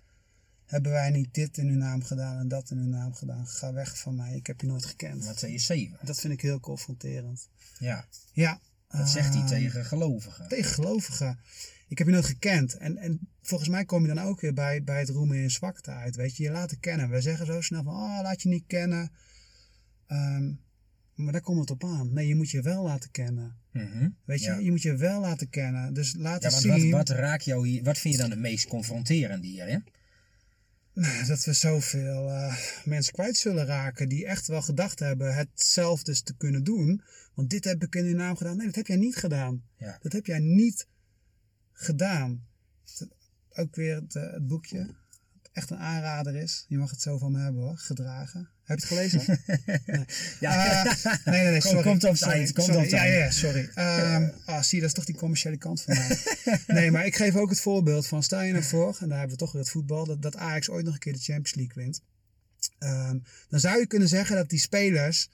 [0.66, 3.47] Hebben wij niet dit in uw naam gedaan en dat in uw naam gedaan?
[3.47, 5.24] Ga weg van mij, ik heb je nooit gekend.
[5.24, 5.99] Wat zei je zeven?
[6.03, 7.49] Dat vind ik heel confronterend.
[7.78, 8.07] Ja.
[8.32, 10.49] Ja, wat zegt hij tegen gelovigen?
[10.49, 11.39] Tegen gelovigen.
[11.89, 12.76] Ik heb je nooit gekend.
[12.76, 15.91] En, en volgens mij kom je dan ook weer bij, bij het roemen in zwakte
[15.91, 16.16] uit.
[16.16, 17.11] Weet je, je laten kennen.
[17.11, 19.12] We zeggen zo snel van, oh, laat je niet kennen.
[20.09, 20.64] Um,
[21.14, 22.12] maar daar komt het op aan.
[22.12, 23.57] Nee, je moet je wel laten kennen.
[23.72, 24.16] Mm -hmm.
[24.24, 24.59] Weet je, ja.
[24.59, 25.95] je moet je wel laten kennen.
[25.95, 26.91] Dus laten ja, zien.
[26.91, 27.82] Wat, wat raakt jou hier?
[27.82, 29.82] Wat vind je dan het meest confronterend hier?
[30.93, 36.22] Nou, dat we zoveel uh, mensen kwijt zullen raken die echt wel gedacht hebben hetzelfde
[36.22, 37.03] te kunnen doen.
[37.37, 38.57] Want dit heb ik in uw naam gedaan.
[38.57, 39.62] Nee, dat heb jij niet gedaan.
[39.78, 39.99] Ja.
[40.03, 40.87] Dat heb jij niet
[41.72, 42.47] gedaan.
[43.55, 44.95] Ook weer het, uh, het boekje.
[45.53, 46.64] Echt een aanrader is.
[46.68, 47.78] Je mag het zo van me hebben hoor.
[47.78, 48.49] Gedragen.
[48.62, 49.20] Heb je het gelezen?
[49.87, 50.05] nee.
[50.41, 50.87] ja.
[50.87, 51.82] Uh, nee, nee, nee, sorry.
[51.82, 52.53] Komt op tijd.
[52.53, 52.82] Komt sorry.
[52.82, 53.12] op tijd.
[53.12, 53.70] Ja, ja, sorry.
[54.14, 56.18] Um, ah, zie, dat is toch die commerciële kant van mij.
[56.66, 59.37] nee, maar ik geef ook het voorbeeld van, stel je nou voor, en daar hebben
[59.37, 61.74] we toch weer het voetbal, dat, dat Ajax ooit nog een keer de Champions League
[61.74, 62.03] wint.
[62.78, 65.28] Um, dan zou je kunnen zeggen dat die spelers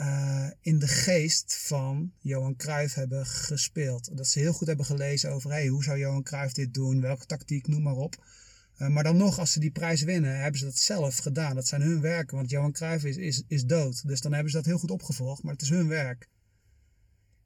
[0.00, 4.16] uh, in de geest van Johan Cruijff hebben gespeeld.
[4.16, 7.26] Dat ze heel goed hebben gelezen over, hey, hoe zou Johan Cruijff dit doen, welke
[7.26, 8.24] tactiek, noem maar op.
[8.78, 11.54] Uh, maar dan nog, als ze die prijs winnen, hebben ze dat zelf gedaan.
[11.54, 14.08] Dat zijn hun werken, want Johan Cruijff is, is, is dood.
[14.08, 16.28] Dus dan hebben ze dat heel goed opgevolgd, maar het is hun werk.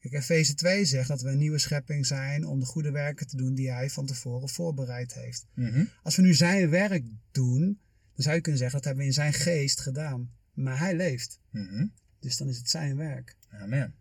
[0.01, 3.37] Kijk, Efeze 2 zegt dat we een nieuwe schepping zijn om de goede werken te
[3.37, 5.47] doen die hij van tevoren voorbereid heeft.
[5.55, 5.89] Mm -hmm.
[6.03, 7.81] Als we nu zijn werk doen,
[8.15, 10.31] dan zou je kunnen zeggen dat hebben we in zijn geest gedaan.
[10.53, 11.41] Maar hij leeft.
[11.51, 11.93] Mm -hmm.
[12.21, 13.37] Dus dan is het zijn werk.
[13.51, 13.95] Amen.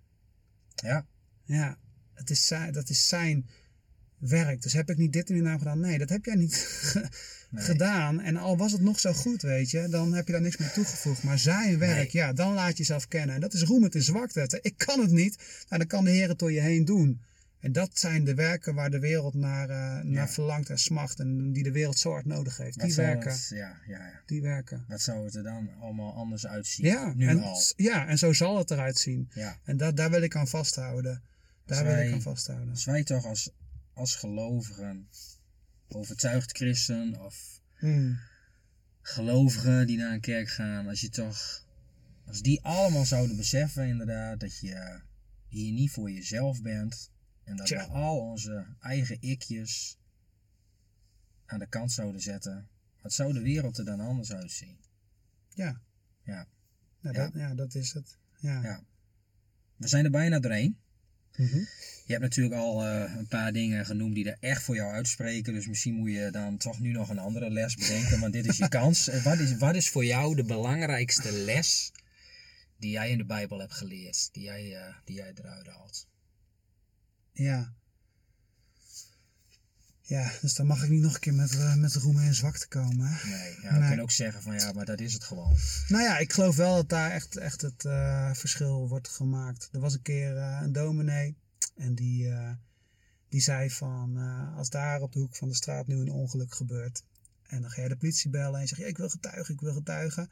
[0.76, 1.06] Ja.
[1.44, 1.78] Ja,
[2.14, 3.50] het is zijn, dat is zijn
[4.18, 4.62] werk.
[4.62, 5.80] Dus heb ik niet dit in uw naam gedaan?
[5.80, 6.84] Nee, dat heb jij niet
[7.50, 7.64] nee.
[7.64, 8.20] gedaan.
[8.20, 10.72] En al was het nog zo goed, weet je, dan heb je daar niks meer
[10.72, 11.24] toegevoegd.
[11.24, 12.24] Maar zijn werk, nee.
[12.24, 13.36] ja, dan laat je jezelf kennen.
[13.36, 14.60] En dat is roemen in zwakte.
[14.62, 15.36] Ik kan het niet.
[15.38, 17.22] Nou, dan kan de Heer het door je heen doen.
[17.60, 20.28] En dat zijn de werken waar de wereld naar, uh, naar ja.
[20.28, 21.20] verlangt en smacht.
[21.20, 22.80] En die de wereld zo hard nodig heeft.
[22.80, 23.32] Die werken.
[23.32, 24.22] Het, ja, ja, ja.
[24.26, 24.86] Die werken.
[24.88, 26.86] Wat zou het er dan allemaal anders uitzien?
[26.86, 27.62] Ja, nu en, al.
[27.76, 29.30] ja en zo zal het eruit zien.
[29.34, 29.58] Ja.
[29.64, 31.22] En dat, daar wil ik aan vasthouden.
[31.66, 32.70] Daar wij, wil ik aan vasthouden.
[32.70, 33.52] Als wij toch als,
[33.94, 35.08] als gelovigen,
[35.88, 38.20] overtuigd christen of hmm.
[39.02, 41.66] gelovigen die naar een kerk gaan, als je toch,
[42.26, 45.00] als die allemaal zouden beseffen inderdaad dat je
[45.48, 47.10] hier niet voor jezelf bent
[47.50, 47.88] en dat Tja.
[47.88, 49.98] we al onze eigen ikjes
[51.46, 52.68] aan de kant zouden zetten,
[53.02, 54.78] wat zou de wereld er dan anders uitzien?
[55.54, 55.82] Ja.
[56.24, 56.48] Ja.
[57.02, 57.24] Nou, Ja.
[57.24, 58.18] Dat, ja, dat is het.
[58.40, 58.62] Ja.
[58.64, 58.84] Ja.
[59.76, 60.78] We zijn er bijna doorheen.
[61.36, 61.58] Mhm.
[62.06, 65.54] Je hebt natuurlijk al uh, een paar dingen genoemd die er echt voor jou uitspreken.
[65.54, 68.20] Dus misschien moet je dan toch nu nog een andere les bedenken.
[68.20, 69.10] Want dit is je kans.
[69.10, 71.92] Uh, wat, is, wat is voor jou de belangrijkste les
[72.78, 74.30] die jij in de Bijbel hebt geleerd?
[74.32, 76.08] Die jij, uh, die jij eruit haalt?
[77.40, 77.74] Ja.
[80.02, 82.68] Ja, dus dan mag ik niet nog een keer met, uh, met roemen en zwakte
[82.68, 83.08] komen.
[83.08, 83.30] hè.
[83.30, 83.88] Nee, ja, we Nee.
[83.88, 85.56] kunnen ook zeggen van ja, maar dat is het gewoon.
[85.88, 89.70] Nou ja, ik geloof wel dat daar echt, echt het eh, verschil wordt gemaakt.
[89.72, 91.38] Er was een keer eh, een dominee
[91.76, 92.34] en die,
[93.30, 94.18] die zei van
[94.56, 97.04] als daar op de hoek van de straat nu een ongeluk gebeurt
[97.44, 99.74] en dan ga je de politie bellen en zeg je ik wil getuigen, ik wil
[99.74, 100.30] getuigen.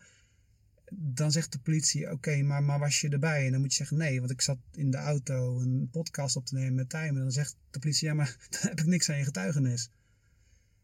[0.91, 3.45] Dan zegt de politie oké, maar, maar was je erbij?
[3.45, 6.45] En dan moet je zeggen nee, want ik zat in de auto een podcast op
[6.45, 7.15] te nemen met Tijmen.
[7.15, 9.89] En dan zegt de politie ja, maar dan heb ik niks aan je getuigenis.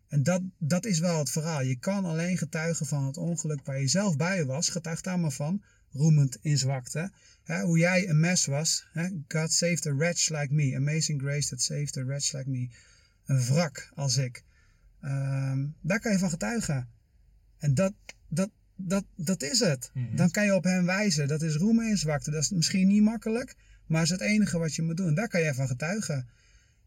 [0.08, 1.62] En dat, dat is wel het verhaal.
[1.62, 4.70] Je kan alleen getuigen van het ongeluk waar je zelf bij was.
[4.70, 5.64] Getuig daar maar van.
[5.92, 7.12] Roemend in zwakte.
[7.44, 8.88] Hè, hoe jij een mes was.
[8.92, 9.10] Hè?
[9.28, 10.76] God saved a wretch like me.
[10.76, 12.70] Amazing grace that saved a wretch like me.
[13.26, 14.44] Een wrak als ik.
[15.02, 16.90] Ehm, daar kan je van getuigen.
[17.58, 17.94] En dat,
[18.28, 19.90] dat, dat, dat is het.
[19.94, 20.16] Mhm.
[20.16, 21.28] Dan kan je op hem wijzen.
[21.28, 22.32] Dat is roemen in zwakte.
[22.32, 23.56] Dat is misschien niet makkelijk.
[23.86, 25.14] Maar is het enige wat je moet doen.
[25.16, 26.28] Daar kan je van getuigen.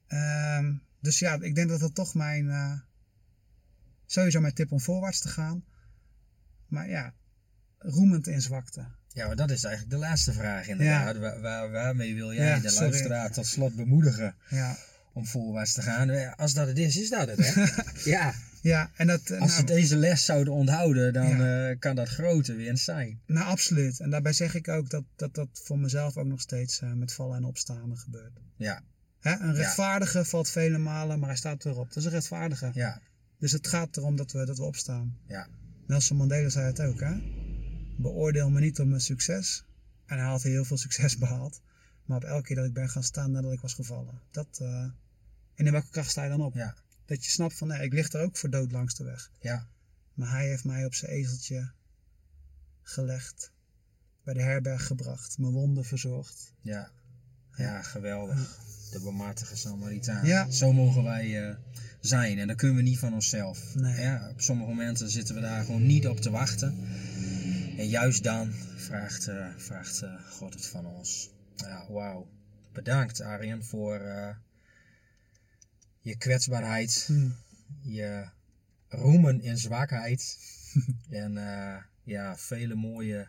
[0.06, 2.50] Ehm, dus ja, ik denk dat dat toch mijn...
[2.50, 2.72] eh,
[4.06, 5.64] sowieso mijn tip om voorwaarts te gaan.
[6.68, 7.14] Maar ja,
[7.78, 8.86] roemend in zwakte.
[9.08, 11.16] Ja, maar dat is eigenlijk de laatste vraag inderdaad.
[11.16, 12.88] Waar, waar, waarmee wil jij Ja, de sorry.
[12.88, 14.76] luisteraar tot slot bemoedigen Ja,
[15.12, 16.34] om voorwaarts te gaan?
[16.36, 17.64] Als dat het is, is dat het hè?
[18.10, 18.34] ja,
[18.66, 19.30] ja en dat...
[19.30, 21.68] eh, als ze nou, deze les zouden onthouden, dan Ja.
[21.70, 23.20] eh, kan dat grote winst zijn.
[23.26, 24.00] nou, absoluut.
[24.00, 27.12] En daarbij zeg ik ook dat dat, dat voor mezelf ook nog steeds eh, met
[27.12, 28.32] vallen en opstaan gebeurt.
[28.56, 28.82] Ja,
[29.20, 29.32] Hè?
[29.40, 31.88] Een rechtvaardige valt vele malen, maar hij staat erop.
[31.88, 32.70] Dat is een rechtvaardige.
[32.74, 33.00] ja,
[33.38, 35.16] Dus het gaat erom dat we, dat we opstaan.
[35.26, 35.48] ja.
[35.86, 37.14] Nelson Mandela zei het ook, hè?
[37.98, 39.64] Beoordeel me niet op mijn succes.
[40.06, 41.60] En hij had heel veel succes behaald.
[42.04, 44.20] Maar op elke keer dat ik ben gaan staan nadat ik was gevallen.
[44.30, 44.68] Dat, eh,
[45.54, 46.54] En in welke kracht sta je dan op?
[46.54, 46.74] Ja.
[47.06, 49.30] Dat je snapt van, nee, ik lig er ook voor dood langs de weg.
[49.40, 49.68] Ja,
[50.14, 51.70] Maar hij heeft mij op zijn ezeltje
[52.82, 53.52] gelegd.
[54.24, 55.38] Bij de herberg gebracht.
[55.38, 56.52] Mijn wonden verzorgd.
[56.60, 56.90] ja.
[57.56, 58.58] Ja, geweldig.
[58.90, 60.26] De barmhartige Samaritaan.
[60.26, 60.50] Ja.
[60.50, 61.56] Zo mogen wij eh,
[62.00, 62.38] zijn.
[62.38, 63.74] En dat kunnen we niet van onszelf.
[63.74, 64.00] Nee.
[64.00, 66.78] Ja, op sommige momenten zitten we daar gewoon niet op te wachten.
[67.76, 71.30] En juist dan vraagt, eh, vraagt eh, God het van ons.
[71.56, 72.28] Ja, wauw.
[72.72, 74.00] Bedankt Arjen voor
[76.06, 77.04] je kwetsbaarheid.
[77.06, 77.28] Hm.
[77.82, 78.28] je
[78.88, 80.38] roemen in zwakheid.
[81.22, 83.28] en eh, ja, vele mooie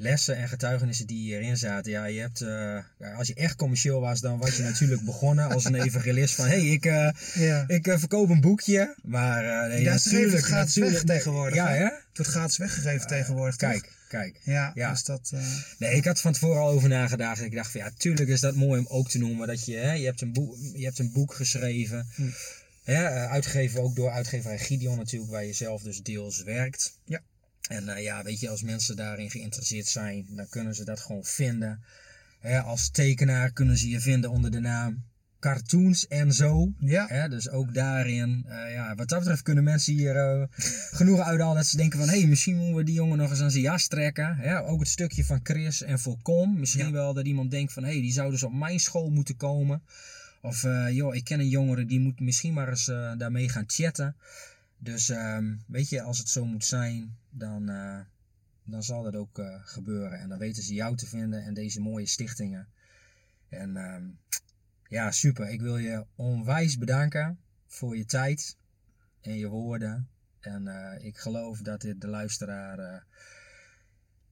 [0.00, 1.90] lessen en getuigenissen die hierin zaten.
[1.92, 5.64] Ja, je hebt, eh, als je echt commercieel was, dan was je natuurlijk begonnen als
[5.64, 6.46] een evangelist van...
[6.46, 7.64] Hé, hey, ik, eh, Ja.
[7.66, 8.94] ik eh, verkoop een boekje.
[9.02, 11.06] Maar nee, schreef het natuurlijk, gratis natuurlijk.
[11.06, 11.84] weg tegenwoordig, Ja, hè?
[11.84, 13.56] Het wordt gratis weggegeven tegenwoordig.
[13.56, 13.70] toch?
[13.70, 14.40] Kijk, kijk.
[14.42, 14.90] Ja, Ja.
[14.90, 15.32] dus dat...
[15.78, 17.40] Nee, ik had van tevoren al over nagedacht.
[17.40, 19.46] Ik dacht van ja, tuurlijk is dat mooi om ook te noemen.
[19.46, 22.06] Dat je, hè, je, hebt, een boek, je hebt een boek geschreven.
[22.14, 22.22] Hm.
[22.84, 26.98] Hè, uitgegeven ook door uitgeverij Gideon natuurlijk, waar je zelf dus deels werkt.
[27.04, 27.20] Ja.
[27.68, 31.24] En eh, ja, weet je, als mensen daarin geïnteresseerd zijn, dan kunnen ze dat gewoon
[31.24, 31.82] vinden.
[32.64, 35.04] Als tekenaar kunnen ze je vinden onder de naam
[35.40, 36.72] Cartoons en zo.
[36.80, 37.28] ja.
[37.28, 40.42] Dus ook daarin, eh, ja, wat dat betreft kunnen mensen hier eh,
[40.90, 43.40] genoeg uithalen dat ze denken van, hé, hey, misschien moeten we die jongen nog eens
[43.40, 44.36] aan zijn jas trekken.
[44.36, 46.58] Hè, ook het stukje van Chris en Volkom.
[46.58, 46.92] Misschien Ja.
[46.92, 49.82] wel dat iemand denkt van, hé, hey, die zou dus op mijn school moeten komen.
[50.42, 52.84] Of, joh, ik ken een jongere die moet misschien maar eens
[53.18, 54.16] daarmee gaan chatten.
[54.78, 58.00] Dus, ehm, weet je, als het zo moet zijn, dan, eh,
[58.64, 60.18] dan zal dat ook eh, gebeuren.
[60.18, 62.68] En dan weten ze jou te vinden en deze mooie stichtingen.
[63.48, 64.04] En ehm,
[64.88, 65.48] ja, super.
[65.48, 68.56] Ik wil je onwijs bedanken voor je tijd
[69.20, 70.08] en je woorden.
[70.40, 73.06] En eh, ik geloof dat dit de luisteraar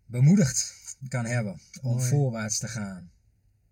[0.07, 0.74] bemoedigd
[1.09, 2.09] kan hebben om Mooi.
[2.09, 3.11] voorwaarts te gaan.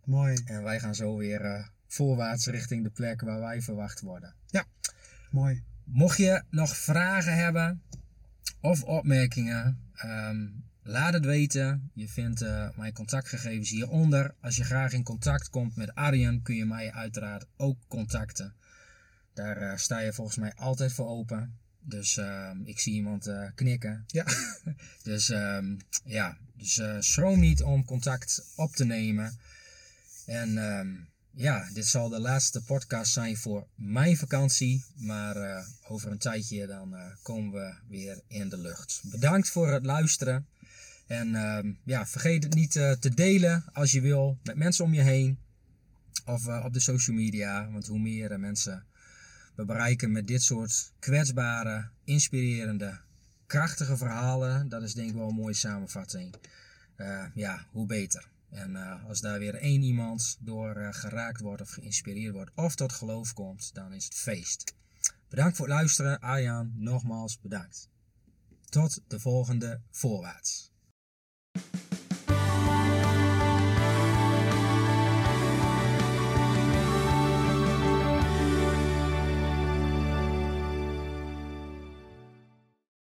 [0.05, 0.43] Mooi.
[0.45, 4.35] En wij gaan zo weer voorwaarts richting de plek waar wij verwacht worden.
[5.31, 5.64] Mooi.
[5.85, 7.82] Mocht je nog vragen hebben
[8.61, 10.47] of opmerkingen, ehm,
[10.82, 11.91] laat het weten.
[11.95, 14.35] Je vindt eh, mijn contactgegevens hieronder.
[14.41, 18.55] Als je graag in contact komt met Arjen, kun je mij uiteraard ook contacten.
[19.35, 21.59] Daar eh, sta je volgens mij altijd voor open.
[21.80, 24.05] Dus ehm, ik zie iemand eh, knikken.
[24.07, 24.24] Ja.
[25.03, 29.38] Dus ehm, ja, dus schroom niet om contact op te nemen.
[30.26, 30.59] En
[31.37, 34.85] ja, dit zal de laatste podcast zijn voor mijn vakantie.
[34.97, 39.01] Maar eh, over een tijdje dan eh, komen we weer in de lucht.
[39.05, 40.47] Bedankt voor het luisteren.
[41.07, 44.95] En ehm, ja, vergeet het niet eh, te delen als je wil met mensen om
[44.95, 45.39] je heen.
[46.27, 47.71] Of op de social media.
[47.71, 48.85] Want hoe meer mensen
[49.55, 52.99] we bereiken met dit soort kwetsbare, inspirerende,
[53.47, 54.69] krachtige verhalen.
[54.69, 56.35] Dat is denk ik wel een mooie samenvatting.
[57.35, 58.29] Ja, hoe beter.
[58.55, 62.75] En eh, als daar weer één iemand door eh, geraakt wordt of geïnspireerd wordt of
[62.75, 64.75] tot geloof komt, dan is het feest.
[65.29, 66.21] Bedankt voor het luisteren.
[66.21, 67.89] Arjan, nogmaals bedankt.
[68.64, 70.72] Tot de volgende voorwaarts.